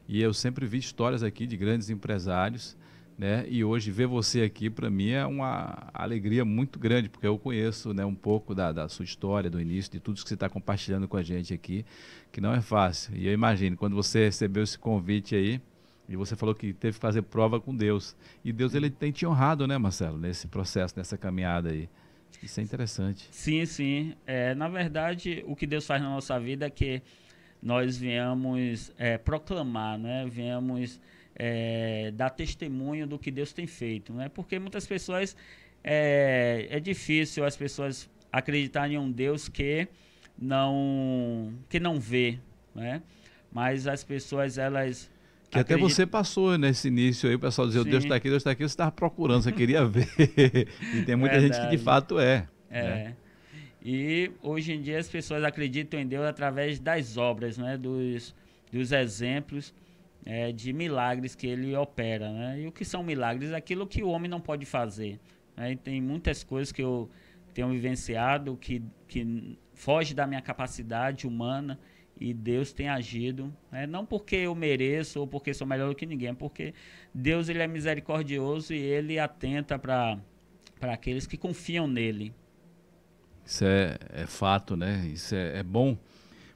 E 0.07 0.21
eu 0.21 0.33
sempre 0.33 0.65
vi 0.65 0.77
histórias 0.77 1.23
aqui 1.23 1.45
de 1.45 1.55
grandes 1.55 1.89
empresários 1.89 2.75
né? 3.17 3.45
E 3.47 3.63
hoje 3.63 3.91
ver 3.91 4.07
você 4.07 4.41
aqui 4.41 4.69
para 4.69 4.89
mim 4.89 5.11
é 5.11 5.25
uma 5.25 5.89
alegria 5.93 6.43
muito 6.43 6.79
grande, 6.79 7.09
porque 7.09 7.27
eu 7.27 7.37
conheço, 7.37 7.93
né, 7.93 8.03
um 8.05 8.15
pouco 8.15 8.55
da, 8.55 8.71
da 8.71 8.89
sua 8.89 9.05
história, 9.05 9.49
do 9.49 9.61
início, 9.61 9.91
de 9.91 9.99
tudo 9.99 10.21
que 10.21 10.27
você 10.27 10.33
está 10.33 10.49
compartilhando 10.49 11.07
com 11.07 11.17
a 11.17 11.23
gente 11.23 11.53
aqui, 11.53 11.85
que 12.31 12.41
não 12.41 12.53
é 12.53 12.61
fácil. 12.61 13.15
E 13.15 13.27
eu 13.27 13.33
imagino, 13.33 13.77
quando 13.77 13.95
você 13.95 14.25
recebeu 14.25 14.63
esse 14.63 14.77
convite 14.77 15.35
aí, 15.35 15.61
e 16.09 16.15
você 16.15 16.35
falou 16.35 16.53
que 16.53 16.73
teve 16.73 16.95
que 16.95 17.01
fazer 17.01 17.21
prova 17.21 17.61
com 17.61 17.73
Deus. 17.73 18.15
E 18.43 18.51
Deus 18.51 18.75
ele 18.75 18.89
tem 18.89 19.11
te 19.11 19.25
honrado, 19.25 19.65
né, 19.65 19.77
Marcelo, 19.77 20.17
nesse 20.17 20.47
processo, 20.47 20.93
nessa 20.97 21.17
caminhada 21.17 21.69
aí. 21.69 21.87
Isso 22.41 22.59
é 22.59 22.63
interessante. 22.63 23.27
Sim, 23.31 23.65
sim. 23.65 24.15
É, 24.25 24.53
na 24.55 24.67
verdade, 24.67 25.43
o 25.47 25.55
que 25.55 25.65
Deus 25.65 25.85
faz 25.85 26.01
na 26.01 26.09
nossa 26.09 26.39
vida 26.39 26.65
é 26.65 26.69
que 26.69 27.01
nós 27.61 27.97
viemos 27.97 28.91
é, 28.97 29.17
proclamar, 29.17 29.97
né? 29.97 30.25
Viemos 30.29 30.99
é, 31.35 32.11
dar 32.11 32.29
testemunho 32.29 33.07
do 33.07 33.17
que 33.17 33.31
Deus 33.31 33.53
tem 33.53 33.65
feito, 33.65 34.13
né? 34.13 34.29
Porque 34.29 34.59
muitas 34.59 34.85
pessoas 34.85 35.35
é, 35.83 36.67
é 36.69 36.79
difícil 36.79 37.45
as 37.45 37.55
pessoas 37.55 38.09
acreditarem 38.31 38.95
em 38.95 38.99
um 38.99 39.11
Deus 39.11 39.47
que 39.47 39.87
não 40.37 41.53
que 41.69 41.79
não 41.79 41.99
vê, 41.99 42.39
né? 42.73 43.01
Mas 43.51 43.87
as 43.87 44.03
pessoas 44.03 44.57
elas 44.57 45.09
que 45.53 45.59
até 45.59 45.77
você 45.77 46.05
passou 46.05 46.57
nesse 46.57 46.87
início 46.87 47.29
aí, 47.29 47.35
o 47.35 47.39
pessoal 47.39 47.67
dizia, 47.67 47.83
Deus 47.83 48.03
está 48.03 48.15
aqui, 48.15 48.29
Deus 48.29 48.41
está 48.41 48.51
aqui, 48.51 48.63
você 48.63 48.73
estava 48.73 48.91
procurando, 48.91 49.43
você 49.43 49.51
queria 49.51 49.85
ver. 49.87 50.07
e 50.93 51.03
tem 51.03 51.15
muita 51.15 51.39
Verdade. 51.39 51.41
gente 51.41 51.69
que 51.69 51.77
de 51.77 51.83
fato 51.83 52.19
é. 52.19 52.47
É. 52.69 52.83
Né? 52.83 53.15
E 53.85 54.31
hoje 54.41 54.73
em 54.73 54.81
dia 54.81 54.97
as 54.97 55.07
pessoas 55.07 55.43
acreditam 55.43 55.99
em 55.99 56.07
Deus 56.07 56.25
através 56.25 56.79
das 56.79 57.17
obras, 57.17 57.57
né? 57.57 57.77
dos, 57.77 58.33
dos 58.71 58.91
exemplos 58.91 59.73
é, 60.25 60.51
de 60.51 60.73
milagres 60.73 61.35
que 61.35 61.47
ele 61.47 61.75
opera. 61.75 62.31
Né? 62.31 62.61
E 62.61 62.67
o 62.67 62.71
que 62.71 62.85
são 62.85 63.03
milagres? 63.03 63.53
Aquilo 63.53 63.85
que 63.85 64.01
o 64.01 64.07
homem 64.07 64.29
não 64.29 64.39
pode 64.39 64.65
fazer. 64.65 65.19
Né? 65.55 65.77
tem 65.83 66.01
muitas 66.01 66.43
coisas 66.43 66.71
que 66.71 66.81
eu 66.81 67.09
tenho 67.53 67.69
vivenciado 67.69 68.57
que, 68.57 68.81
que 69.07 69.57
foge 69.73 70.13
da 70.13 70.25
minha 70.25 70.41
capacidade 70.41 71.27
humana 71.27 71.79
e 72.29 72.33
Deus 72.33 72.71
tem 72.71 72.89
agido, 72.89 73.53
né? 73.71 73.85
não 73.85 74.05
porque 74.05 74.35
eu 74.35 74.55
mereço 74.55 75.19
ou 75.19 75.27
porque 75.27 75.53
sou 75.53 75.67
melhor 75.67 75.89
do 75.89 75.95
que 75.95 76.05
ninguém, 76.05 76.29
é 76.29 76.33
porque 76.33 76.73
Deus 77.13 77.49
ele 77.49 77.59
é 77.59 77.67
misericordioso 77.67 78.73
e 78.73 78.77
ele 78.77 79.19
atenta 79.19 79.77
para 79.77 80.19
aqueles 80.81 81.27
que 81.27 81.37
confiam 81.37 81.87
nele. 81.87 82.33
Isso 83.45 83.65
é, 83.65 83.97
é 84.09 84.25
fato, 84.25 84.77
né? 84.77 85.05
Isso 85.07 85.35
é, 85.35 85.59
é 85.59 85.63
bom 85.63 85.97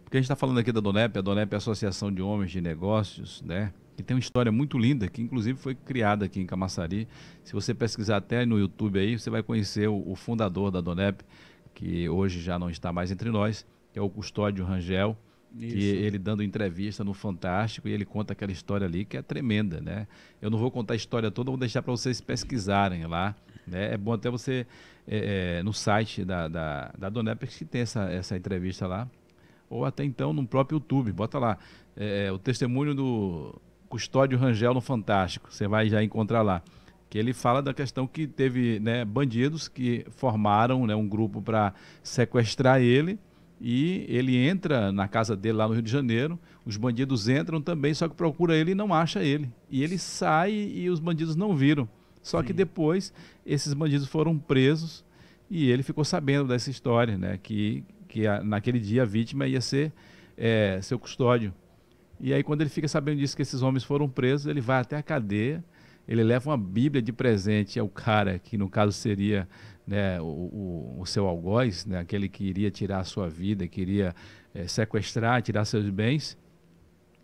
porque 0.07 0.15
a 0.15 0.21
gente 0.21 0.25
está 0.25 0.37
falando 0.37 0.57
aqui 0.57 0.71
da 0.71 0.79
Donep, 0.79 1.19
a 1.19 1.21
Donep 1.21 1.51
é 1.51 1.55
a 1.55 1.57
Associação 1.57 2.09
de 2.09 2.21
Homens 2.21 2.49
de 2.49 2.61
Negócios, 2.61 3.41
né? 3.41 3.73
Que 3.97 4.01
tem 4.01 4.15
uma 4.15 4.21
história 4.21 4.49
muito 4.49 4.77
linda, 4.77 5.09
que 5.09 5.21
inclusive 5.21 5.59
foi 5.59 5.75
criada 5.75 6.23
aqui 6.23 6.39
em 6.39 6.45
Camaçari. 6.45 7.09
Se 7.43 7.51
você 7.51 7.73
pesquisar 7.73 8.15
até 8.15 8.45
no 8.45 8.57
YouTube 8.57 8.97
aí, 8.97 9.19
você 9.19 9.29
vai 9.29 9.43
conhecer 9.43 9.89
o, 9.89 10.09
o 10.09 10.15
fundador 10.15 10.71
da 10.71 10.79
Donep, 10.79 11.25
que 11.73 12.07
hoje 12.07 12.39
já 12.39 12.57
não 12.57 12.69
está 12.69 12.93
mais 12.93 13.11
entre 13.11 13.29
nós, 13.31 13.67
que 13.91 13.99
é 13.99 14.01
o 14.01 14.09
Custódio 14.09 14.63
Rangel. 14.63 15.17
Isso. 15.55 15.75
que 15.75 15.83
ele 15.83 16.17
dando 16.17 16.43
entrevista 16.43 17.03
no 17.03 17.13
Fantástico 17.13 17.87
e 17.87 17.91
ele 17.91 18.05
conta 18.05 18.33
aquela 18.33 18.51
história 18.51 18.85
ali 18.85 19.05
que 19.05 19.17
é 19.17 19.21
tremenda, 19.21 19.79
né? 19.81 20.07
Eu 20.41 20.49
não 20.49 20.57
vou 20.57 20.69
contar 20.69 20.93
a 20.93 20.97
história 20.97 21.31
toda, 21.31 21.49
vou 21.49 21.59
deixar 21.59 21.81
para 21.81 21.91
vocês 21.91 22.21
pesquisarem 22.21 23.05
lá, 23.05 23.35
né? 23.65 23.93
É 23.93 23.97
bom 23.97 24.13
até 24.13 24.29
você 24.29 24.65
é, 25.07 25.57
é, 25.59 25.63
no 25.63 25.73
site 25.73 26.25
da, 26.25 26.47
da, 26.47 26.91
da 26.97 27.09
Donep 27.09 27.47
que 27.47 27.65
tem 27.65 27.81
essa, 27.81 28.03
essa 28.11 28.35
entrevista 28.35 28.85
lá, 28.85 29.07
ou 29.69 29.85
até 29.85 30.03
então 30.03 30.33
no 30.33 30.45
próprio 30.45 30.77
YouTube. 30.77 31.11
Bota 31.11 31.39
lá 31.39 31.57
é, 31.95 32.25
é, 32.25 32.31
o 32.31 32.37
testemunho 32.37 32.93
do 32.93 33.59
Custódio 33.89 34.37
Rangel 34.37 34.73
no 34.73 34.81
Fantástico. 34.81 35.51
Você 35.51 35.67
vai 35.67 35.89
já 35.89 36.03
encontrar 36.03 36.41
lá. 36.41 36.61
Que 37.09 37.17
ele 37.17 37.31
fala 37.31 37.61
da 37.61 37.73
questão 37.73 38.05
que 38.05 38.27
teve 38.27 38.81
né, 38.81 39.05
bandidos 39.05 39.69
que 39.69 40.05
formaram 40.09 40.85
né, 40.85 40.93
um 40.93 41.07
grupo 41.07 41.41
para 41.41 41.73
sequestrar 42.03 42.81
ele 42.81 43.17
e 43.59 44.05
ele 44.07 44.37
entra 44.37 44.91
na 44.91 45.07
casa 45.07 45.35
dele 45.35 45.57
lá 45.57 45.67
no 45.67 45.73
Rio 45.73 45.81
de 45.81 45.91
Janeiro. 45.91 46.39
Os 46.65 46.77
bandidos 46.77 47.27
entram 47.27 47.61
também, 47.61 47.93
só 47.93 48.07
que 48.07 48.15
procura 48.15 48.55
ele 48.55 48.71
e 48.71 48.75
não 48.75 48.93
acha 48.93 49.23
ele. 49.23 49.49
E 49.69 49.83
ele 49.83 49.97
sai 49.97 50.51
e 50.51 50.89
os 50.89 50.99
bandidos 50.99 51.35
não 51.35 51.55
viram. 51.55 51.87
Só 52.21 52.41
Sim. 52.41 52.47
que 52.47 52.53
depois 52.53 53.13
esses 53.45 53.73
bandidos 53.73 54.07
foram 54.07 54.37
presos 54.37 55.03
e 55.49 55.69
ele 55.69 55.81
ficou 55.81 56.03
sabendo 56.03 56.47
dessa 56.47 56.69
história, 56.69 57.17
né? 57.17 57.39
Que 57.41 57.83
que 58.07 58.25
a, 58.25 58.41
naquele 58.43 58.79
dia 58.79 59.03
a 59.03 59.05
vítima 59.05 59.45
ia 59.47 59.61
ser 59.61 59.91
é, 60.35 60.79
seu 60.81 60.97
custódio. 60.97 61.53
E 62.19 62.33
aí, 62.33 62.41
quando 62.41 62.61
ele 62.61 62.69
fica 62.69 62.87
sabendo 62.87 63.19
disso, 63.19 63.35
que 63.35 63.43
esses 63.43 63.61
homens 63.61 63.83
foram 63.83 64.09
presos, 64.09 64.47
ele 64.47 64.61
vai 64.61 64.79
até 64.79 64.97
a 64.97 65.03
cadeia, 65.03 65.63
ele 66.07 66.23
leva 66.23 66.49
uma 66.49 66.57
Bíblia 66.57 67.01
de 67.01 67.11
presente 67.11 67.79
ao 67.79 67.87
cara, 67.87 68.39
que 68.39 68.57
no 68.57 68.69
caso 68.69 68.91
seria 68.93 69.47
né, 69.87 70.19
o, 70.19 70.25
o, 70.25 70.97
o, 70.99 71.05
seu 71.05 71.25
algoz, 71.25 71.85
né, 71.85 71.99
aquele 71.99 72.27
que 72.27 72.43
iria 72.43 72.69
tirar 72.69 72.99
a 72.99 73.03
sua 73.05 73.29
vida, 73.29 73.67
queria 73.67 74.13
é, 74.53 74.67
sequestrar, 74.67 75.41
tirar 75.41 75.63
seus 75.63 75.89
bens, 75.89 76.37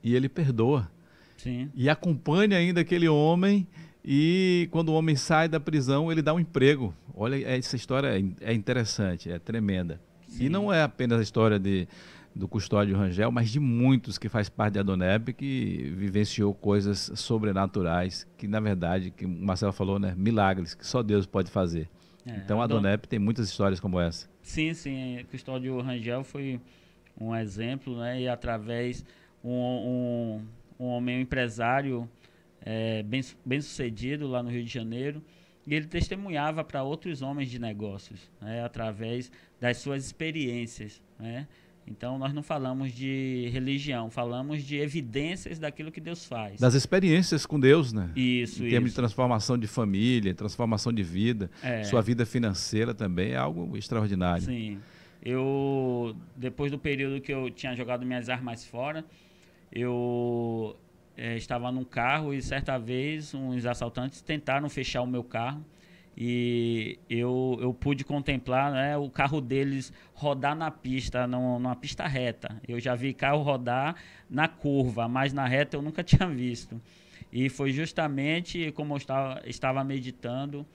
e 0.02 0.16
ele 0.16 0.30
perdoa. 0.30 0.90
Sim. 1.38 1.70
E 1.76 1.90
acompanha 1.90 2.58
ainda 2.58 2.80
aquele 2.80 3.08
homem, 3.10 3.68
e 4.04 4.70
quando 4.72 4.90
o 4.90 4.94
homem 4.94 5.16
sai 5.16 5.50
da 5.50 5.60
prisão, 5.60 6.12
ele 6.12 6.22
dá 6.22 6.34
um 6.34 6.40
emprego. 6.40 6.94
Olha, 7.14 7.36
essa 7.46 7.76
história 7.76 8.18
é, 8.18 8.52
é 8.52 8.54
interessante, 8.54 9.30
é 9.30 9.38
tremenda. 9.38 10.00
Sim. 10.28 10.46
E 10.46 10.50
não 10.50 10.72
é 10.72 10.82
apenas 10.82 11.20
a 11.20 11.24
história 11.24 11.60
de, 11.60 11.88
do 12.36 12.48
Custódio 12.48 12.98
Rangel, 12.98 13.32
mas 13.32 13.50
de 13.50 13.60
muitos 13.60 14.18
que 14.18 14.28
faz 14.28 14.50
parte 14.50 14.76
da 14.76 14.80
Adoneb 14.80 15.34
que 15.34 15.94
vivenciou 15.96 16.54
coisas 16.54 17.12
sobrenaturais, 17.16 18.26
que 18.38 18.48
na 18.48 18.60
verdade, 18.60 19.12
que 19.12 19.26
o 19.26 19.30
Marcelo 19.30 19.74
falou, 19.74 20.00
né, 20.00 20.14
milagres 20.18 20.74
que 20.74 20.86
só 20.86 21.04
Deus 21.04 21.26
pode 21.26 21.52
fazer. 21.52 21.90
É, 22.26 22.38
então 22.38 22.62
a 22.62 22.66
Adoneb 22.66 23.08
tem 23.08 23.20
muitas 23.20 23.50
histórias 23.50 23.80
como 23.80 24.00
essa. 24.00 24.30
Sim, 24.42 24.74
sim, 24.74 25.26
Custódio 25.30 25.80
Rangel 25.82 26.24
foi 26.24 26.60
um 27.20 27.36
exemplo, 27.36 27.98
né, 27.98 28.22
e 28.22 28.28
através 28.28 29.06
um, 29.44 29.52
um, 29.52 30.48
um 30.80 30.86
homem 30.88 31.18
um 31.18 31.22
empresário 31.22 32.10
é, 32.62 33.04
bem, 33.04 33.22
bem 33.46 33.62
sucedido 33.62 34.28
lá 34.28 34.42
no 34.42 34.50
Rio 34.50 34.64
de 34.64 34.72
Janeiro, 34.72 35.22
e 35.66 35.74
ele 35.74 35.88
testemunhava 35.88 36.64
para 36.64 36.84
outros 36.84 37.22
homens 37.22 37.50
de 37.50 37.60
negócios, 37.60 38.32
né, 38.42 38.64
através 38.64 39.32
das 39.60 39.78
suas 39.78 40.06
experiências. 40.06 41.02
Né? 41.20 41.48
Então 41.86 42.18
nós 42.18 42.34
não 42.34 42.42
falamos 42.42 42.92
de 42.92 43.50
religião, 43.52 44.10
falamos 44.10 44.64
de 44.64 44.78
evidências 44.78 45.60
daquilo 45.60 45.92
que 45.92 46.00
Deus 46.00 46.26
faz. 46.26 46.60
Das 46.60 46.74
experiências 46.74 47.46
com 47.46 47.60
Deus, 47.60 47.92
né? 47.92 48.10
Isso, 48.16 48.66
Em 48.66 48.70
termos 48.70 48.92
de 48.92 48.96
transformação 48.96 49.58
de 49.58 49.68
família, 49.68 50.34
transformação 50.34 50.94
de 50.94 51.04
vida, 51.04 51.52
é. 51.62 51.84
sua 51.84 52.02
vida 52.02 52.26
financeira 52.26 52.94
também 52.94 53.32
é 53.32 53.38
algo 53.38 53.76
extraordinário. 53.78 54.44
Sim. 54.44 54.80
Eu 55.22 56.16
depois 56.36 56.72
do 56.72 56.80
período 56.80 57.22
que 57.22 57.34
eu 57.34 57.50
tinha 57.50 57.76
jogado 57.76 58.06
minhas 58.06 58.30
armas 58.30 58.66
fora, 58.66 59.06
eu 59.72 60.76
é, 61.18 61.36
estava 61.36 61.72
num 61.72 61.84
carro 61.84 62.34
e 62.34 62.42
certa 62.42 62.78
vez 62.78 63.34
uns 63.34 63.66
assaltantes 63.66 64.22
tentaram 64.22 64.70
fechar 64.70 65.02
o 65.02 65.08
meu 65.08 65.24
carro 65.24 65.64
e 66.16 67.00
eu, 67.10 67.58
eu 67.60 67.74
pude 67.74 68.04
contemplar 68.04 68.72
né, 68.72 68.98
o 68.98 69.10
carro 69.10 69.42
deles 69.42 69.92
rodar 70.14 70.56
na 70.56 70.70
pista, 70.70 71.26
no, 71.26 71.58
numa 71.58 71.76
pista 71.76 72.08
reta. 72.08 72.62
Eu 72.68 72.80
já 72.80 72.94
vi 72.96 73.14
carro 73.14 73.42
rodar 73.42 73.96
na 74.30 74.48
curva, 74.48 75.08
mas 75.08 75.34
na 75.34 75.48
reta 75.48 75.76
eu 75.76 75.82
nunca 75.82 76.04
tinha 76.06 76.28
visto. 76.28 76.80
E 77.32 77.50
foi 77.50 77.72
justamente 77.72 78.72
como 78.74 78.94
eu 78.94 78.98
estava, 78.98 79.42
estava 79.46 79.84
meditando 79.84 80.66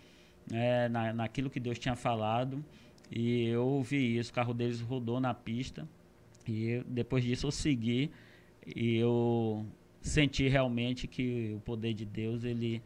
né, 0.51 0.89
na, 0.89 1.12
naquilo 1.12 1.51
que 1.51 1.61
Deus 1.61 1.78
tinha 1.78 1.95
falado, 1.95 2.64
e 3.11 3.47
eu 3.47 3.64
ouvi 3.64 4.18
isso, 4.18 4.30
o 4.30 4.34
carro 4.34 4.53
deles 4.53 4.80
rodou 4.80 5.20
na 5.20 5.32
pista, 5.32 5.89
e 6.47 6.82
depois 6.86 7.22
disso 7.22 7.47
eu 7.47 7.51
segui, 7.51 8.11
e 8.66 8.97
eu 8.97 9.64
senti 10.01 10.49
realmente 10.49 11.07
que 11.07 11.55
o 11.55 11.61
poder 11.61 11.95
de 11.95 12.05
Deus, 12.05 12.45
ele 12.45 12.82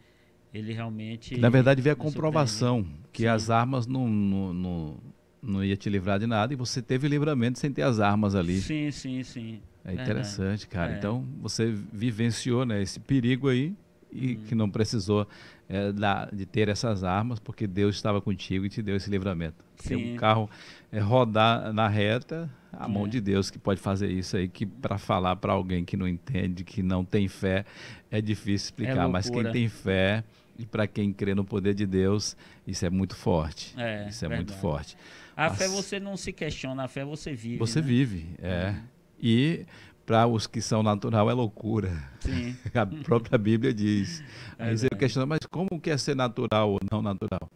ele 0.53 0.71
realmente. 0.71 1.37
Na 1.39 1.49
verdade, 1.49 1.81
veio 1.81 1.93
a 1.93 1.97
comprovação 1.97 2.85
que 3.11 3.23
Sim. 3.23 3.27
as 3.27 3.49
armas 3.49 3.87
não, 3.87 4.07
não, 4.07 4.53
não, 4.53 4.97
não 5.41 5.63
ia 5.63 5.75
te 5.75 5.89
livrar 5.89 6.19
de 6.19 6.27
nada 6.27 6.53
e 6.53 6.55
você 6.55 6.81
teve 6.81 7.07
livramento 7.07 7.57
sem 7.57 7.71
ter 7.71 7.81
as 7.81 7.99
armas 7.99 8.35
ali. 8.35 8.59
Sim, 8.61 8.91
sim, 8.91 9.23
sim. 9.23 9.61
É 9.83 9.93
interessante, 9.93 10.67
cara. 10.67 10.93
É. 10.93 10.97
Então, 10.97 11.25
você 11.41 11.71
vivenciou 11.91 12.65
né, 12.65 12.81
esse 12.81 12.99
perigo 12.99 13.49
aí 13.49 13.75
e 14.11 14.33
hum. 14.35 14.43
que 14.47 14.55
não 14.55 14.69
precisou 14.69 15.27
é, 15.67 15.91
da, 15.91 16.25
de 16.25 16.45
ter 16.45 16.69
essas 16.69 17.03
armas 17.03 17.39
porque 17.39 17.65
Deus 17.65 17.95
estava 17.95 18.21
contigo 18.21 18.65
e 18.65 18.69
te 18.69 18.81
deu 18.81 18.95
esse 18.95 19.09
livramento. 19.09 19.65
Porque 19.75 19.95
um 19.95 20.15
carro 20.15 20.49
é, 20.91 20.99
rodar 20.99 21.73
na 21.73 21.87
reta, 21.87 22.49
a 22.71 22.87
mão 22.87 23.05
é. 23.05 23.09
de 23.09 23.19
Deus 23.19 23.49
que 23.49 23.59
pode 23.59 23.81
fazer 23.81 24.09
isso 24.09 24.37
aí, 24.37 24.47
que 24.47 24.65
para 24.65 24.97
falar 24.97 25.35
para 25.35 25.51
alguém 25.51 25.83
que 25.83 25.97
não 25.97 26.07
entende, 26.07 26.63
que 26.63 26.81
não 26.81 27.03
tem 27.03 27.27
fé, 27.27 27.65
é 28.09 28.21
difícil 28.21 28.67
explicar. 28.67 29.05
É 29.05 29.07
mas 29.07 29.29
quem 29.29 29.51
tem 29.51 29.67
fé 29.67 30.23
e 30.57 30.65
para 30.65 30.87
quem 30.87 31.11
crê 31.11 31.33
no 31.33 31.43
poder 31.43 31.73
de 31.73 31.85
Deus, 31.85 32.37
isso 32.65 32.85
é 32.85 32.89
muito 32.89 33.15
forte. 33.15 33.73
É, 33.77 34.07
isso 34.07 34.23
é 34.23 34.27
verdade. 34.27 34.51
muito 34.51 34.61
forte. 34.61 34.97
A 35.35 35.47
As... 35.47 35.57
fé 35.57 35.67
você 35.67 35.99
não 35.99 36.15
se 36.15 36.31
questiona, 36.31 36.83
a 36.83 36.87
fé 36.87 37.03
você 37.03 37.33
vive. 37.33 37.57
Você 37.57 37.81
né? 37.81 37.87
vive, 37.87 38.35
é. 38.39 38.69
Uhum. 38.69 38.83
E 39.19 39.65
para 40.05 40.27
os 40.27 40.47
que 40.47 40.61
são 40.61 40.83
natural 40.83 41.29
é 41.29 41.33
loucura. 41.33 41.91
Sim. 42.19 42.55
a 42.75 42.85
própria 43.03 43.37
Bíblia 43.37 43.73
diz. 43.73 44.21
É 44.59 44.69
Aí 44.69 44.77
você 44.77 44.89
questiona, 44.89 45.25
mas 45.25 45.39
como 45.49 45.79
que 45.81 45.89
é 45.89 45.97
ser 45.97 46.15
natural 46.15 46.71
ou 46.71 46.79
não 46.91 47.01
natural? 47.01 47.49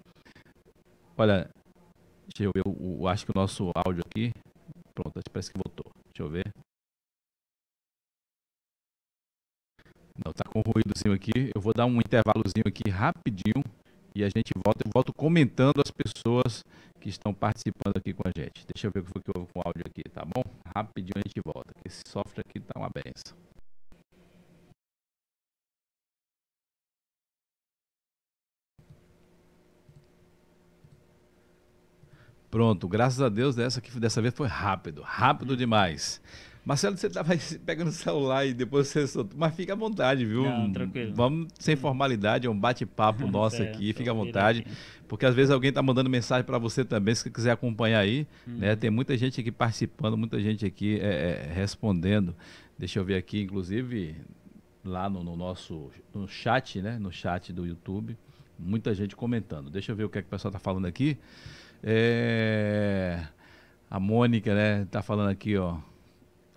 Olha, 1.18 1.50
deixa 2.28 2.44
eu 2.44 2.52
ver, 2.54 2.64
eu, 2.66 2.98
eu 3.00 3.08
acho 3.08 3.26
que 3.26 3.32
o 3.32 3.40
nosso 3.40 3.72
áudio 3.76 4.04
aqui, 4.06 4.32
pronto, 4.94 5.20
parece 5.32 5.52
que 5.52 5.58
voltou. 5.58 5.92
Deixa 6.14 6.24
eu 6.24 6.30
ver. 6.30 6.54
Não, 10.24 10.34
tá 10.34 10.44
com 10.46 10.62
ruídozinho 10.62 11.14
aqui. 11.14 11.52
Eu 11.54 11.62
vou 11.62 11.74
dar 11.74 11.86
um 11.86 11.98
intervalozinho 12.00 12.66
aqui 12.66 12.90
rapidinho 12.90 13.64
e 14.16 14.24
a 14.24 14.30
gente 14.30 14.52
volta. 14.64 14.84
Eu 14.86 14.92
volto 14.94 15.14
comentando 15.14 15.82
as 15.82 15.92
pessoas 15.92 16.66
que 17.00 17.10
estão 17.10 17.34
participando 17.34 17.98
aqui 17.98 18.14
com 18.14 18.28
a 18.28 18.32
gente. 18.36 18.66
Deixa 18.74 18.88
eu 18.88 18.92
ver 18.92 19.02
o 19.02 19.04
que 19.04 19.12
foi 19.12 19.22
que 19.22 19.32
houve 19.36 19.52
com 19.54 19.60
o 19.60 19.64
áudio 19.64 19.84
aqui, 19.86 20.04
tá 20.10 20.26
bom? 20.26 20.44
Rapidinho 20.76 21.18
a 21.18 21.28
gente 21.28 21.40
volta. 21.44 21.74
Esse 21.86 22.02
software 22.08 22.44
aqui 22.48 22.60
tá 22.60 22.80
uma 22.80 22.90
benção. 22.90 23.38
Pronto, 32.50 32.88
graças 32.88 33.22
a 33.22 33.30
Deus 33.30 33.56
dessa, 33.56 33.82
dessa 34.00 34.22
vez 34.22 34.34
foi 34.34 34.48
rápido, 34.48 35.02
rápido 35.02 35.56
demais. 35.56 36.22
Marcelo, 36.68 36.98
você 36.98 37.08
estava 37.08 37.34
pegando 37.66 37.88
o 37.88 37.94
celular 37.94 38.46
e 38.46 38.54
depois 38.54 38.90
você 38.90 39.08
soltou. 39.08 39.40
Mas 39.40 39.56
fica 39.56 39.72
à 39.72 39.76
vontade, 39.76 40.26
viu? 40.26 40.44
Não, 40.44 40.70
tranquilo. 40.70 41.14
Vamos 41.16 41.48
sem 41.58 41.78
formalidade, 41.78 42.46
é 42.46 42.50
um 42.50 42.60
bate-papo 42.60 43.26
nosso 43.32 43.64
aqui, 43.64 43.94
fica 43.94 44.12
à 44.12 44.14
vontade. 44.14 44.60
Aqui. 44.60 44.72
Porque 45.08 45.26
às 45.26 45.34
vezes 45.34 45.50
alguém 45.50 45.70
está 45.70 45.82
mandando 45.82 46.10
mensagem 46.10 46.44
para 46.44 46.58
você 46.58 46.84
também, 46.84 47.16
se 47.16 47.22
você 47.22 47.30
quiser 47.30 47.52
acompanhar 47.52 48.00
aí. 48.00 48.28
Hum. 48.46 48.58
Né? 48.58 48.76
Tem 48.76 48.90
muita 48.90 49.16
gente 49.16 49.40
aqui 49.40 49.50
participando, 49.50 50.18
muita 50.18 50.42
gente 50.42 50.66
aqui 50.66 51.00
é, 51.00 51.48
é, 51.50 51.54
respondendo. 51.54 52.36
Deixa 52.78 53.00
eu 53.00 53.06
ver 53.06 53.16
aqui, 53.16 53.42
inclusive, 53.42 54.18
lá 54.84 55.10
no, 55.10 55.24
no, 55.24 55.38
nosso 55.38 55.90
no 56.14 56.28
chat, 56.28 56.82
né? 56.82 57.00
No 57.00 57.14
chat 57.14 57.54
do 57.54 57.66
YouTube. 57.66 58.18
Muita 58.60 58.94
gente 58.94 59.16
comentando. 59.16 59.70
Deixa 59.70 59.94
eu 59.94 59.96
ver 59.96 60.04
o 60.04 60.10
que, 60.10 60.18
é 60.18 60.22
que 60.22 60.28
o 60.28 60.32
pessoal 60.32 60.50
está 60.50 60.60
falando 60.60 60.86
aqui. 60.86 61.18
É... 61.82 63.26
A 63.90 64.02
Mônica, 64.02 64.54
né, 64.54 64.86
tá 64.92 65.02
falando 65.02 65.30
aqui, 65.30 65.56
ó. 65.56 65.78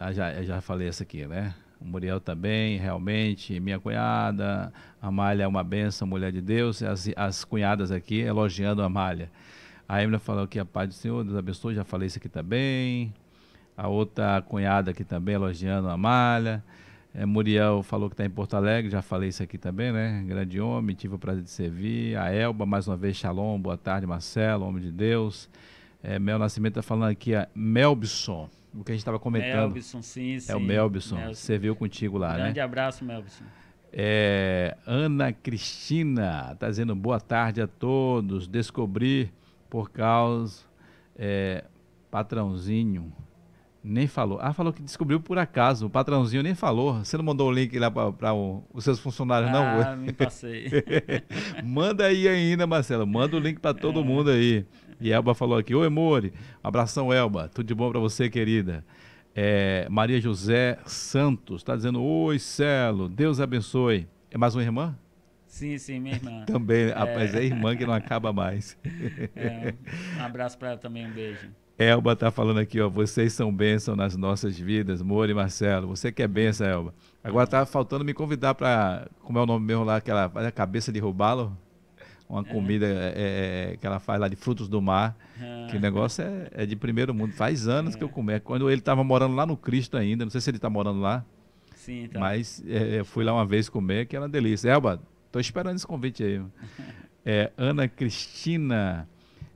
Ah, 0.03 0.15
já, 0.15 0.43
já 0.43 0.63
falei 0.63 0.89
essa 0.89 1.03
aqui, 1.03 1.27
né? 1.27 1.55
O 1.79 1.85
Muriel 1.85 2.19
também, 2.19 2.79
realmente, 2.79 3.61
minha 3.61 3.79
cunhada, 3.79 4.73
a 5.01 5.11
Malha 5.11 5.43
é 5.43 5.47
uma 5.47 5.63
benção, 5.63 6.09
mulher 6.09 6.33
de 6.33 6.41
Deus, 6.41 6.83
as, 6.83 7.11
as 7.15 7.45
cunhadas 7.45 7.93
aqui 7.93 8.19
elogiando 8.19 8.83
a 8.83 8.89
Malha. 8.89 9.31
A 9.87 10.03
Emília 10.03 10.19
falou 10.19 10.49
que 10.49 10.59
a 10.59 10.65
paz 10.65 10.89
do 10.89 10.95
Senhor, 10.95 11.23
Deus 11.23 11.37
abençoe, 11.37 11.75
já 11.75 11.85
falei 11.85 12.07
isso 12.07 12.17
aqui 12.17 12.31
também. 12.31 13.13
A 13.77 13.89
outra 13.89 14.41
cunhada 14.41 14.91
aqui 14.93 15.05
também 15.05 15.35
elogiando 15.35 15.91
a 15.91 15.99
Malha. 15.99 16.65
É, 17.15 17.27
Muriel 17.27 17.83
falou 17.83 18.09
que 18.09 18.15
está 18.15 18.25
em 18.25 18.31
Porto 18.31 18.55
Alegre, 18.55 18.91
já 18.91 19.03
falei 19.03 19.29
isso 19.29 19.43
aqui 19.43 19.59
também, 19.59 19.93
né? 19.93 20.25
Grande 20.27 20.63
homem, 20.63 20.97
tive 20.97 21.17
o 21.17 21.19
prazer 21.19 21.43
de 21.43 21.51
servir. 21.51 22.17
A 22.17 22.33
Elba, 22.33 22.65
mais 22.65 22.89
uma 22.89 22.97
vez, 22.97 23.19
Shalom, 23.19 23.61
boa 23.61 23.77
tarde, 23.77 24.07
Marcelo, 24.07 24.65
homem 24.65 24.83
de 24.83 24.93
Deus. 24.93 25.47
É, 26.03 26.19
Mel 26.19 26.39
Nascimento 26.39 26.79
está 26.79 26.83
falando 26.83 27.11
aqui, 27.11 27.35
a 27.35 27.47
Melbson 27.55 28.49
o 28.75 28.85
que 28.85 28.93
a 28.93 28.95
gente 28.95 29.01
estava 29.01 29.19
comentando. 29.19 29.73
Melbson, 29.73 30.03
sim, 30.03 30.39
sim. 30.39 30.53
É 30.53 30.57
o 30.57 30.61
Melbson, 30.61 31.35
serviu 31.35 31.75
contigo 31.75 32.19
lá, 32.19 32.29
Grande 32.29 32.39
né? 32.39 32.45
Grande 32.45 32.61
abraço, 32.61 33.05
Melbson. 33.05 33.45
É, 33.93 34.77
Ana 34.87 35.33
Cristina 35.33 36.51
está 36.53 36.69
dizendo 36.69 36.95
boa 36.95 37.21
tarde 37.21 37.61
a 37.61 37.67
todos. 37.67 38.47
Descobri 38.47 39.33
por 39.69 39.91
causa 39.91 40.65
é, 41.17 41.65
patrãozinho 42.11 43.13
nem 43.83 44.07
falou. 44.07 44.39
Ah, 44.41 44.53
falou 44.53 44.73
que 44.73 44.83
descobriu 44.83 45.21
por 45.21 45.39
acaso. 45.39 45.87
O 45.87 45.91
patrãozinho 45.91 46.43
nem 46.43 46.55
falou. 46.55 46.99
Você 46.99 47.17
não 47.17 47.25
mandou 47.25 47.49
o 47.49 47.53
link 47.53 47.79
lá 47.79 47.91
para 47.91 48.35
os 48.35 48.85
seus 48.85 49.01
funcionários, 49.01 49.51
ah, 49.51 49.53
não? 49.53 49.93
Ah, 49.93 49.97
me 49.97 50.13
passei. 50.13 50.71
Manda 51.65 52.05
aí 52.05 52.29
ainda, 52.29 52.67
Marcelo. 52.67 53.07
Manda 53.07 53.37
o 53.37 53.41
link 53.41 53.59
para 53.59 53.73
todo 53.75 54.01
é. 54.01 54.05
mundo 54.05 54.31
aí. 54.31 54.67
E 55.01 55.13
Elba 55.13 55.35
falou 55.35 55.59
aqui: 55.59 55.75
Oi, 55.75 55.89
More. 55.89 56.33
abração, 56.63 57.13
Elba. 57.13 57.49
Tudo 57.49 57.67
de 57.67 57.75
bom 57.75 57.91
para 57.91 58.01
você, 58.01 58.29
querida. 58.29 58.85
É, 59.35 59.87
Maria 59.89 60.21
José 60.21 60.79
Santos 60.85 61.63
está 61.63 61.75
dizendo: 61.75 62.03
Oi, 62.03 62.39
Celo. 62.39 63.09
Deus 63.09 63.41
abençoe. 63.41 64.07
É 64.31 64.37
mais 64.37 64.55
uma 64.55 64.63
irmã? 64.63 64.97
Sim, 65.47 65.79
sim, 65.79 65.99
minha 65.99 66.15
irmã. 66.15 66.45
também, 66.47 66.91
é. 66.91 66.93
rapaz, 66.93 67.35
é 67.35 67.45
irmã 67.45 67.77
que 67.77 67.85
não 67.85 67.95
acaba 67.95 68.33
mais. 68.33 68.79
É, 69.35 69.75
um 70.19 70.25
abraço 70.25 70.57
para 70.57 70.69
ela 70.71 70.79
também, 70.79 71.07
um 71.07 71.11
beijo. 71.11 71.49
Elba 71.77 72.13
está 72.13 72.31
falando 72.31 72.61
aqui, 72.61 72.79
ó, 72.79 72.91
vocês 72.91 73.33
são 73.33 73.51
bênção 73.51 73.97
nas 73.97 74.15
nossas 74.15 74.59
vidas, 74.59 75.01
Moro 75.01 75.31
e 75.31 75.35
Marcelo. 75.35 75.89
Você 75.89 76.13
que 76.13 76.23
é 76.23 76.29
bênção, 76.29 76.67
Elba. 76.67 76.95
Agora 77.25 77.47
tá 77.47 77.65
faltando 77.65 78.05
me 78.05 78.13
convidar 78.13 78.55
para, 78.55 79.09
como 79.23 79.39
é 79.39 79.43
o 79.43 79.47
nome 79.47 79.65
mesmo 79.65 79.83
lá, 79.83 79.97
aquela 79.97 80.27
a 80.27 80.53
cabeça 80.53 80.93
de 80.93 80.99
robalo, 80.99 81.57
uma 82.31 82.43
é. 82.43 82.45
comida 82.45 82.87
é, 82.87 83.73
é, 83.73 83.77
que 83.77 83.87
ela 83.87 83.99
faz 83.99 84.21
lá 84.21 84.29
de 84.29 84.37
frutos 84.37 84.69
do 84.69 84.81
mar, 84.81 85.17
é. 85.41 85.67
que 85.71 85.77
o 85.77 85.81
negócio 85.81 86.23
é, 86.23 86.49
é, 86.53 86.67
de 86.67 86.77
primeiro 86.77 87.13
mundo. 87.13 87.33
Faz 87.33 87.67
anos 87.67 87.97
que 87.97 88.05
eu 88.05 88.09
é. 88.09 88.11
comi. 88.11 88.39
Quando 88.41 88.71
ele 88.71 88.81
estava 88.81 89.03
morando 89.03 89.35
lá 89.35 89.45
no 89.45 89.57
Cristo 89.57 89.97
ainda, 89.97 90.25
não 90.25 90.31
sei 90.31 90.41
se 90.41 90.49
ele 90.49 90.59
está 90.59 90.71
morando 90.71 91.01
lá, 91.01 91.25
Sim, 91.75 92.09
tá. 92.09 92.21
mas 92.21 92.63
eu 92.67 93.05
fui 93.05 93.25
lá 93.25 93.33
uma 93.33 93.45
vez 93.45 93.69
comer, 93.69 94.07
que 94.07 94.15
era 94.15 94.25
uma 94.25 94.29
delícia. 94.29 94.71
Elba, 94.71 95.01
tô 95.33 95.41
esperando 95.41 95.77
esse 95.77 95.87
convite 95.87 96.23
aí. 96.23 96.41
Ana 97.57 97.87
Cristina 97.87 99.07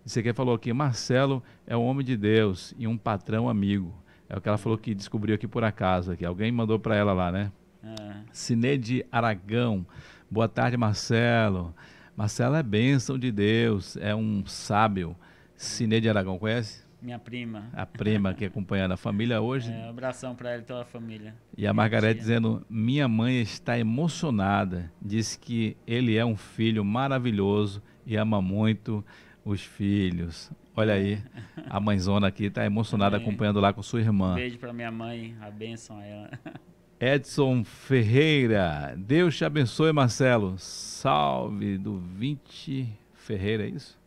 você 0.04 0.22
quer 0.22 0.34
falou 0.34 0.54
aqui, 0.54 0.70
Marcelo 0.70 1.42
é 1.66 1.74
um 1.74 1.82
homem 1.82 2.04
de 2.04 2.14
Deus 2.14 2.74
e 2.78 2.86
um 2.86 2.96
patrão 2.96 3.48
amigo. 3.48 3.94
É 4.28 4.36
o 4.36 4.40
que 4.40 4.46
ela 4.46 4.58
falou 4.58 4.76
que 4.76 4.94
descobriu 4.94 5.34
aqui 5.34 5.48
por 5.48 5.64
acaso. 5.64 6.12
Aqui. 6.12 6.26
Alguém 6.26 6.52
mandou 6.52 6.78
para 6.78 6.94
ela 6.94 7.14
lá, 7.14 7.32
né? 7.32 7.50
É. 7.82 8.16
Cineide 8.30 9.06
Aragão. 9.10 9.86
Boa 10.30 10.46
tarde, 10.46 10.76
Marcelo. 10.76 11.74
Marcelo 12.16 12.54
é 12.54 12.62
bênção 12.62 13.18
de 13.18 13.32
Deus, 13.32 13.96
é 13.96 14.14
um 14.14 14.46
sábio. 14.46 15.16
Cineide 15.56 16.08
Aragão, 16.08 16.38
conhece? 16.38 16.84
Minha 17.02 17.18
prima. 17.18 17.68
A 17.72 17.84
prima 17.84 18.32
que 18.32 18.44
acompanhando 18.44 18.92
a 18.92 18.96
família 18.96 19.40
hoje. 19.40 19.70
É, 19.70 19.86
um 19.86 19.90
abração 19.90 20.34
para 20.34 20.52
ela 20.52 20.62
e 20.62 20.64
toda 20.64 20.82
a 20.82 20.84
família. 20.84 21.34
E 21.56 21.66
a 21.66 21.72
Margarete 21.72 22.20
dizendo: 22.20 22.64
Minha 22.70 23.06
mãe 23.08 23.40
está 23.42 23.78
emocionada. 23.78 24.90
Diz 25.02 25.36
que 25.36 25.76
ele 25.86 26.16
é 26.16 26.24
um 26.24 26.36
filho 26.36 26.84
maravilhoso 26.84 27.82
e 28.06 28.16
ama 28.16 28.40
muito 28.40 29.04
os 29.44 29.60
filhos. 29.60 30.50
Olha 30.74 30.94
aí, 30.94 31.22
a 31.68 31.78
mãezona 31.78 32.28
aqui 32.28 32.44
está 32.44 32.64
emocionada 32.64 33.16
acompanhando 33.16 33.60
lá 33.60 33.72
com 33.72 33.82
sua 33.82 34.00
irmã. 34.00 34.32
Um 34.32 34.36
beijo 34.36 34.58
para 34.58 34.72
minha 34.72 34.90
mãe, 34.90 35.36
a 35.40 35.50
benção 35.50 35.98
a 35.98 36.04
ela. 36.04 36.30
Edson 37.04 37.62
Ferreira, 37.64 38.94
Deus 38.96 39.36
te 39.36 39.44
abençoe, 39.44 39.92
Marcelo. 39.92 40.54
Salve 40.56 41.76
do 41.76 41.98
20 41.98 42.88
Ferreira, 43.12 43.64
é 43.64 43.68
isso? 43.68 43.98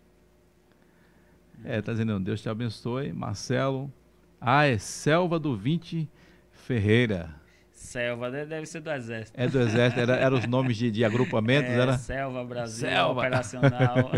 É, 1.64 1.80
tá 1.80 1.91
dizendo, 1.91 2.20
Deus 2.20 2.41
te 2.41 2.50
abençoe, 2.50 3.14
Marcelo. 3.14 3.93
Ah, 4.41 4.66
é 4.66 4.80
Selva 4.80 5.38
do 5.38 5.56
20 5.56 6.10
Ferreira. 6.52 7.36
Selva, 7.72 8.32
deve 8.32 8.66
ser 8.66 8.82
do 8.82 8.89
Exército. 8.89 9.39
É 9.39 9.48
do 9.48 9.60
Exército, 9.62 10.02
eram 10.02 10.16
era 10.16 10.34
os 10.34 10.48
nomes 10.48 10.76
de, 10.76 10.89
de 10.89 11.06
agrupamentos, 11.06 11.70
é, 11.70 11.80
era? 11.80 11.98
Selva 12.00 12.43
Brasil, 12.43 12.89
Selva. 12.89 13.22
Operacional. 13.22 14.12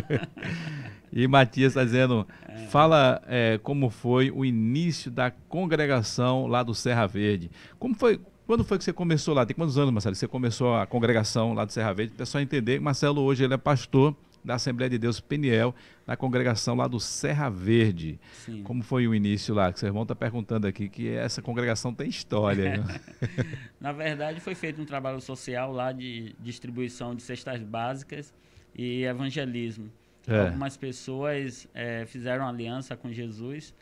e 1.11 1.27
Matias 1.27 1.71
está 1.71 1.83
dizendo, 1.83 2.25
é. 2.47 2.59
fala 2.67 3.21
é, 3.27 3.59
como 3.61 3.89
foi 3.89 4.31
o 4.31 4.45
início 4.45 5.11
da 5.11 5.29
congregação 5.29 6.47
lá 6.47 6.63
do 6.63 6.73
Serra 6.73 7.05
Verde. 7.05 7.51
Como 7.77 7.93
foi, 7.93 8.21
quando 8.49 8.63
foi 8.63 8.79
que 8.79 8.83
você 8.83 8.91
começou 8.91 9.35
lá? 9.35 9.45
Tem 9.45 9.55
quantos 9.55 9.77
anos, 9.77 9.93
Marcelo? 9.93 10.15
Você 10.15 10.27
começou 10.27 10.75
a 10.75 10.87
congregação 10.87 11.53
lá 11.53 11.65
do 11.65 11.71
Serra 11.71 11.93
Verde? 11.93 12.15
É 12.17 12.25
só 12.25 12.39
entender, 12.39 12.81
Marcelo 12.81 13.21
hoje 13.21 13.43
ele 13.43 13.53
é 13.53 13.57
pastor 13.57 14.15
da 14.43 14.55
Assembleia 14.55 14.89
de 14.89 14.97
Deus 14.97 15.19
Peniel, 15.19 15.75
na 16.07 16.17
congregação 16.17 16.73
lá 16.73 16.87
do 16.87 16.99
Serra 16.99 17.47
Verde. 17.47 18.19
Sim. 18.33 18.63
Como 18.63 18.81
foi 18.81 19.07
o 19.07 19.13
início 19.13 19.53
lá? 19.53 19.71
Que 19.71 19.79
seu 19.79 19.85
irmão 19.85 20.01
está 20.01 20.15
perguntando 20.15 20.65
aqui, 20.65 20.89
que 20.89 21.09
essa 21.09 21.43
congregação 21.43 21.93
tem 21.93 22.09
história. 22.09 22.83
na 23.79 23.91
verdade, 23.91 24.39
foi 24.39 24.55
feito 24.55 24.81
um 24.81 24.85
trabalho 24.85 25.21
social 25.21 25.71
lá 25.71 25.91
de 25.91 26.35
distribuição 26.39 27.13
de 27.13 27.21
cestas 27.21 27.61
básicas 27.61 28.33
e 28.75 29.03
evangelismo. 29.03 29.91
É. 30.27 30.47
Algumas 30.47 30.75
pessoas 30.75 31.67
é, 31.71 32.03
fizeram 32.07 32.47
aliança 32.47 32.97
com 32.97 33.13
Jesus 33.13 33.75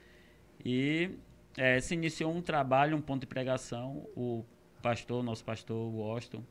e 0.65 1.11
é, 1.55 1.79
se 1.79 1.93
iniciou 1.93 2.35
um 2.35 2.41
trabalho, 2.41 2.97
um 2.97 3.01
ponto 3.01 3.21
de 3.21 3.27
pregação. 3.27 4.05
O 4.13 4.43
pastor, 4.81 5.23
nosso 5.23 5.43
pastor 5.43 5.93
Washington, 5.93 6.43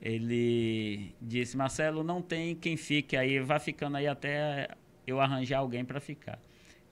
ele 0.00 1.14
disse: 1.20 1.56
Marcelo, 1.56 2.02
não 2.02 2.22
tem 2.22 2.54
quem 2.54 2.76
fique 2.76 3.16
aí, 3.16 3.40
vai 3.40 3.60
ficando 3.60 3.96
aí 3.96 4.06
até 4.06 4.68
eu 5.06 5.20
arranjar 5.20 5.58
alguém 5.58 5.84
para 5.84 6.00
ficar. 6.00 6.38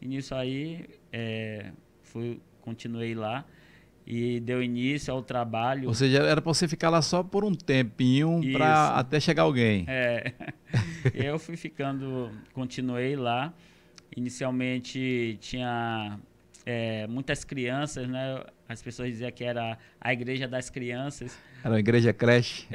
E 0.00 0.06
nisso 0.06 0.34
aí, 0.34 0.84
é, 1.12 1.72
fui, 2.02 2.40
continuei 2.60 3.14
lá 3.14 3.44
e 4.10 4.40
deu 4.40 4.62
início 4.62 5.12
ao 5.12 5.22
trabalho. 5.22 5.88
Ou 5.88 5.94
seja, 5.94 6.18
era 6.18 6.40
para 6.40 6.52
você 6.52 6.66
ficar 6.66 6.88
lá 6.88 7.02
só 7.02 7.22
por 7.22 7.44
um 7.44 7.52
tempinho 7.52 8.40
para 8.52 8.98
até 8.98 9.20
chegar 9.20 9.42
alguém. 9.42 9.84
É. 9.86 10.32
eu 11.12 11.38
fui 11.38 11.56
ficando, 11.56 12.30
continuei 12.54 13.16
lá. 13.16 13.52
Inicialmente 14.16 15.36
tinha 15.42 16.18
é, 16.64 17.06
muitas 17.06 17.44
crianças, 17.44 18.08
né? 18.08 18.42
As 18.68 18.82
pessoas 18.82 19.08
diziam 19.08 19.30
que 19.30 19.42
era 19.42 19.78
a 19.98 20.12
igreja 20.12 20.46
das 20.46 20.68
crianças. 20.68 21.38
Era 21.64 21.72
uma 21.72 21.80
igreja 21.80 22.12
creche. 22.12 22.66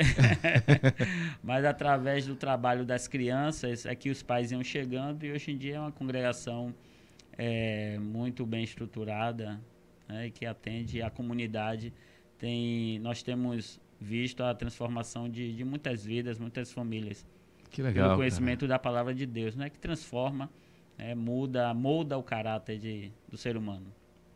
Mas 1.43 1.63
através 1.63 2.25
do 2.25 2.35
trabalho 2.35 2.83
das 2.83 3.07
crianças 3.07 3.85
é 3.85 3.93
que 3.93 4.09
os 4.09 4.23
pais 4.23 4.51
iam 4.51 4.63
chegando 4.63 5.23
e 5.23 5.31
hoje 5.31 5.51
em 5.51 5.57
dia 5.57 5.75
é 5.75 5.79
uma 5.79 5.91
congregação 5.91 6.73
é, 7.37 7.99
muito 7.99 8.43
bem 8.45 8.63
estruturada 8.63 9.61
né? 10.07 10.31
que 10.31 10.45
atende 10.47 11.01
a 11.01 11.11
comunidade. 11.11 11.93
Tem, 12.39 12.97
nós 12.99 13.21
temos 13.21 13.79
visto 14.01 14.43
a 14.43 14.53
transformação 14.53 15.29
de, 15.29 15.55
de 15.55 15.63
muitas 15.63 16.03
vidas, 16.03 16.39
muitas 16.39 16.71
famílias. 16.71 17.25
Que 17.69 17.81
legal. 17.81 18.13
O 18.13 18.17
conhecimento 18.17 18.61
cara. 18.61 18.69
da 18.69 18.79
palavra 18.79 19.13
de 19.13 19.25
Deus, 19.25 19.55
né? 19.55 19.69
Que 19.69 19.79
transforma 19.79 20.49
é, 20.97 21.15
muda, 21.15 21.73
molda 21.73 22.17
o 22.17 22.23
caráter 22.23 22.77
de, 22.79 23.11
do 23.29 23.37
ser 23.37 23.55
humano. 23.55 23.85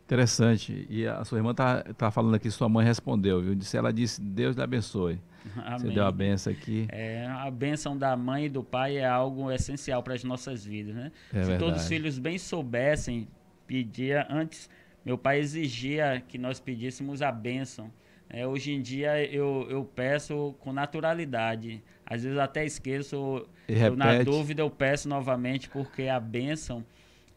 Interessante. 0.07 0.87
E 0.89 1.05
a 1.05 1.23
sua 1.25 1.37
irmã 1.37 1.51
está 1.51 1.83
tá 1.97 2.09
falando 2.09 2.35
aqui, 2.35 2.49
sua 2.49 2.69
mãe 2.69 2.85
respondeu, 2.85 3.41
viu? 3.41 3.53
Disse, 3.53 3.75
ela 3.75 3.91
disse, 3.91 4.21
Deus 4.21 4.55
lhe 4.55 4.63
abençoe. 4.63 5.19
Amém. 5.57 5.79
Você 5.79 5.89
deu 5.89 6.05
a 6.05 6.11
benção 6.11 6.53
aqui. 6.53 6.87
É, 6.89 7.27
a 7.27 7.51
benção 7.51 7.97
da 7.97 8.15
mãe 8.15 8.45
e 8.45 8.49
do 8.49 8.63
pai 8.63 8.97
é 8.97 9.05
algo 9.05 9.51
essencial 9.51 10.01
para 10.01 10.13
as 10.13 10.23
nossas 10.23 10.63
vidas, 10.63 10.95
né? 10.95 11.11
É 11.33 11.41
Se 11.41 11.49
verdade. 11.49 11.59
todos 11.59 11.81
os 11.81 11.87
filhos 11.89 12.17
bem 12.17 12.37
soubessem, 12.37 13.27
pedia 13.67 14.25
antes, 14.29 14.69
meu 15.05 15.17
pai 15.17 15.39
exigia 15.39 16.23
que 16.25 16.37
nós 16.37 16.57
pedíssemos 16.57 17.21
a 17.21 17.29
benção. 17.29 17.91
É, 18.29 18.47
hoje 18.47 18.71
em 18.71 18.81
dia 18.81 19.21
eu, 19.25 19.67
eu 19.69 19.83
peço 19.83 20.55
com 20.59 20.71
naturalidade. 20.71 21.83
Às 22.05 22.23
vezes 22.23 22.37
até 22.37 22.65
esqueço, 22.65 23.45
eu, 23.67 23.95
na 23.97 24.23
dúvida 24.23 24.61
eu 24.61 24.69
peço 24.69 25.09
novamente, 25.09 25.69
porque 25.69 26.03
a 26.03 26.19
bênção 26.19 26.85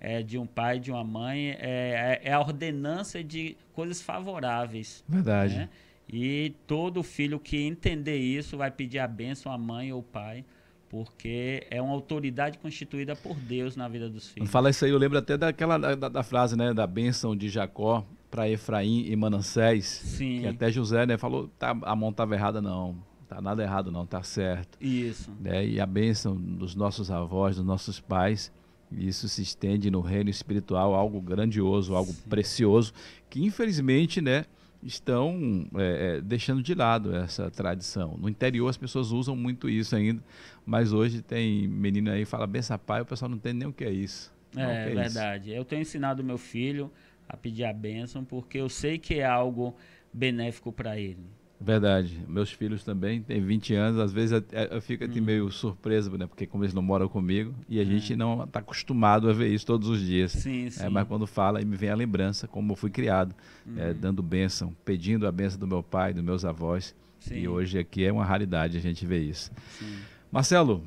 é, 0.01 0.23
de 0.23 0.39
um 0.39 0.47
pai, 0.47 0.81
de 0.81 0.91
uma 0.91 1.05
mãe, 1.05 1.51
é, 1.51 2.21
é, 2.25 2.31
é 2.31 2.33
a 2.33 2.41
ordenança 2.41 3.23
de 3.23 3.57
coisas 3.73 4.01
favoráveis. 4.01 5.05
Verdade. 5.07 5.57
Né? 5.57 5.69
E 6.13 6.55
todo 6.67 7.03
filho 7.03 7.39
que 7.39 7.59
entender 7.59 8.17
isso 8.17 8.57
vai 8.57 8.71
pedir 8.71 8.99
a 8.99 9.07
bênção 9.07 9.53
à 9.53 9.59
mãe 9.59 9.93
ou 9.93 10.03
pai, 10.03 10.45
porque 10.89 11.67
é 11.71 11.81
uma 11.81 11.93
autoridade 11.93 12.59
constituída 12.59 13.15
por 13.15 13.37
Deus 13.37 13.77
na 13.77 13.87
vida 13.87 14.09
dos 14.09 14.29
filhos. 14.29 14.51
Fala 14.51 14.71
isso 14.71 14.85
aí, 14.85 14.91
eu 14.91 14.99
lembro 14.99 15.19
até 15.19 15.37
daquela 15.37 15.79
da, 15.79 16.09
da 16.09 16.23
frase, 16.23 16.57
né, 16.57 16.75
da 16.75 16.87
bênção 16.87 17.37
de 17.37 17.49
Jacó 17.49 18.05
para 18.29 18.49
Efraim 18.49 19.05
e 19.07 19.15
Manassés. 19.15 19.87
Sim. 19.87 20.41
Que 20.41 20.47
até 20.49 20.73
José, 20.73 21.07
né, 21.07 21.17
falou, 21.17 21.49
tá, 21.59 21.77
a 21.83 21.95
mão 21.95 22.11
estava 22.11 22.35
errada 22.35 22.61
não 22.61 22.97
Tá 23.31 23.41
nada 23.41 23.63
errado 23.63 23.93
não, 23.93 24.05
tá 24.05 24.25
certo. 24.25 24.77
Isso. 24.81 25.31
Né? 25.39 25.65
E 25.65 25.81
a 25.81 25.87
bênção 25.87 26.35
dos 26.35 26.75
nossos 26.75 27.13
avós, 27.13 27.55
dos 27.55 27.65
nossos 27.65 28.01
pais, 28.01 28.51
isso 28.93 29.29
se 29.29 29.43
estende 29.43 29.91
no 29.91 30.01
reino 30.01 30.31
espiritual, 30.31 30.95
algo 30.95 31.21
grandioso, 31.21 31.95
algo 31.95 32.13
Sim. 32.13 32.29
precioso, 32.29 32.93
que 33.29 33.45
infelizmente, 33.45 34.21
né, 34.21 34.45
estão 34.83 35.67
é, 35.77 36.17
é, 36.17 36.21
deixando 36.21 36.63
de 36.63 36.75
lado 36.75 37.15
essa 37.15 37.51
tradição. 37.51 38.17
No 38.19 38.29
interior 38.29 38.69
as 38.69 38.77
pessoas 38.77 39.13
usam 39.13 39.37
muito 39.37 39.69
isso 39.69 39.95
ainda, 39.95 40.23
mas 40.65 40.93
hoje 40.93 41.23
tem 41.23 41.69
menino 41.69 42.11
aí 42.11 42.21
que 42.21 42.27
fala 42.27 42.47
benção 42.47 42.79
pai, 42.79 43.03
o 43.03 43.07
pessoal 43.07 43.29
não 43.29 43.39
tem 43.39 43.53
nem 43.53 43.69
o 43.69 43.73
que 43.73 43.85
é 43.85 43.91
isso. 43.91 44.33
É, 44.57 44.91
é 44.91 44.95
verdade. 44.95 45.51
Isso. 45.51 45.59
Eu 45.59 45.65
tenho 45.65 45.83
ensinado 45.83 46.25
meu 46.25 46.39
filho 46.39 46.91
a 47.29 47.37
pedir 47.37 47.65
a 47.65 47.73
bênção 47.73 48.25
porque 48.25 48.59
eu 48.59 48.69
sei 48.69 48.99
que 48.99 49.15
é 49.15 49.25
algo 49.25 49.77
benéfico 50.13 50.73
para 50.73 50.99
ele. 50.99 51.25
Verdade. 51.61 52.19
Meus 52.27 52.51
filhos 52.51 52.83
também 52.83 53.21
têm 53.21 53.41
20 53.43 53.75
anos, 53.75 54.01
às 54.01 54.13
vezes 54.13 54.33
eu, 54.33 54.43
eu 54.71 54.81
fico 54.81 55.05
hum. 55.05 55.23
meio 55.23 55.51
surpreso, 55.51 56.11
né? 56.17 56.27
Porque 56.27 56.47
como 56.47 56.65
eles 56.65 56.73
não 56.73 56.81
moram 56.81 57.07
comigo 57.07 57.55
e 57.69 57.79
a 57.79 57.83
é. 57.83 57.85
gente 57.85 58.17
não 58.17 58.45
está 58.45 58.61
acostumado 58.61 59.29
a 59.29 59.33
ver 59.35 59.49
isso 59.49 59.67
todos 59.67 59.87
os 59.87 60.01
dias. 60.01 60.33
Sim, 60.33 60.71
sim. 60.71 60.83
É, 60.83 60.89
mas 60.89 61.07
quando 61.07 61.27
fala, 61.27 61.61
me 61.61 61.77
vem 61.77 61.91
a 61.91 61.95
lembrança 61.95 62.49
como 62.49 62.73
eu 62.73 62.77
fui 62.77 62.89
criado, 62.89 63.35
é, 63.67 63.71
uhum. 63.71 63.91
é, 63.91 63.95
dando 63.95 64.23
bênção, 64.23 64.75
pedindo 64.87 65.27
a 65.27 65.33
bênção 65.33 65.61
do 65.61 65.67
meu 65.67 65.83
pai, 65.83 66.15
dos 66.15 66.25
meus 66.25 66.47
avós. 66.47 66.95
Sim. 67.19 67.35
E 67.35 67.49
hoje 67.49 67.79
aqui 67.79 68.05
é 68.07 68.11
uma 68.11 68.25
raridade 68.25 68.79
a 68.79 68.81
gente 68.81 69.05
ver 69.05 69.21
isso. 69.21 69.51
Sim. 69.79 69.99
Marcelo, 70.33 70.83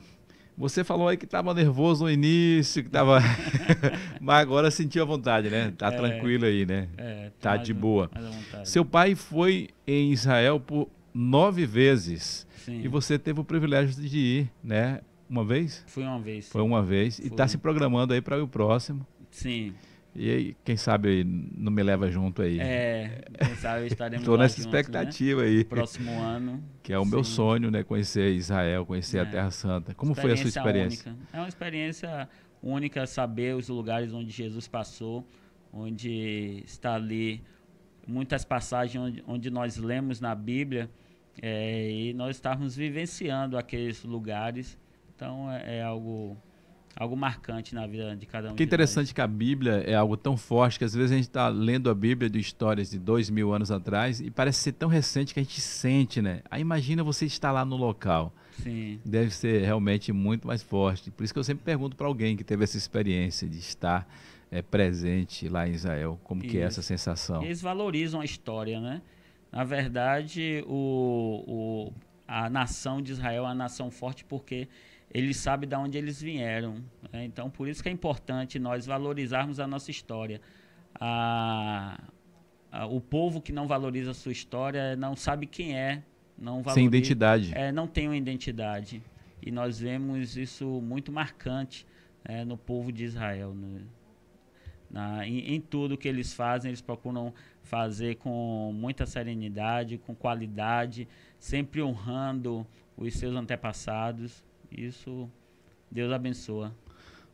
você 0.57 0.83
falou 0.83 1.07
aí 1.07 1.17
que 1.17 1.25
estava 1.25 1.53
nervoso 1.53 2.05
no 2.05 2.11
início, 2.11 2.83
que 2.83 2.89
estava. 2.89 3.19
Mas 4.21 4.41
agora 4.41 4.69
sentiu 4.71 5.03
a 5.03 5.05
vontade, 5.05 5.49
né? 5.49 5.73
Tá 5.77 5.87
é, 5.87 5.97
tranquilo 5.97 6.45
aí, 6.45 6.65
né? 6.65 6.87
É, 6.97 7.31
tá, 7.39 7.51
tá 7.51 7.57
de 7.57 7.73
boa. 7.73 8.09
Seu 8.63 8.85
pai 8.85 9.15
foi 9.15 9.69
em 9.85 10.11
Israel 10.11 10.59
por 10.59 10.89
nove 11.13 11.65
vezes. 11.65 12.47
Sim. 12.57 12.81
E 12.83 12.87
você 12.87 13.19
teve 13.19 13.39
o 13.39 13.43
privilégio 13.43 14.01
de 14.01 14.17
ir, 14.17 14.51
né? 14.63 15.01
Uma 15.29 15.43
vez? 15.43 15.83
Fui 15.87 16.03
uma 16.03 16.19
vez. 16.19 16.49
Foi 16.49 16.61
uma 16.61 16.83
vez. 16.83 17.17
Fui. 17.17 17.25
E 17.25 17.27
está 17.29 17.47
se 17.47 17.57
programando 17.57 18.13
aí 18.13 18.21
para 18.21 18.41
o 18.41 18.47
próximo. 18.47 19.05
Sim. 19.31 19.73
E 20.15 20.29
aí, 20.29 20.57
quem 20.63 20.77
sabe 20.77 21.23
não 21.23 21.71
me 21.71 21.81
leva 21.81 22.09
junto 22.09 22.43
aí. 22.43 22.59
É, 22.59 23.23
quem 23.43 23.55
sabe 23.55 23.87
estaremos 23.87 24.21
Estou 24.23 24.37
nessa 24.37 24.57
juntos, 24.57 24.65
expectativa 24.65 25.41
né? 25.41 25.47
aí. 25.47 25.63
Próximo 25.63 26.11
ano. 26.19 26.63
Que 26.83 26.93
é 26.93 26.99
o 26.99 27.03
sim. 27.03 27.09
meu 27.09 27.23
sonho, 27.23 27.71
né? 27.71 27.83
Conhecer 27.83 28.31
Israel, 28.33 28.85
conhecer 28.85 29.17
é. 29.17 29.21
a 29.21 29.25
Terra 29.25 29.51
Santa. 29.51 29.95
Como 29.95 30.13
foi 30.13 30.33
a 30.33 30.37
sua 30.37 30.49
experiência? 30.49 31.11
Única. 31.11 31.27
É 31.33 31.39
uma 31.39 31.47
experiência 31.47 32.29
única 32.61 33.07
saber 33.07 33.55
os 33.55 33.69
lugares 33.69 34.13
onde 34.13 34.29
Jesus 34.29 34.67
passou, 34.67 35.27
onde 35.71 36.61
está 36.63 36.93
ali 36.93 37.41
muitas 38.07 38.45
passagens 38.45 39.03
onde, 39.03 39.23
onde 39.27 39.49
nós 39.49 39.77
lemos 39.77 40.19
na 40.19 40.35
Bíblia 40.35 40.89
é, 41.41 41.89
e 41.89 42.13
nós 42.13 42.35
estamos 42.35 42.75
vivenciando 42.75 43.57
aqueles 43.57 44.03
lugares. 44.03 44.77
Então 45.15 45.51
é, 45.51 45.77
é 45.77 45.83
algo 45.83 46.37
algo 46.95 47.15
marcante 47.15 47.73
na 47.73 47.87
vida 47.87 48.15
de 48.15 48.25
cada 48.25 48.51
um. 48.51 48.55
Que 48.55 48.63
interessante 48.63 49.07
nós. 49.07 49.13
que 49.13 49.21
a 49.21 49.27
Bíblia 49.27 49.83
é 49.85 49.95
algo 49.95 50.15
tão 50.15 50.37
forte 50.37 50.77
que 50.77 50.85
às 50.85 50.93
vezes 50.93 51.11
a 51.11 51.15
gente 51.15 51.27
está 51.27 51.49
lendo 51.49 51.89
a 51.89 51.95
Bíblia 51.95 52.29
de 52.29 52.39
histórias 52.39 52.91
de 52.91 52.99
dois 52.99 53.29
mil 53.29 53.53
anos 53.53 53.71
atrás 53.71 54.19
e 54.19 54.29
parece 54.29 54.59
ser 54.59 54.73
tão 54.73 54.89
recente 54.89 55.33
que 55.33 55.39
a 55.39 55.43
gente 55.43 55.59
sente, 55.59 56.21
né? 56.21 56.41
Aí 56.49 56.61
imagina 56.61 57.03
você 57.03 57.25
estar 57.25 57.51
lá 57.51 57.65
no 57.65 57.75
local. 57.75 58.33
Sim. 58.61 58.99
Deve 59.03 59.31
ser 59.31 59.63
realmente 59.63 60.11
muito 60.11 60.47
mais 60.47 60.61
forte. 60.61 61.09
Por 61.09 61.23
isso 61.23 61.33
que 61.33 61.39
eu 61.39 61.43
sempre 61.43 61.63
pergunto 61.63 61.95
para 61.95 62.05
alguém 62.05 62.37
que 62.37 62.43
teve 62.43 62.63
essa 62.63 62.77
experiência 62.77 63.47
de 63.47 63.57
estar 63.57 64.07
é, 64.51 64.61
presente 64.61 65.49
lá 65.49 65.67
em 65.67 65.71
Israel, 65.71 66.19
como 66.23 66.43
isso. 66.43 66.51
que 66.51 66.59
é 66.59 66.61
essa 66.61 66.83
sensação? 66.83 67.41
Eles 67.41 67.61
valorizam 67.61 68.21
a 68.21 68.25
história, 68.25 68.79
né? 68.79 69.01
Na 69.51 69.63
verdade, 69.63 70.63
o, 70.67 71.43
o, 71.47 71.93
a 72.27 72.49
nação 72.49 73.01
de 73.01 73.11
Israel 73.11 73.43
é 73.43 73.47
uma 73.47 73.55
nação 73.55 73.91
forte 73.91 74.23
porque 74.23 74.67
eles 75.13 75.37
sabem 75.37 75.69
de 75.69 75.75
onde 75.75 75.97
eles 75.97 76.21
vieram. 76.21 76.75
Né? 77.11 77.25
Então, 77.25 77.49
por 77.49 77.67
isso 77.67 77.83
que 77.83 77.89
é 77.89 77.91
importante 77.91 78.57
nós 78.57 78.85
valorizarmos 78.85 79.59
a 79.59 79.67
nossa 79.67 79.91
história. 79.91 80.41
A, 80.99 81.99
a, 82.71 82.85
o 82.87 82.99
povo 82.99 83.39
que 83.39 83.51
não 83.51 83.67
valoriza 83.67 84.11
a 84.11 84.13
sua 84.13 84.31
história 84.31 84.95
não 84.95 85.15
sabe 85.15 85.45
quem 85.45 85.77
é, 85.77 86.03
não 86.37 86.63
valoriza, 86.63 86.73
Sem 86.73 86.85
identidade. 86.85 87.51
É, 87.53 87.71
não 87.71 87.87
tem 87.87 88.07
uma 88.07 88.17
identidade. 88.17 89.01
E 89.41 89.51
nós 89.51 89.79
vemos 89.79 90.35
isso 90.37 90.65
muito 90.81 91.11
marcante 91.11 91.85
é, 92.25 92.43
no 92.43 92.57
povo 92.57 92.91
de 92.91 93.03
Israel. 93.03 93.53
No, 93.53 93.81
na, 94.93 95.27
em, 95.27 95.55
em, 95.55 95.59
tudo 95.59 95.97
que 95.97 96.07
eles 96.07 96.33
fazem, 96.33 96.69
eles 96.69 96.81
procuram 96.81 97.33
fazer 97.63 98.17
com 98.17 98.71
muita 98.75 99.07
serenidade, 99.07 99.97
com 99.97 100.13
qualidade, 100.13 101.07
sempre 101.39 101.81
honrando 101.81 102.65
os 102.95 103.15
seus 103.15 103.35
antepassados. 103.35 104.43
Isso 104.71 105.27
Deus 105.91 106.13
abençoa. 106.13 106.71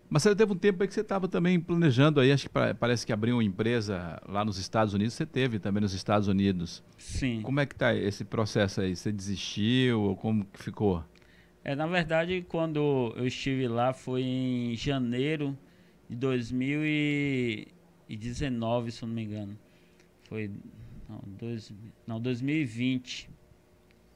Mas 0.09 0.23
você 0.23 0.35
teve 0.35 0.51
um 0.53 0.55
tempo 0.55 0.81
aí 0.81 0.87
que 0.87 0.93
você 0.93 1.01
estava 1.01 1.27
também 1.27 1.59
planejando 1.59 2.19
aí, 2.19 2.31
acho 2.31 2.47
que 2.47 2.49
pra, 2.49 2.73
parece 2.73 3.05
que 3.05 3.13
abriu 3.13 3.35
uma 3.35 3.43
empresa 3.43 4.19
lá 4.27 4.43
nos 4.43 4.57
Estados 4.57 4.93
Unidos, 4.93 5.13
você 5.13 5.25
teve 5.25 5.59
também 5.59 5.81
nos 5.81 5.93
Estados 5.93 6.27
Unidos. 6.27 6.81
Sim. 6.97 7.41
Como 7.43 7.59
é 7.59 7.65
que 7.65 7.75
está 7.75 7.93
esse 7.93 8.23
processo 8.23 8.81
aí? 8.81 8.95
Você 8.95 9.11
desistiu 9.11 10.01
ou 10.01 10.15
como 10.15 10.45
que 10.45 10.63
ficou? 10.63 11.03
É, 11.63 11.75
na 11.75 11.85
verdade, 11.85 12.43
quando 12.47 13.13
eu 13.17 13.27
estive 13.27 13.67
lá 13.67 13.93
foi 13.93 14.23
em 14.23 14.75
janeiro 14.75 15.55
de 16.09 16.15
2019, 16.15 18.91
se 18.91 19.03
eu 19.03 19.07
não 19.07 19.15
me 19.15 19.23
engano. 19.23 19.55
Foi 20.23 20.49
não, 21.07 21.21
dois, 21.37 21.71
não 22.07 22.19
2020 22.19 23.29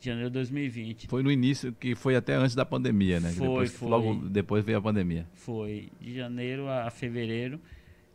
janeiro 0.10 0.30
de 0.30 0.34
2020. 0.34 1.08
Foi 1.08 1.24
no 1.24 1.32
início, 1.32 1.74
que 1.74 1.96
foi 1.96 2.16
até 2.16 2.36
antes 2.36 2.56
da 2.56 2.66
pandemia, 2.66 3.20
né? 3.20 3.32
Foi, 3.32 3.48
depois, 3.48 3.74
foi. 3.74 3.90
Logo 3.90 4.16
depois 4.28 4.66
veio 4.66 4.78
a 4.78 4.82
pandemia. 4.82 5.28
Foi, 5.34 5.90
de 6.02 6.16
janeiro 6.16 6.68
a 6.68 6.90
fevereiro. 6.90 7.60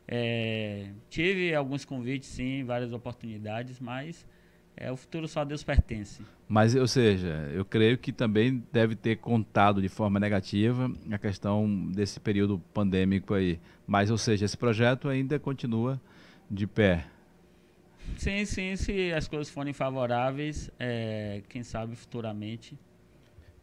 É, 0.07 0.91
tive 1.11 1.55
alguns 1.55 1.85
convites, 1.85 2.29
sim, 2.29 2.65
várias 2.65 2.93
oportunidades, 2.93 3.79
mas 3.81 4.27
é, 4.81 4.93
o 4.93 4.97
futuro 4.97 5.27
só 5.27 5.41
a 5.41 5.45
Deus 5.45 5.65
pertence. 5.65 6.23
Mas, 6.49 6.75
ou 6.75 6.87
seja, 6.87 7.51
eu 7.53 7.65
creio 7.65 7.99
que 7.99 8.13
também 8.13 8.65
deve 8.73 8.95
ter 8.95 9.17
contado 9.17 9.83
de 9.83 9.89
forma 9.89 10.21
negativa 10.21 10.91
a 11.11 11.19
questão 11.19 11.91
desse 11.91 12.21
período 12.21 12.61
pandêmico 12.73 13.35
aí. 13.35 13.59
Mas, 13.87 14.09
ou 14.09 14.17
seja, 14.17 14.45
esse 14.45 14.57
projeto 14.57 15.09
ainda 15.09 15.39
continua 15.39 16.01
de 16.49 16.67
pé. 16.67 17.07
Sim, 18.17 18.45
sim, 18.45 18.77
se 18.77 19.13
as 19.13 19.27
coisas 19.27 19.51
forem 19.51 19.73
favoráveis, 19.73 20.71
é, 20.79 21.43
quem 21.49 21.65
sabe 21.65 21.97
futuramente. 21.97 22.79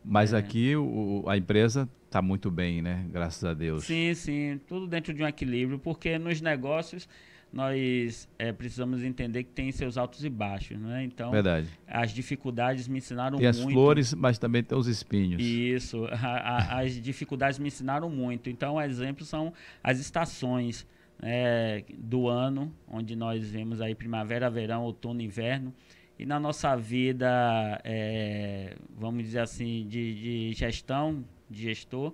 Mas 0.03 0.33
é. 0.33 0.37
aqui 0.37 0.75
o, 0.75 1.23
a 1.27 1.37
empresa 1.37 1.89
está 2.05 2.21
muito 2.21 2.51
bem, 2.51 2.81
né? 2.81 3.05
Graças 3.09 3.43
a 3.43 3.53
Deus. 3.53 3.85
Sim, 3.85 4.13
sim, 4.13 4.59
tudo 4.67 4.85
dentro 4.85 5.13
de 5.13 5.23
um 5.23 5.27
equilíbrio, 5.27 5.79
porque 5.79 6.19
nos 6.19 6.41
negócios 6.41 7.07
nós 7.55 8.27
é, 8.37 8.51
precisamos 8.51 9.01
entender 9.01 9.45
que 9.45 9.51
tem 9.51 9.71
seus 9.71 9.97
altos 9.97 10.25
e 10.25 10.29
baixos, 10.29 10.77
né? 10.77 11.05
Então, 11.05 11.31
Verdade. 11.31 11.69
as 11.87 12.11
dificuldades 12.11 12.85
me 12.85 12.97
ensinaram 12.97 13.37
tem 13.37 13.45
muito. 13.45 13.57
Tem 13.57 13.67
as 13.67 13.73
flores, 13.73 14.13
mas 14.13 14.37
também 14.37 14.61
tem 14.61 14.77
os 14.77 14.87
espinhos. 14.87 15.41
Isso, 15.41 16.05
a, 16.11 16.27
a, 16.27 16.79
as 16.81 17.01
dificuldades 17.01 17.57
me 17.57 17.69
ensinaram 17.69 18.09
muito. 18.09 18.49
Então, 18.49 18.79
exemplos 18.81 19.29
são 19.29 19.53
as 19.81 19.99
estações 20.01 20.85
é, 21.23 21.85
do 21.97 22.27
ano, 22.27 22.73
onde 22.89 23.15
nós 23.15 23.49
vemos 23.49 23.79
aí 23.79 23.95
primavera, 23.95 24.49
verão, 24.49 24.83
outono, 24.83 25.21
inverno. 25.21 25.73
E 26.19 26.25
na 26.25 26.37
nossa 26.37 26.75
vida, 26.75 27.79
é, 27.85 28.75
vamos 28.97 29.23
dizer 29.23 29.39
assim, 29.39 29.87
de, 29.87 30.49
de, 30.49 30.53
gestão, 30.53 31.23
de 31.49 31.63
gestor, 31.63 32.11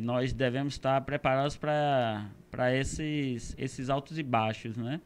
nós 0.00 0.32
devemos 0.32 0.74
estar 0.74 1.00
preparados 1.02 1.56
para 1.56 2.74
esses, 2.74 3.54
esses 3.58 3.90
altos 3.90 4.18
e 4.18 4.22
baixos, 4.22 4.76
né? 4.76 5.00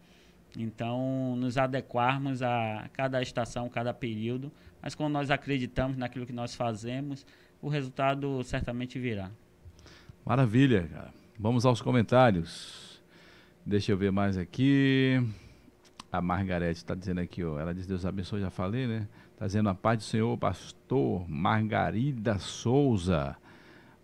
Então, 0.56 1.34
nos 1.36 1.58
adequarmos 1.58 2.42
a 2.42 2.88
cada 2.92 3.20
estação, 3.20 3.68
cada 3.68 3.92
período. 3.92 4.50
Mas 4.80 4.94
quando 4.94 5.12
nós 5.12 5.30
acreditamos 5.30 5.96
naquilo 5.96 6.24
que 6.24 6.32
nós 6.32 6.54
fazemos, 6.54 7.26
o 7.60 7.68
resultado 7.68 8.42
certamente 8.44 8.98
virá. 8.98 9.30
Maravilha, 10.24 10.88
cara. 10.88 11.12
Vamos 11.38 11.66
aos 11.66 11.82
comentários. 11.82 13.02
Deixa 13.64 13.92
eu 13.92 13.98
ver 13.98 14.10
mais 14.10 14.38
aqui. 14.38 15.20
A 16.10 16.22
Margarete 16.22 16.78
está 16.78 16.94
dizendo 16.94 17.20
aqui, 17.20 17.44
ó. 17.44 17.58
Ela 17.58 17.74
diz 17.74 17.86
Deus 17.86 18.06
abençoe, 18.06 18.40
já 18.40 18.50
falei, 18.50 18.86
né? 18.86 19.08
Está 19.32 19.46
dizendo 19.46 19.68
a 19.68 19.74
paz 19.74 19.98
do 19.98 20.04
Senhor, 20.04 20.38
pastor 20.38 21.28
Margarida 21.28 22.38
Souza. 22.38 23.36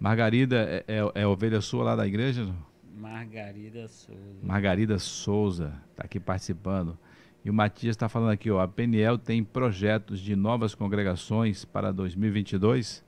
Margarida 0.03 0.57
é, 0.69 0.85
é, 0.89 1.23
é 1.23 1.27
ovelha 1.29 1.61
sua 1.61 1.85
lá 1.85 1.95
da 1.95 2.05
igreja? 2.05 2.53
Margarida 2.93 3.87
Souza. 3.87 4.21
Margarida 4.43 4.99
Souza 4.99 5.81
está 5.93 6.03
aqui 6.03 6.19
participando. 6.19 6.99
E 7.45 7.49
o 7.49 7.55
Matias 7.55 7.95
está 7.95 8.09
falando 8.09 8.31
aqui, 8.31 8.51
ó. 8.51 8.61
A 8.61 8.67
PNL 8.67 9.17
tem 9.17 9.45
projetos 9.45 10.19
de 10.19 10.35
novas 10.35 10.75
congregações 10.75 11.65
para 11.65 11.93
2022? 11.93 13.05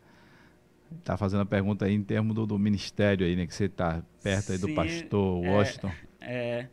Está 1.00 1.16
fazendo 1.16 1.40
a 1.40 1.46
pergunta 1.46 1.84
aí 1.84 1.94
em 1.94 2.02
termos 2.02 2.32
do, 2.32 2.46
do 2.46 2.56
ministério 2.60 3.26
aí, 3.26 3.34
né? 3.34 3.44
Que 3.44 3.54
você 3.54 3.64
está 3.64 4.00
perto 4.22 4.52
aí 4.52 4.58
do 4.58 4.72
pastor 4.72 5.44
é, 5.44 5.50
Washington. 5.50 5.88
É 5.88 6.14
é, 6.20 6.68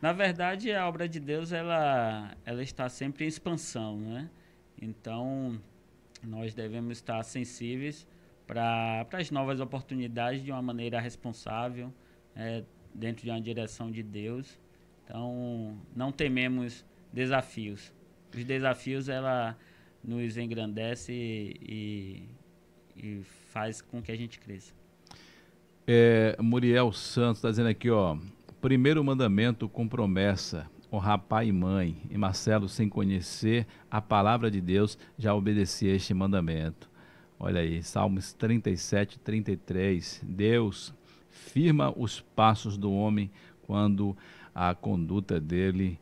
na 0.00 0.12
verdade, 0.12 0.72
a 0.72 0.86
obra 0.86 1.08
de 1.08 1.18
Deus 1.18 1.50
ela, 1.50 2.32
ela 2.44 2.62
está 2.62 2.88
sempre 2.88 3.24
em 3.24 3.28
expansão, 3.28 3.98
né? 3.98 4.30
Então, 4.80 5.60
nós 6.22 6.54
devemos 6.54 6.98
estar 6.98 7.20
sensíveis 7.24 8.06
para 8.46 9.06
as 9.12 9.30
novas 9.30 9.60
oportunidades 9.60 10.42
de 10.42 10.50
uma 10.50 10.62
maneira 10.62 11.00
responsável, 11.00 11.92
é, 12.36 12.64
dentro 12.94 13.24
de 13.24 13.30
uma 13.30 13.40
direção 13.40 13.90
de 13.90 14.02
Deus. 14.02 14.58
Então, 15.04 15.78
não 15.94 16.10
tememos 16.10 16.84
desafios. 17.12 17.92
Os 18.34 18.44
desafios 18.44 19.08
ela 19.08 19.56
nos 20.02 20.36
engrandece 20.36 21.12
e, 21.12 22.28
e 22.96 23.22
faz 23.50 23.80
com 23.80 24.02
que 24.02 24.10
a 24.10 24.16
gente 24.16 24.38
cresça. 24.38 24.74
É, 25.86 26.36
Muriel 26.40 26.92
Santos 26.92 27.38
está 27.38 27.50
dizendo 27.50 27.68
aqui, 27.68 27.90
ó, 27.90 28.16
Primeiro 28.64 29.04
mandamento 29.04 29.68
com 29.68 29.86
promessa, 29.86 30.66
honrar 30.90 31.18
pai 31.18 31.48
e 31.48 31.52
mãe. 31.52 31.98
E 32.08 32.16
Marcelo, 32.16 32.66
sem 32.66 32.88
conhecer 32.88 33.66
a 33.90 34.00
palavra 34.00 34.50
de 34.50 34.58
Deus, 34.58 34.98
já 35.18 35.34
obedecia 35.34 35.94
este 35.94 36.14
mandamento. 36.14 36.90
Olha 37.38 37.60
aí, 37.60 37.82
Salmos 37.82 38.32
37, 38.32 39.18
33. 39.18 40.22
Deus 40.22 40.94
firma 41.28 41.92
os 41.96 42.20
passos 42.20 42.76
do 42.76 42.92
homem 42.92 43.30
quando 43.62 44.16
a 44.54 44.74
conduta 44.74 45.40
dele 45.40 45.98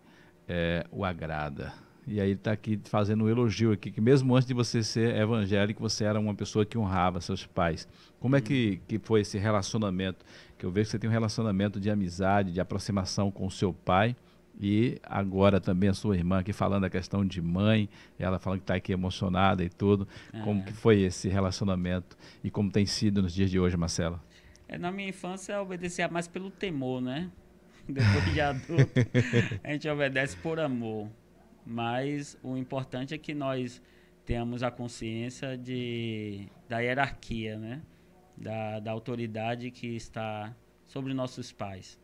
é, 0.46 0.86
o 0.92 1.04
agrada. 1.04 1.72
E 2.06 2.20
aí 2.20 2.32
está 2.32 2.52
aqui 2.52 2.80
fazendo 2.84 3.24
um 3.24 3.28
elogio 3.28 3.72
aqui, 3.72 3.90
que 3.90 4.00
mesmo 4.00 4.34
antes 4.34 4.46
de 4.46 4.52
você 4.52 4.82
ser 4.82 5.16
evangélico, 5.16 5.80
você 5.80 6.04
era 6.04 6.18
uma 6.18 6.34
pessoa 6.34 6.66
que 6.66 6.76
honrava 6.76 7.20
seus 7.20 7.46
pais. 7.46 7.88
Como 8.18 8.36
é 8.36 8.40
que, 8.40 8.80
que 8.88 8.98
foi 8.98 9.20
esse 9.20 9.38
relacionamento? 9.38 10.24
Que 10.58 10.66
eu 10.66 10.70
vejo 10.70 10.86
que 10.86 10.90
você 10.92 10.98
tem 10.98 11.08
um 11.08 11.12
relacionamento 11.12 11.80
de 11.80 11.90
amizade, 11.90 12.52
de 12.52 12.60
aproximação 12.60 13.30
com 13.30 13.46
o 13.46 13.50
seu 13.50 13.72
pai 13.72 14.16
e 14.60 15.00
agora 15.02 15.60
também 15.60 15.88
a 15.88 15.94
sua 15.94 16.16
irmã 16.16 16.40
aqui 16.40 16.52
falando 16.52 16.84
a 16.84 16.90
questão 16.90 17.24
de 17.24 17.40
mãe, 17.40 17.88
ela 18.18 18.38
falando 18.38 18.60
que 18.60 18.64
está 18.64 18.74
aqui 18.74 18.92
emocionada 18.92 19.64
e 19.64 19.68
tudo. 19.68 20.06
Como 20.44 20.60
é. 20.60 20.64
que 20.64 20.72
foi 20.72 21.00
esse 21.00 21.28
relacionamento 21.28 22.16
e 22.44 22.50
como 22.50 22.70
tem 22.70 22.86
sido 22.86 23.22
nos 23.22 23.32
dias 23.32 23.50
de 23.50 23.58
hoje, 23.58 23.76
Marcela? 23.76 24.22
É, 24.68 24.78
na 24.78 24.90
minha 24.90 25.08
infância 25.08 25.54
eu 25.54 25.62
obedecia 25.62 26.08
mais 26.08 26.28
pelo 26.28 26.50
temor, 26.50 27.00
né? 27.00 27.30
Depois 27.88 28.32
de 28.32 28.40
adulto, 28.40 28.92
a 29.64 29.72
gente 29.72 29.88
obedece 29.88 30.36
por 30.36 30.60
amor. 30.60 31.08
Mas 31.66 32.38
o 32.42 32.56
importante 32.56 33.14
é 33.14 33.18
que 33.18 33.34
nós 33.34 33.82
tenhamos 34.24 34.62
a 34.62 34.70
consciência 34.70 35.56
de, 35.56 36.48
da 36.68 36.78
hierarquia, 36.78 37.58
né? 37.58 37.82
Da, 38.36 38.80
da 38.80 38.90
autoridade 38.90 39.70
que 39.70 39.88
está 39.88 40.54
sobre 40.86 41.12
nossos 41.12 41.52
pais. 41.52 42.00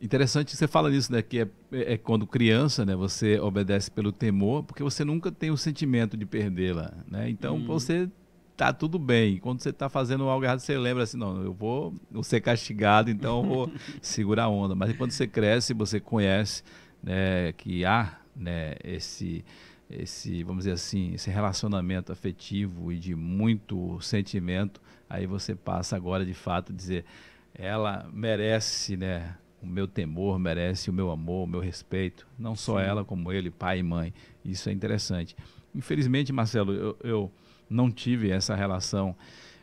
Interessante 0.00 0.56
você 0.56 0.66
fala 0.66 0.90
nisso, 0.90 1.12
né? 1.12 1.20
Que 1.20 1.40
é, 1.40 1.48
é, 1.72 1.98
quando 1.98 2.26
criança, 2.26 2.86
né? 2.86 2.96
Você 2.96 3.38
obedece 3.38 3.90
pelo 3.90 4.10
temor, 4.10 4.62
porque 4.62 4.82
você 4.82 5.04
nunca 5.04 5.30
tem 5.30 5.50
o 5.50 5.56
sentimento 5.56 6.16
de 6.16 6.24
perdê-la, 6.24 6.92
né? 7.06 7.28
Então 7.28 7.56
hum. 7.56 7.66
você 7.66 8.08
tá 8.56 8.72
tudo 8.72 8.98
bem. 8.98 9.38
Quando 9.38 9.60
você 9.60 9.70
está 9.70 9.88
fazendo 9.88 10.24
algo 10.28 10.44
errado, 10.44 10.60
você 10.60 10.76
lembra 10.78 11.02
assim, 11.02 11.18
não, 11.18 11.42
eu 11.42 11.52
vou, 11.52 11.94
vou 12.10 12.22
ser 12.22 12.40
castigado, 12.40 13.10
então 13.10 13.42
eu 13.42 13.48
vou 13.48 13.72
segurar 14.00 14.44
a 14.44 14.48
onda. 14.48 14.74
Mas 14.74 14.96
quando 14.96 15.10
você 15.10 15.26
cresce, 15.26 15.74
você 15.74 16.00
conhece 16.00 16.62
né, 17.02 17.52
que 17.52 17.84
há 17.84 18.18
né, 18.34 18.74
esse 18.82 19.44
esse, 19.90 20.44
vamos 20.44 20.64
dizer 20.64 20.72
assim, 20.72 21.14
esse 21.14 21.30
relacionamento 21.30 22.12
afetivo 22.12 22.92
e 22.92 22.98
de 22.98 23.14
muito 23.14 24.00
sentimento, 24.00 24.80
aí 25.08 25.26
você 25.26 25.54
passa 25.54 25.96
agora 25.96 26.24
de 26.24 26.32
fato 26.32 26.72
a 26.72 26.74
dizer, 26.74 27.04
ela 27.52 28.08
merece, 28.12 28.96
né, 28.96 29.34
o 29.62 29.66
meu 29.66 29.86
temor, 29.86 30.38
merece 30.38 30.90
o 30.90 30.92
meu 30.92 31.10
amor, 31.10 31.44
o 31.44 31.46
meu 31.46 31.60
respeito, 31.60 32.26
não 32.38 32.54
só 32.54 32.78
Sim. 32.78 32.86
ela 32.86 33.04
como 33.04 33.32
ele, 33.32 33.50
pai 33.50 33.80
e 33.80 33.82
mãe. 33.82 34.12
Isso 34.44 34.68
é 34.68 34.72
interessante. 34.72 35.36
Infelizmente, 35.74 36.32
Marcelo, 36.32 36.72
eu, 36.72 36.96
eu 37.02 37.32
não 37.68 37.90
tive 37.90 38.30
essa 38.30 38.54
relação 38.54 39.14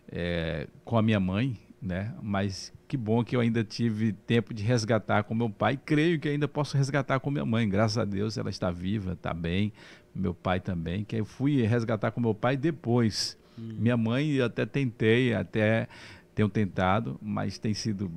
é, 0.09 0.67
com 0.85 0.97
a 0.97 1.01
minha 1.01 1.19
mãe, 1.19 1.57
né? 1.81 2.13
Mas 2.21 2.73
que 2.87 2.95
bom 2.95 3.23
que 3.23 3.35
eu 3.35 3.41
ainda 3.41 3.63
tive 3.63 4.13
tempo 4.13 4.53
de 4.53 4.63
resgatar 4.63 5.23
com 5.23 5.35
meu 5.35 5.49
pai. 5.49 5.77
Creio 5.77 6.19
que 6.19 6.29
ainda 6.29 6.47
posso 6.47 6.77
resgatar 6.77 7.19
com 7.19 7.29
minha 7.29 7.45
mãe. 7.45 7.67
Graças 7.67 7.97
a 7.97 8.05
Deus 8.05 8.37
ela 8.37 8.49
está 8.49 8.71
viva, 8.71 9.13
está 9.13 9.33
bem. 9.33 9.73
Meu 10.15 10.33
pai 10.33 10.59
também. 10.59 11.03
Que 11.03 11.17
eu 11.17 11.25
fui 11.25 11.61
resgatar 11.63 12.11
com 12.11 12.21
meu 12.21 12.33
pai 12.33 12.55
depois. 12.55 13.37
Hum. 13.59 13.75
Minha 13.77 13.97
mãe 13.97 14.39
até 14.39 14.65
tentei, 14.65 15.33
até 15.33 15.87
tenho 16.33 16.47
tentado, 16.47 17.19
mas 17.21 17.57
tem 17.57 17.73
sido 17.73 18.11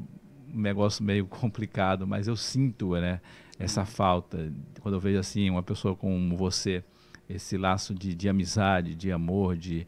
um 0.54 0.60
negócio 0.60 1.04
meio 1.04 1.26
complicado. 1.28 2.06
Mas 2.06 2.28
eu 2.28 2.36
sinto, 2.36 2.92
né? 2.92 3.20
Essa 3.58 3.84
falta 3.84 4.52
quando 4.80 4.94
eu 4.94 5.00
vejo 5.00 5.18
assim 5.18 5.50
uma 5.50 5.62
pessoa 5.62 5.94
como 5.94 6.36
você, 6.36 6.82
esse 7.28 7.58
laço 7.58 7.94
de, 7.94 8.14
de 8.14 8.28
amizade, 8.28 8.94
de 8.94 9.12
amor, 9.12 9.56
de 9.56 9.86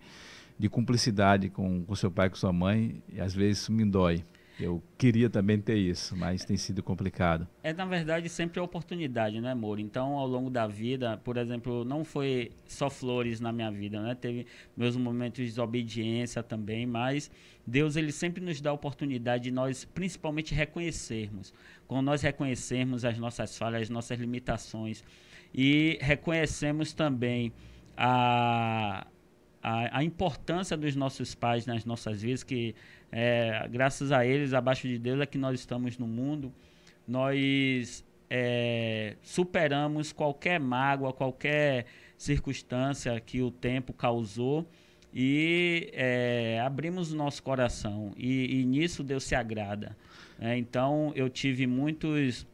de 0.63 0.69
cumplicidade 0.69 1.49
com, 1.51 1.83
com 1.85 1.95
seu 1.97 2.09
pai, 2.09 2.31
com 2.31 2.37
sua 2.37 2.53
mãe, 2.53 3.03
e 3.13 3.21
às 3.21 3.35
vezes 3.35 3.63
isso 3.63 3.73
me 3.73 3.85
dói. 3.85 4.25
Eu 4.63 4.83
queria 4.97 5.29
também 5.29 5.61
ter 5.61 5.77
isso, 5.77 6.17
mas 6.17 6.45
tem 6.45 6.57
sido 6.57 6.83
complicado. 6.83 7.49
É, 7.63 7.73
na 7.73 7.85
verdade, 7.85 8.29
sempre 8.29 8.61
a 8.61 8.63
oportunidade, 8.63 9.41
né, 9.41 9.51
amor? 9.51 9.81
Então, 9.81 10.17
ao 10.17 10.27
longo 10.27 10.49
da 10.49 10.67
vida, 10.67 11.17
por 11.25 11.37
exemplo, 11.37 11.85
não 11.85 12.05
foi 12.05 12.53
só 12.67 12.89
flores 12.89 13.41
na 13.41 13.51
minha 13.51 13.71
vida, 13.71 14.01
né? 14.01 14.15
Teve 14.15 14.47
meus 14.77 14.97
momentos 14.97 15.39
de 15.39 15.47
desobediência 15.47 16.43
também, 16.43 16.87
mas 16.87 17.31
Deus, 17.67 17.97
ele 17.97 18.13
sempre 18.13 18.43
nos 18.43 18.61
dá 18.61 18.71
a 18.71 18.73
oportunidade 18.73 19.45
de 19.45 19.51
nós, 19.51 19.85
principalmente, 19.85 20.55
reconhecermos. 20.55 21.53
Quando 21.89 22.07
nós 22.07 22.23
reconhecermos 22.23 23.05
as 23.05 23.19
nossas 23.19 23.59
falhas, 23.59 23.83
as 23.83 23.91
nossas 23.91 24.19
limitações 24.19 25.03
e 25.55 25.99
reconhecemos 26.01 26.93
também 26.93 27.53
a, 27.97 29.07
a, 29.63 29.99
a, 29.99 30.05
importância 30.05 30.77
dos 30.77 30.97
nossos 30.97 31.35
pais 31.35 31.67
nas 31.67 31.85
nossas 31.85 32.23
vidas, 32.23 32.43
que 32.43 32.75
é, 33.11 33.69
graças 33.71 34.11
a 34.11 34.27
eles, 34.27 34.53
abaixo 34.53 34.89
de 34.89 34.99
Deus, 34.99 35.21
é 35.21 35.27
que 35.27 35.39
nós 35.39 35.61
estamos 35.61 35.99
no 35.99 36.07
mundo. 36.07 36.53
Nós 37.07 38.05
é, 38.29 39.17
superamos 39.23 40.13
qualquer 40.13 40.59
mágoa, 40.59 41.13
qualquer 41.13 41.87
circunstância 42.17 43.21
que 43.21 43.43
o 43.43 43.51
tempo 43.51 43.93
causou 43.93 44.67
e 45.13 45.91
é, 45.93 46.61
abrimos 46.65 47.13
o 47.13 47.17
nosso 47.17 47.43
coração. 47.43 48.13
E, 48.17 48.61
e, 48.61 48.65
nisso 48.65 49.03
Deus 49.03 49.25
se 49.25 49.35
agrada. 49.35 49.97
É, 50.41 50.57
então, 50.57 51.13
eu 51.15 51.29
tive 51.29 51.67
muitos, 51.67 52.47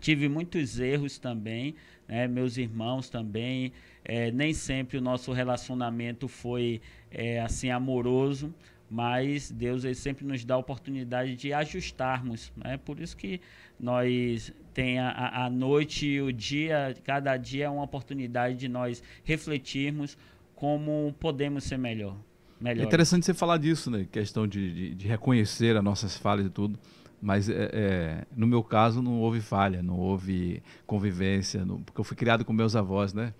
tive 0.00 0.28
muitos 0.28 0.80
erros 0.80 1.18
também, 1.18 1.76
né, 2.08 2.26
meus 2.26 2.56
irmãos 2.56 3.08
também. 3.08 3.72
É, 4.04 4.30
nem 4.30 4.52
sempre 4.52 4.98
o 4.98 5.00
nosso 5.00 5.32
relacionamento 5.32 6.26
foi 6.28 6.80
é, 7.10 7.40
assim 7.40 7.70
amoroso, 7.70 8.52
mas 8.90 9.50
Deus 9.50 9.84
ele 9.84 9.94
sempre 9.94 10.24
nos 10.24 10.44
dá 10.44 10.54
a 10.54 10.58
oportunidade 10.58 11.36
de 11.36 11.52
ajustarmos. 11.52 12.52
É 12.62 12.70
né? 12.70 12.76
por 12.76 13.00
isso 13.00 13.16
que 13.16 13.40
nós 13.78 14.52
tem 14.74 14.98
a, 14.98 15.44
a 15.44 15.50
noite 15.50 16.06
e 16.06 16.20
o 16.20 16.32
dia, 16.32 16.94
cada 17.04 17.36
dia 17.36 17.66
é 17.66 17.70
uma 17.70 17.84
oportunidade 17.84 18.56
de 18.56 18.68
nós 18.68 19.02
refletirmos 19.24 20.16
como 20.54 21.14
podemos 21.18 21.64
ser 21.64 21.78
melhor. 21.78 22.16
Melhores. 22.60 22.84
É 22.84 22.86
interessante 22.86 23.26
você 23.26 23.34
falar 23.34 23.56
disso, 23.56 23.90
né? 23.90 24.06
Questão 24.10 24.46
de, 24.46 24.72
de, 24.72 24.94
de 24.94 25.08
reconhecer 25.08 25.76
as 25.76 25.82
nossas 25.82 26.16
falhas 26.16 26.46
e 26.46 26.50
tudo. 26.50 26.78
Mas 27.20 27.48
é, 27.48 27.70
é, 27.72 28.24
no 28.36 28.46
meu 28.46 28.62
caso 28.62 29.00
não 29.00 29.20
houve 29.20 29.40
falha, 29.40 29.82
não 29.82 29.96
houve 29.96 30.60
convivência, 30.86 31.64
não, 31.64 31.80
porque 31.80 32.00
eu 32.00 32.04
fui 32.04 32.16
criado 32.16 32.44
com 32.44 32.52
meus 32.52 32.74
avós, 32.74 33.14
né? 33.14 33.32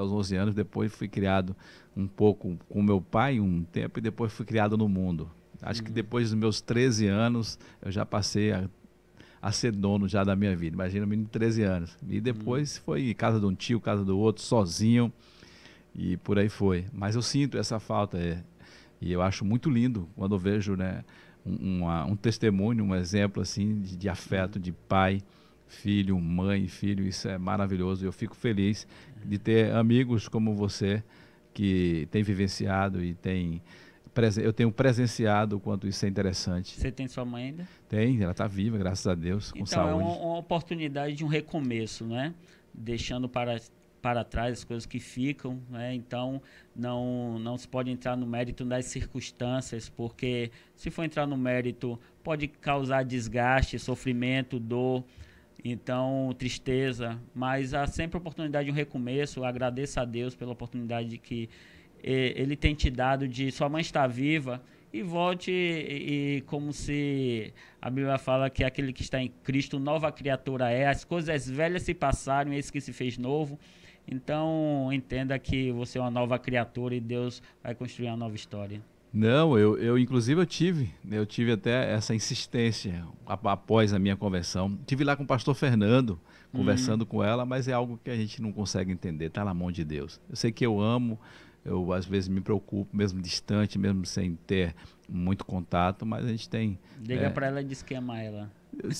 Até 0.00 0.02
os 0.02 0.12
11 0.12 0.36
anos, 0.36 0.54
depois 0.54 0.92
fui 0.92 1.08
criado 1.08 1.54
um 1.94 2.06
pouco 2.06 2.58
com 2.68 2.82
meu 2.82 3.00
pai 3.00 3.38
um 3.38 3.62
tempo 3.62 3.98
e 3.98 4.02
depois 4.02 4.32
fui 4.32 4.46
criado 4.46 4.76
no 4.78 4.88
mundo. 4.88 5.30
Acho 5.60 5.80
uhum. 5.80 5.86
que 5.86 5.92
depois 5.92 6.30
dos 6.30 6.38
meus 6.38 6.60
13 6.60 7.06
anos 7.06 7.58
eu 7.82 7.92
já 7.92 8.06
passei 8.06 8.52
a, 8.52 8.68
a 9.42 9.52
ser 9.52 9.72
dono 9.72 10.08
já 10.08 10.24
da 10.24 10.34
minha 10.34 10.56
vida. 10.56 10.74
Imagina, 10.74 11.04
um 11.04 11.08
menino 11.08 11.26
de 11.26 11.32
13 11.32 11.62
anos. 11.62 11.98
E 12.08 12.20
depois 12.20 12.76
uhum. 12.76 12.82
foi 12.84 13.14
casa 13.14 13.38
de 13.38 13.44
um 13.44 13.54
tio, 13.54 13.78
casa 13.78 14.04
do 14.04 14.18
outro, 14.18 14.42
sozinho 14.42 15.12
e 15.94 16.16
por 16.16 16.38
aí 16.38 16.48
foi. 16.48 16.86
Mas 16.92 17.14
eu 17.14 17.22
sinto 17.22 17.58
essa 17.58 17.78
falta 17.78 18.16
é, 18.16 18.42
e 19.00 19.12
eu 19.12 19.20
acho 19.20 19.44
muito 19.44 19.68
lindo 19.68 20.08
quando 20.16 20.34
eu 20.34 20.38
vejo, 20.38 20.76
né? 20.76 21.04
um, 21.44 21.78
uma, 21.78 22.04
um 22.06 22.16
testemunho, 22.16 22.84
um 22.84 22.94
exemplo 22.94 23.42
assim 23.42 23.80
de, 23.80 23.96
de, 23.96 24.08
afeto 24.08 24.58
de 24.58 24.72
pai, 24.72 25.22
filho, 25.66 26.18
mãe, 26.18 26.66
filho. 26.68 27.06
Isso 27.06 27.28
é 27.28 27.38
maravilhoso. 27.38 28.04
Eu 28.04 28.12
fico 28.12 28.34
feliz 28.34 28.86
de 29.24 29.38
ter 29.38 29.72
amigos 29.72 30.28
como 30.28 30.54
você 30.54 31.02
que 31.52 32.08
tem 32.10 32.22
vivenciado 32.22 33.02
e 33.02 33.14
tem 33.14 33.62
eu 34.42 34.52
tenho 34.52 34.70
presenciado 34.72 35.56
o 35.56 35.60
quanto 35.60 35.86
isso 35.86 36.04
é 36.04 36.08
interessante. 36.08 36.78
Você 36.78 36.90
tem 36.90 37.06
sua 37.06 37.24
mãe 37.24 37.46
ainda? 37.46 37.68
Tem, 37.88 38.20
ela 38.20 38.32
está 38.32 38.46
viva, 38.46 38.76
graças 38.76 39.06
a 39.06 39.14
Deus, 39.14 39.52
com 39.52 39.58
então, 39.58 39.66
saúde. 39.66 39.94
Então 39.94 40.00
é 40.00 40.16
uma, 40.16 40.26
uma, 40.26 40.38
oportunidade 40.38 41.14
de 41.14 41.24
um 41.24 41.28
recomeço, 41.28 42.04
né? 42.04 42.34
Deixando 42.74 43.28
para 43.28 43.58
para 44.00 44.24
trás, 44.24 44.58
as 44.58 44.64
coisas 44.64 44.86
que 44.86 44.98
ficam, 44.98 45.60
né? 45.68 45.94
então 45.94 46.40
não, 46.74 47.38
não 47.38 47.58
se 47.58 47.68
pode 47.68 47.90
entrar 47.90 48.16
no 48.16 48.26
mérito 48.26 48.64
das 48.64 48.86
circunstâncias, 48.86 49.90
porque 49.90 50.50
se 50.74 50.90
for 50.90 51.04
entrar 51.04 51.26
no 51.26 51.36
mérito 51.36 52.00
pode 52.22 52.48
causar 52.48 53.04
desgaste, 53.04 53.78
sofrimento, 53.78 54.58
dor, 54.58 55.04
então 55.64 56.34
tristeza, 56.38 57.20
mas 57.34 57.74
há 57.74 57.86
sempre 57.86 58.16
oportunidade 58.18 58.66
de 58.66 58.70
um 58.70 58.74
recomeço, 58.74 59.44
agradeça 59.44 60.00
a 60.00 60.04
Deus 60.04 60.34
pela 60.34 60.52
oportunidade 60.52 61.18
que 61.18 61.48
ele 62.02 62.56
tem 62.56 62.74
te 62.74 62.90
dado 62.90 63.28
de 63.28 63.50
sua 63.50 63.68
mãe 63.68 63.82
estar 63.82 64.06
viva 64.06 64.62
e 64.92 65.02
volte 65.02 65.50
e, 65.50 66.38
e, 66.38 66.40
como 66.42 66.72
se 66.72 67.52
a 67.80 67.88
Bíblia 67.88 68.18
fala 68.18 68.50
que 68.50 68.64
aquele 68.64 68.92
que 68.92 69.02
está 69.02 69.22
em 69.22 69.28
Cristo 69.44 69.78
nova 69.78 70.10
criatura 70.10 70.70
é, 70.70 70.86
as 70.88 71.04
coisas 71.04 71.48
velhas 71.48 71.82
se 71.82 71.94
passaram, 71.94 72.52
esse 72.52 72.72
que 72.72 72.80
se 72.80 72.92
fez 72.92 73.16
novo. 73.16 73.58
Então, 74.08 74.90
entenda 74.92 75.38
que 75.38 75.70
você 75.70 75.98
é 75.98 76.00
uma 76.00 76.10
nova 76.10 76.38
criatura 76.38 76.94
e 76.94 77.00
Deus 77.00 77.40
vai 77.62 77.74
construir 77.74 78.08
uma 78.08 78.16
nova 78.16 78.34
história. 78.34 78.82
Não, 79.12 79.58
eu, 79.58 79.76
eu 79.78 79.98
inclusive 79.98 80.40
eu 80.40 80.46
tive, 80.46 80.94
eu 81.10 81.26
tive 81.26 81.52
até 81.52 81.92
essa 81.92 82.14
insistência 82.14 83.04
após 83.26 83.92
a 83.92 83.98
minha 83.98 84.16
conversão. 84.16 84.78
Tive 84.86 85.02
lá 85.02 85.16
com 85.16 85.24
o 85.24 85.26
pastor 85.26 85.54
Fernando, 85.54 86.20
conversando 86.52 87.02
uhum. 87.02 87.06
com 87.06 87.24
ela, 87.24 87.44
mas 87.44 87.66
é 87.66 87.72
algo 87.72 87.98
que 88.02 88.10
a 88.10 88.16
gente 88.16 88.40
não 88.40 88.52
consegue 88.52 88.92
entender, 88.92 89.26
está 89.26 89.44
na 89.44 89.52
mão 89.52 89.72
de 89.72 89.84
Deus. 89.84 90.20
Eu 90.28 90.36
sei 90.36 90.52
que 90.52 90.64
eu 90.64 90.80
amo, 90.80 91.18
eu 91.64 91.92
às 91.92 92.06
vezes 92.06 92.28
me 92.28 92.40
preocupo, 92.40 92.96
mesmo 92.96 93.20
distante, 93.20 93.78
mesmo 93.78 94.06
sem 94.06 94.36
ter 94.46 94.74
muito 95.08 95.44
contato, 95.44 96.06
mas 96.06 96.24
a 96.24 96.28
gente 96.28 96.48
tem. 96.48 96.78
Liga 97.04 97.26
é, 97.26 97.30
para 97.30 97.46
ela 97.46 97.60
e 97.60 97.64
diz 97.64 97.82
que 97.82 97.94
ama 97.94 98.20
ela. 98.20 98.50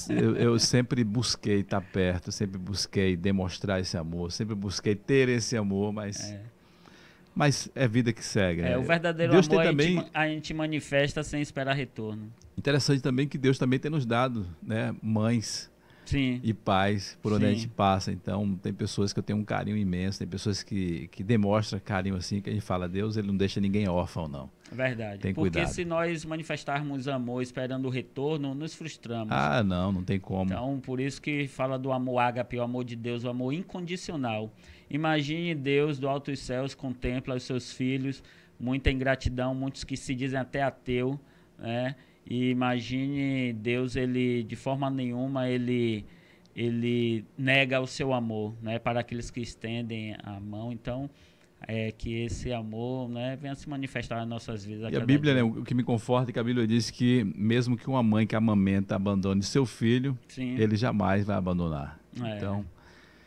Eu, 0.08 0.36
eu, 0.36 0.58
sempre 0.58 1.04
busquei 1.04 1.60
estar 1.60 1.80
perto, 1.80 2.32
sempre 2.32 2.58
busquei 2.58 3.16
demonstrar 3.16 3.80
esse 3.80 3.96
amor, 3.96 4.32
sempre 4.32 4.54
busquei 4.54 4.96
ter 4.96 5.28
esse 5.28 5.56
amor, 5.56 5.92
mas 5.92 6.32
é, 6.32 6.42
mas 7.34 7.70
é 7.74 7.86
vida 7.86 8.12
que 8.12 8.24
segue. 8.24 8.60
É, 8.60 8.70
né? 8.70 8.78
o 8.78 8.82
verdadeiro 8.82 9.32
Deus 9.32 9.48
amor 9.48 9.64
também... 9.64 9.98
a, 9.98 10.00
gente, 10.00 10.10
a 10.14 10.28
gente 10.28 10.54
manifesta 10.54 11.22
sem 11.22 11.40
esperar 11.40 11.74
retorno. 11.74 12.32
Interessante 12.56 13.00
também 13.00 13.26
que 13.26 13.38
Deus 13.38 13.58
também 13.58 13.78
tem 13.78 13.90
nos 13.90 14.04
dado 14.04 14.46
né, 14.62 14.94
mães 15.02 15.70
Sim. 16.10 16.40
e 16.42 16.52
paz 16.52 17.16
por 17.22 17.32
onde 17.32 17.44
Sim. 17.44 17.50
a 17.50 17.54
gente 17.54 17.68
passa. 17.68 18.10
Então, 18.10 18.54
tem 18.56 18.72
pessoas 18.72 19.12
que 19.12 19.18
eu 19.18 19.22
tenho 19.22 19.38
um 19.38 19.44
carinho 19.44 19.76
imenso, 19.76 20.18
tem 20.18 20.26
pessoas 20.26 20.62
que, 20.62 21.08
que 21.08 21.22
demonstram 21.22 21.80
carinho 21.84 22.16
assim, 22.16 22.40
que 22.40 22.50
a 22.50 22.52
gente 22.52 22.62
fala, 22.62 22.88
Deus, 22.88 23.16
ele 23.16 23.28
não 23.28 23.36
deixa 23.36 23.60
ninguém 23.60 23.88
órfão, 23.88 24.26
não. 24.26 24.50
Verdade. 24.72 25.20
Tem 25.20 25.32
Porque 25.32 25.58
cuidado. 25.58 25.72
se 25.72 25.84
nós 25.84 26.24
manifestarmos 26.24 27.08
amor 27.08 27.42
esperando 27.42 27.86
o 27.86 27.90
retorno, 27.90 28.54
nos 28.54 28.74
frustramos. 28.74 29.28
Ah, 29.30 29.62
não, 29.62 29.92
não 29.92 30.02
tem 30.02 30.18
como. 30.18 30.52
Então, 30.52 30.80
por 30.80 31.00
isso 31.00 31.22
que 31.22 31.46
fala 31.46 31.78
do 31.78 31.92
amor 31.92 32.18
ágape, 32.18 32.56
o 32.56 32.62
amor 32.62 32.84
de 32.84 32.96
Deus, 32.96 33.24
o 33.24 33.28
amor 33.28 33.52
incondicional. 33.52 34.52
Imagine 34.90 35.54
Deus 35.54 35.98
do 35.98 36.08
alto 36.08 36.30
dos 36.30 36.40
céus 36.40 36.74
contempla 36.74 37.36
os 37.36 37.44
seus 37.44 37.72
filhos, 37.72 38.22
muita 38.58 38.90
ingratidão, 38.90 39.54
muitos 39.54 39.84
que 39.84 39.96
se 39.96 40.14
dizem 40.14 40.38
até 40.38 40.62
ateu, 40.62 41.18
né? 41.58 41.94
E 42.26 42.50
imagine 42.50 43.52
Deus, 43.52 43.96
ele 43.96 44.42
de 44.42 44.56
forma 44.56 44.90
nenhuma 44.90 45.48
ele 45.48 46.04
ele 46.54 47.24
nega 47.38 47.80
o 47.80 47.86
seu 47.86 48.12
amor, 48.12 48.54
né, 48.60 48.78
para 48.78 49.00
aqueles 49.00 49.30
que 49.30 49.40
estendem 49.40 50.16
a 50.22 50.38
mão. 50.40 50.72
Então, 50.72 51.08
é 51.66 51.92
que 51.92 52.22
esse 52.22 52.52
amor, 52.52 53.08
né, 53.08 53.36
venha 53.40 53.54
se 53.54 53.68
manifestar 53.68 54.16
nas 54.16 54.28
nossas 54.28 54.64
vidas. 54.64 54.92
E 54.92 54.96
a 54.96 55.04
Bíblia, 55.04 55.34
né, 55.34 55.42
o 55.42 55.62
que 55.62 55.74
me 55.74 55.82
conforta 55.82 56.30
é 56.30 56.32
que 56.32 56.38
a 56.38 56.44
Bíblia 56.44 56.66
diz 56.66 56.90
que 56.90 57.24
mesmo 57.36 57.76
que 57.76 57.88
uma 57.88 58.02
mãe 58.02 58.26
que 58.26 58.34
amamenta 58.34 58.96
abandone 58.96 59.42
seu 59.42 59.64
filho, 59.64 60.18
Sim. 60.28 60.56
ele 60.58 60.76
jamais 60.76 61.24
vai 61.24 61.36
abandonar. 61.36 62.00
É, 62.20 62.36
então, 62.36 62.64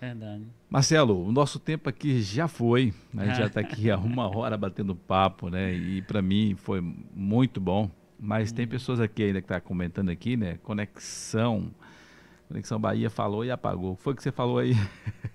verdade. 0.06 0.45
Marcelo, 0.70 1.26
o 1.26 1.32
nosso 1.32 1.60
tempo 1.60 1.89
aqui 1.89 2.22
já 2.22 2.47
foi, 2.47 2.93
né, 3.14 3.24
a 3.24 3.26
gente 3.28 3.38
já 3.38 3.45
está 3.47 3.60
aqui 3.62 3.89
há 3.89 3.97
uma 3.97 4.28
hora 4.36 4.58
batendo 4.58 4.95
papo, 4.95 5.49
né, 5.49 5.74
e 5.74 6.01
para 6.01 6.22
mim 6.22 6.56
foi 6.56 6.82
muito 6.82 7.60
bom. 7.60 7.89
Mas 8.20 8.51
hum. 8.51 8.56
tem 8.56 8.68
pessoas 8.68 8.99
aqui 9.01 9.24
ainda 9.24 9.41
que 9.41 9.45
estão 9.45 9.58
tá 9.58 9.62
comentando 9.62 10.10
aqui, 10.10 10.38
né? 10.38 10.58
Conexão. 10.64 11.72
Conexão 12.47 12.80
Bahia 12.80 13.10
falou 13.10 13.43
e 13.43 13.51
apagou. 13.51 13.91
O 13.91 13.97
que 13.97 14.04
foi 14.04 14.14
você 14.14 14.32
falou 14.32 14.60
aí? 14.60 14.76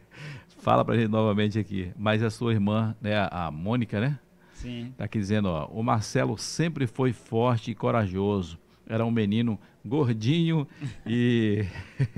Fala 0.61 0.83
pra 0.83 0.97
gente 0.97 1.11
novamente 1.11 1.59
aqui. 1.59 1.93
Mas 1.99 2.23
a 2.23 2.31
sua 2.31 2.53
irmã, 2.53 2.97
né? 2.99 3.29
A 3.31 3.51
Mônica, 3.51 4.01
né? 4.01 4.19
Sim. 4.55 4.95
Tá 4.97 5.05
aqui 5.05 5.19
dizendo, 5.19 5.51
ó, 5.51 5.67
o 5.67 5.83
Marcelo 5.83 6.39
sempre 6.39 6.87
foi 6.87 7.13
forte 7.13 7.71
e 7.71 7.75
corajoso. 7.75 8.59
Era 8.89 9.05
um 9.05 9.11
menino 9.11 9.59
gordinho 9.85 10.67
e 11.07 11.65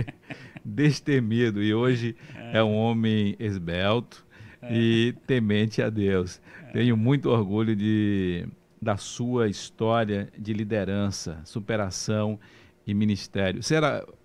destemido. 0.64 1.62
E 1.62 1.74
hoje 1.74 2.16
é, 2.36 2.58
é 2.58 2.64
um 2.64 2.74
homem 2.74 3.34
esbelto 3.38 4.24
é. 4.62 4.72
e 4.72 5.12
temente 5.26 5.82
a 5.82 5.90
Deus. 5.90 6.40
É. 6.68 6.72
Tenho 6.72 6.96
muito 6.96 7.28
orgulho 7.28 7.74
de, 7.74 8.46
da 8.80 8.96
sua 8.96 9.48
história 9.48 10.32
de 10.38 10.52
liderança, 10.52 11.40
superação 11.44 12.38
e 12.86 12.94
ministério. 12.94 13.62
Você 13.62 13.74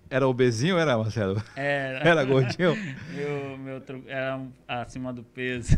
era 0.08 0.26
obesinho 0.26 0.74
ou 0.74 0.80
era, 0.80 0.96
Marcelo? 0.96 1.42
Era. 1.54 1.98
Era 2.08 2.24
gordinho? 2.24 2.76
meu, 3.14 3.58
meu 3.58 3.82
era 4.06 4.40
acima 4.68 5.12
do 5.12 5.22
peso. 5.22 5.76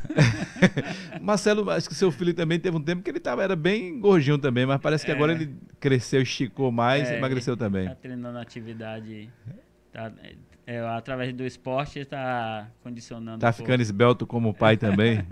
Marcelo, 1.20 1.70
acho 1.70 1.88
que 1.88 1.94
seu 1.94 2.10
filho 2.10 2.34
também 2.34 2.58
teve 2.58 2.76
um 2.76 2.82
tempo 2.82 3.02
que 3.02 3.10
ele 3.10 3.20
tava, 3.20 3.42
era 3.42 3.56
bem 3.56 3.98
gordinho 3.98 4.38
também, 4.38 4.66
mas 4.66 4.80
parece 4.80 5.04
que 5.04 5.10
é. 5.10 5.14
agora 5.14 5.32
ele 5.32 5.54
cresceu, 5.80 6.20
esticou 6.20 6.70
mais 6.70 7.08
é, 7.08 7.14
e 7.14 7.18
emagreceu 7.18 7.56
também. 7.56 7.88
Tá 7.88 7.94
treinando 7.94 8.38
atividade. 8.38 9.30
Tá, 9.92 10.12
é, 10.66 10.80
através 10.80 11.32
do 11.32 11.44
esporte 11.44 11.98
está 11.98 12.68
condicionando. 12.82 13.38
Tá 13.38 13.52
ficando 13.52 13.80
esbelto 13.80 14.26
como 14.26 14.50
o 14.50 14.54
pai 14.54 14.76
também. 14.78 15.26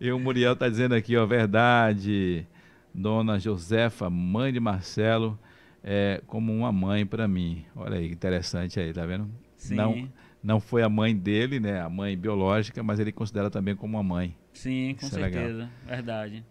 e 0.00 0.12
o 0.12 0.18
Muriel 0.20 0.54
tá 0.54 0.68
dizendo 0.68 0.94
aqui, 0.94 1.16
ó, 1.16 1.26
verdade. 1.26 2.46
Dona 2.94 3.40
Josefa, 3.40 4.08
mãe 4.08 4.52
de 4.52 4.60
Marcelo 4.60 5.36
é, 5.84 6.22
como 6.26 6.50
uma 6.50 6.72
mãe 6.72 7.04
para 7.04 7.28
mim. 7.28 7.64
Olha 7.76 7.98
aí, 7.98 8.10
interessante 8.10 8.80
aí, 8.80 8.92
tá 8.92 9.04
vendo? 9.04 9.30
Sim. 9.56 9.74
Não, 9.74 10.08
não 10.42 10.60
foi 10.60 10.82
a 10.82 10.88
mãe 10.88 11.14
dele, 11.14 11.60
né, 11.60 11.80
a 11.80 11.90
mãe 11.90 12.16
biológica, 12.16 12.82
mas 12.82 12.98
ele 12.98 13.12
considera 13.12 13.50
também 13.50 13.76
como 13.76 13.96
uma 13.96 14.02
mãe. 14.02 14.34
Sim, 14.54 14.96
com 14.98 15.06
Isso 15.06 15.18
é 15.18 15.30
certeza, 15.30 15.70
é 15.86 15.96
verdade. 15.96 16.44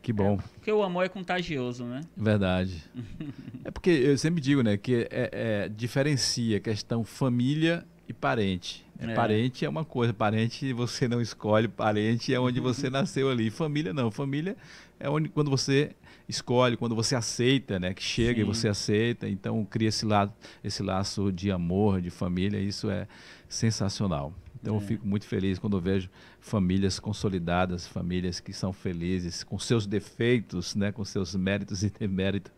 Que 0.00 0.12
bom. 0.12 0.34
É, 0.34 0.48
porque 0.54 0.70
o 0.70 0.84
amor 0.84 1.04
é 1.04 1.08
contagioso, 1.08 1.84
né? 1.84 2.00
Verdade. 2.16 2.84
é 3.64 3.70
porque 3.72 3.90
eu 3.90 4.16
sempre 4.16 4.40
digo, 4.40 4.62
né, 4.62 4.76
que 4.76 5.08
é, 5.10 5.30
é 5.32 5.68
diferencia 5.68 6.58
a 6.58 6.60
questão 6.60 7.04
família 7.04 7.84
e 8.08 8.12
parente. 8.12 8.86
É. 8.98 9.14
Parente 9.14 9.64
é 9.64 9.68
uma 9.68 9.84
coisa, 9.84 10.14
parente 10.14 10.72
você 10.72 11.08
não 11.08 11.20
escolhe, 11.20 11.66
parente 11.66 12.32
é 12.32 12.38
onde 12.38 12.60
você 12.60 12.88
nasceu 12.88 13.28
ali. 13.28 13.50
Família 13.50 13.92
não, 13.92 14.10
família 14.10 14.56
é 14.98 15.10
onde 15.10 15.28
quando 15.28 15.50
você 15.50 15.90
escolhe, 16.28 16.76
quando 16.76 16.94
você 16.94 17.14
aceita, 17.14 17.78
né? 17.78 17.94
Que 17.94 18.02
chega 18.02 18.34
Sim. 18.34 18.40
e 18.40 18.44
você 18.44 18.68
aceita, 18.68 19.28
então 19.28 19.64
cria 19.64 19.88
esse, 19.88 20.04
lado, 20.04 20.32
esse 20.62 20.82
laço 20.82 21.30
de 21.32 21.50
amor, 21.50 22.00
de 22.00 22.10
família, 22.10 22.58
isso 22.58 22.90
é 22.90 23.06
sensacional. 23.48 24.32
Então 24.60 24.74
é. 24.74 24.76
eu 24.78 24.80
fico 24.80 25.06
muito 25.06 25.26
feliz 25.26 25.58
quando 25.58 25.76
eu 25.76 25.80
vejo 25.80 26.10
famílias 26.40 26.98
consolidadas, 26.98 27.86
famílias 27.86 28.40
que 28.40 28.52
são 28.52 28.72
felizes, 28.72 29.44
com 29.44 29.58
seus 29.58 29.86
defeitos, 29.86 30.74
né, 30.74 30.90
com 30.90 31.04
seus 31.04 31.34
méritos 31.34 31.82
e 31.82 31.90
deméritos, 31.90 32.52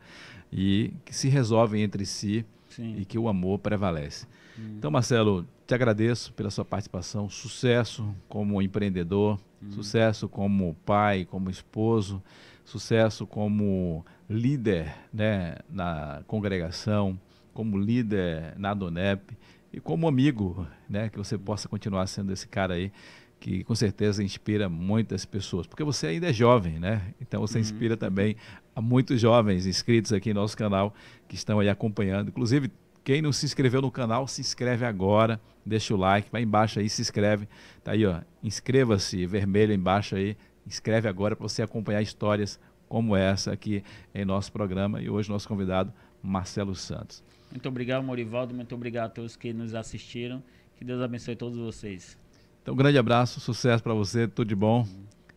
e 0.51 0.93
que 1.05 1.15
se 1.15 1.29
resolvem 1.29 1.83
entre 1.83 2.07
si 2.07 2.45
Sim. 2.71 2.97
e 2.99 3.05
que 3.05 3.19
o 3.19 3.29
amor 3.29 3.59
prevalece. 3.59 4.27
Hum. 4.59 4.77
Então, 4.79 4.91
Marcelo, 4.91 5.47
te 5.67 5.75
agradeço 5.75 6.33
pela 6.33 6.51
sua 6.51 6.65
participação, 6.65 7.29
sucesso 7.29 8.15
como 8.29 8.63
empreendedor, 8.63 9.39
hum. 9.63 9.71
sucesso 9.71 10.29
como 10.29 10.75
pai, 10.87 11.27
como 11.27 11.51
esposo, 11.51 12.23
sucesso 12.69 13.27
como 13.27 14.05
líder 14.29 14.95
né, 15.13 15.57
na 15.71 16.23
congregação, 16.27 17.19
como 17.55 17.79
líder 17.79 18.55
na 18.59 18.75
Donep 18.75 19.37
e 19.73 19.81
como 19.81 20.07
amigo, 20.07 20.67
né, 20.89 21.09
que 21.09 21.17
você 21.17 21.39
possa 21.39 21.67
continuar 21.67 22.07
sendo 22.07 22.31
esse 22.31 22.47
cara 22.47 22.75
aí 22.75 22.93
que 23.41 23.65
com 23.65 23.75
certeza 23.75 24.23
inspira 24.23 24.69
muitas 24.69 25.25
pessoas, 25.25 25.67
porque 25.67 25.83
você 25.83 26.09
ainda 26.09 26.29
é 26.29 26.33
jovem, 26.33 26.81
né? 26.81 27.15
Então 27.21 27.41
você 27.41 27.59
uhum. 27.59 27.63
inspira 27.63 27.97
também 27.97 28.35
a 28.75 28.83
muitos 28.83 29.21
jovens 29.21 29.65
inscritos 29.65 30.13
aqui 30.13 30.35
no 30.35 30.41
nosso 30.41 30.57
canal 30.57 30.93
que 31.29 31.37
estão 31.37 31.61
aí 31.61 31.69
acompanhando. 31.69 32.29
Inclusive, 32.31 32.71
quem 33.05 33.23
não 33.23 33.33
se 33.33 33.47
inscreveu 33.47 33.81
no 33.81 33.93
canal, 33.93 34.27
se 34.27 34.41
inscreve 34.41 34.85
agora, 34.85 35.41
deixa 35.65 35.95
o 35.95 35.97
like, 35.97 36.29
vai 36.33 36.43
embaixo 36.43 36.81
aí, 36.81 36.89
se 36.91 37.01
inscreve. 37.01 37.49
Tá 37.85 37.93
aí, 37.93 38.05
ó, 38.05 38.21
inscreva-se, 38.43 39.25
vermelho 39.25 39.73
embaixo 39.73 40.17
aí, 40.17 40.37
Escreve 40.69 41.09
agora 41.09 41.35
para 41.35 41.47
você 41.49 41.63
acompanhar 41.63 42.03
histórias 42.03 42.61
como 42.89 43.17
essa 43.17 43.53
aqui 43.53 43.83
em 44.15 44.25
nosso 44.25 44.53
programa. 44.53 45.01
E 45.01 45.09
hoje 45.09 45.29
nosso 45.29 45.49
convidado, 45.49 45.93
Marcelo 46.23 46.75
Santos. 46.75 47.23
Muito 47.51 47.69
obrigado, 47.69 48.03
Morivaldo. 48.03 48.55
Muito 48.55 48.75
obrigado 48.75 49.07
a 49.07 49.11
todos 49.11 49.37
que 49.37 49.53
nos 49.53 49.75
assistiram. 49.75 50.43
Que 50.77 50.85
Deus 50.85 51.01
abençoe 51.01 51.35
todos 51.35 51.59
vocês. 51.59 52.17
Então, 52.63 52.75
um 52.75 52.77
grande 52.77 52.99
abraço, 52.99 53.41
sucesso 53.41 53.83
para 53.83 53.95
você, 53.95 54.29
tudo 54.29 54.49
de 54.49 54.55
bom. 54.55 54.87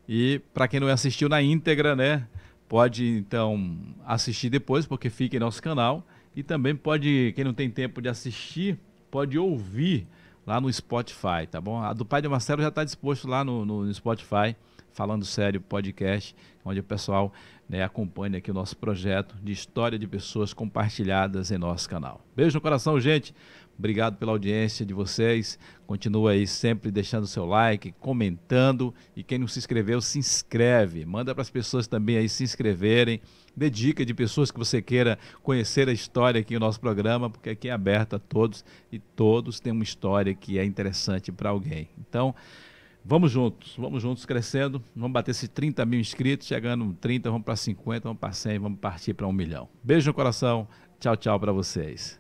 E 0.08 0.42
para 0.54 0.68
quem 0.68 0.80
não 0.80 0.88
assistiu 0.88 1.30
na 1.30 1.42
íntegra, 1.42 1.96
né, 1.96 2.28
pode 2.68 3.06
então 3.06 3.80
assistir 4.06 4.50
depois, 4.50 4.86
porque 4.86 5.10
fica 5.10 5.38
em 5.38 5.40
nosso 5.40 5.62
canal. 5.62 6.06
E 6.36 6.44
também 6.44 6.76
pode, 6.76 7.34
quem 7.36 7.44
não 7.44 7.54
tem 7.54 7.70
tempo 7.70 8.02
de 8.02 8.10
assistir, 8.10 8.78
pode 9.10 9.38
ouvir 9.38 10.08
lá 10.46 10.60
no 10.60 10.72
Spotify, 10.72 11.48
tá 11.50 11.62
bom? 11.62 11.82
A 11.82 11.94
do 11.94 12.06
Pai 12.06 12.22
de 12.22 12.28
Marcelo 12.28 12.62
já 12.62 12.70
está 12.70 12.84
disposto 12.84 13.28
lá 13.28 13.44
no, 13.44 13.66
no 13.66 13.94
Spotify. 13.94 14.56
Falando 14.94 15.26
Sério 15.26 15.62
Podcast, 15.62 16.36
onde 16.64 16.80
o 16.80 16.84
pessoal 16.84 17.34
né, 17.68 17.84
acompanha 17.84 18.38
aqui 18.38 18.52
o 18.52 18.54
nosso 18.54 18.76
projeto 18.76 19.36
de 19.42 19.52
história 19.52 19.98
de 19.98 20.08
pessoas 20.08 20.54
compartilhadas 20.54 21.52
em 21.52 21.58
nosso 21.58 21.90
canal. 21.90 22.22
Beijo 22.36 22.58
no 22.58 22.62
coração, 22.62 23.00
gente. 23.00 23.34
Obrigado 23.82 24.18
pela 24.18 24.34
audiência 24.34 24.86
de 24.86 24.94
vocês. 24.94 25.58
Continua 25.88 26.32
aí 26.32 26.46
sempre 26.46 26.92
deixando 26.92 27.26
seu 27.26 27.46
like, 27.46 27.92
comentando. 27.94 28.94
E 29.16 29.24
quem 29.24 29.40
não 29.40 29.48
se 29.48 29.58
inscreveu, 29.58 30.00
se 30.02 30.20
inscreve. 30.20 31.04
Manda 31.04 31.34
para 31.34 31.42
as 31.42 31.50
pessoas 31.50 31.88
também 31.88 32.18
aí 32.18 32.30
se 32.30 32.44
inscreverem. 32.44 33.20
Dê 33.56 33.72
dica 33.72 34.06
de 34.06 34.14
pessoas 34.14 34.52
que 34.52 34.60
você 34.60 34.84
queira 34.84 35.18
conhecer 35.42 35.90
a 35.90 35.92
história 35.92 36.42
aqui 36.42 36.54
no 36.54 36.60
nosso 36.60 36.80
programa, 36.80 37.28
porque 37.28 37.50
aqui 37.50 37.70
é 37.70 37.72
aberto 37.72 38.18
a 38.18 38.20
todos 38.20 38.64
e 38.92 39.00
todos 39.00 39.60
têm 39.60 39.74
uma 39.74 39.84
história 39.84 40.34
que 40.36 40.60
é 40.60 40.64
interessante 40.64 41.32
para 41.32 41.50
alguém. 41.50 41.90
Então, 41.98 42.36
Vamos 43.04 43.32
juntos, 43.32 43.76
vamos 43.78 44.04
juntos 44.04 44.26
crescendo. 44.26 44.84
Vamos 44.96 45.14
bater 45.14 45.32
esses 45.32 45.50
30 45.50 45.86
mil 45.86 46.00
inscritos, 46.00 46.48
chegando 46.48 46.94
30, 47.00 47.30
vamos 47.30 47.46
para 47.46 47.56
50, 47.56 48.08
vamos 48.08 48.20
para 48.20 48.32
100, 48.32 48.60
vamos 48.60 48.80
partir 48.80 49.14
para 49.14 49.28
um 49.28 49.34
milhão. 49.34 49.68
Beijo 49.84 50.10
no 50.10 50.14
coração, 50.14 50.68
tchau, 51.00 51.18
tchau 51.18 51.40
para 51.40 51.52
vocês. 51.52 52.20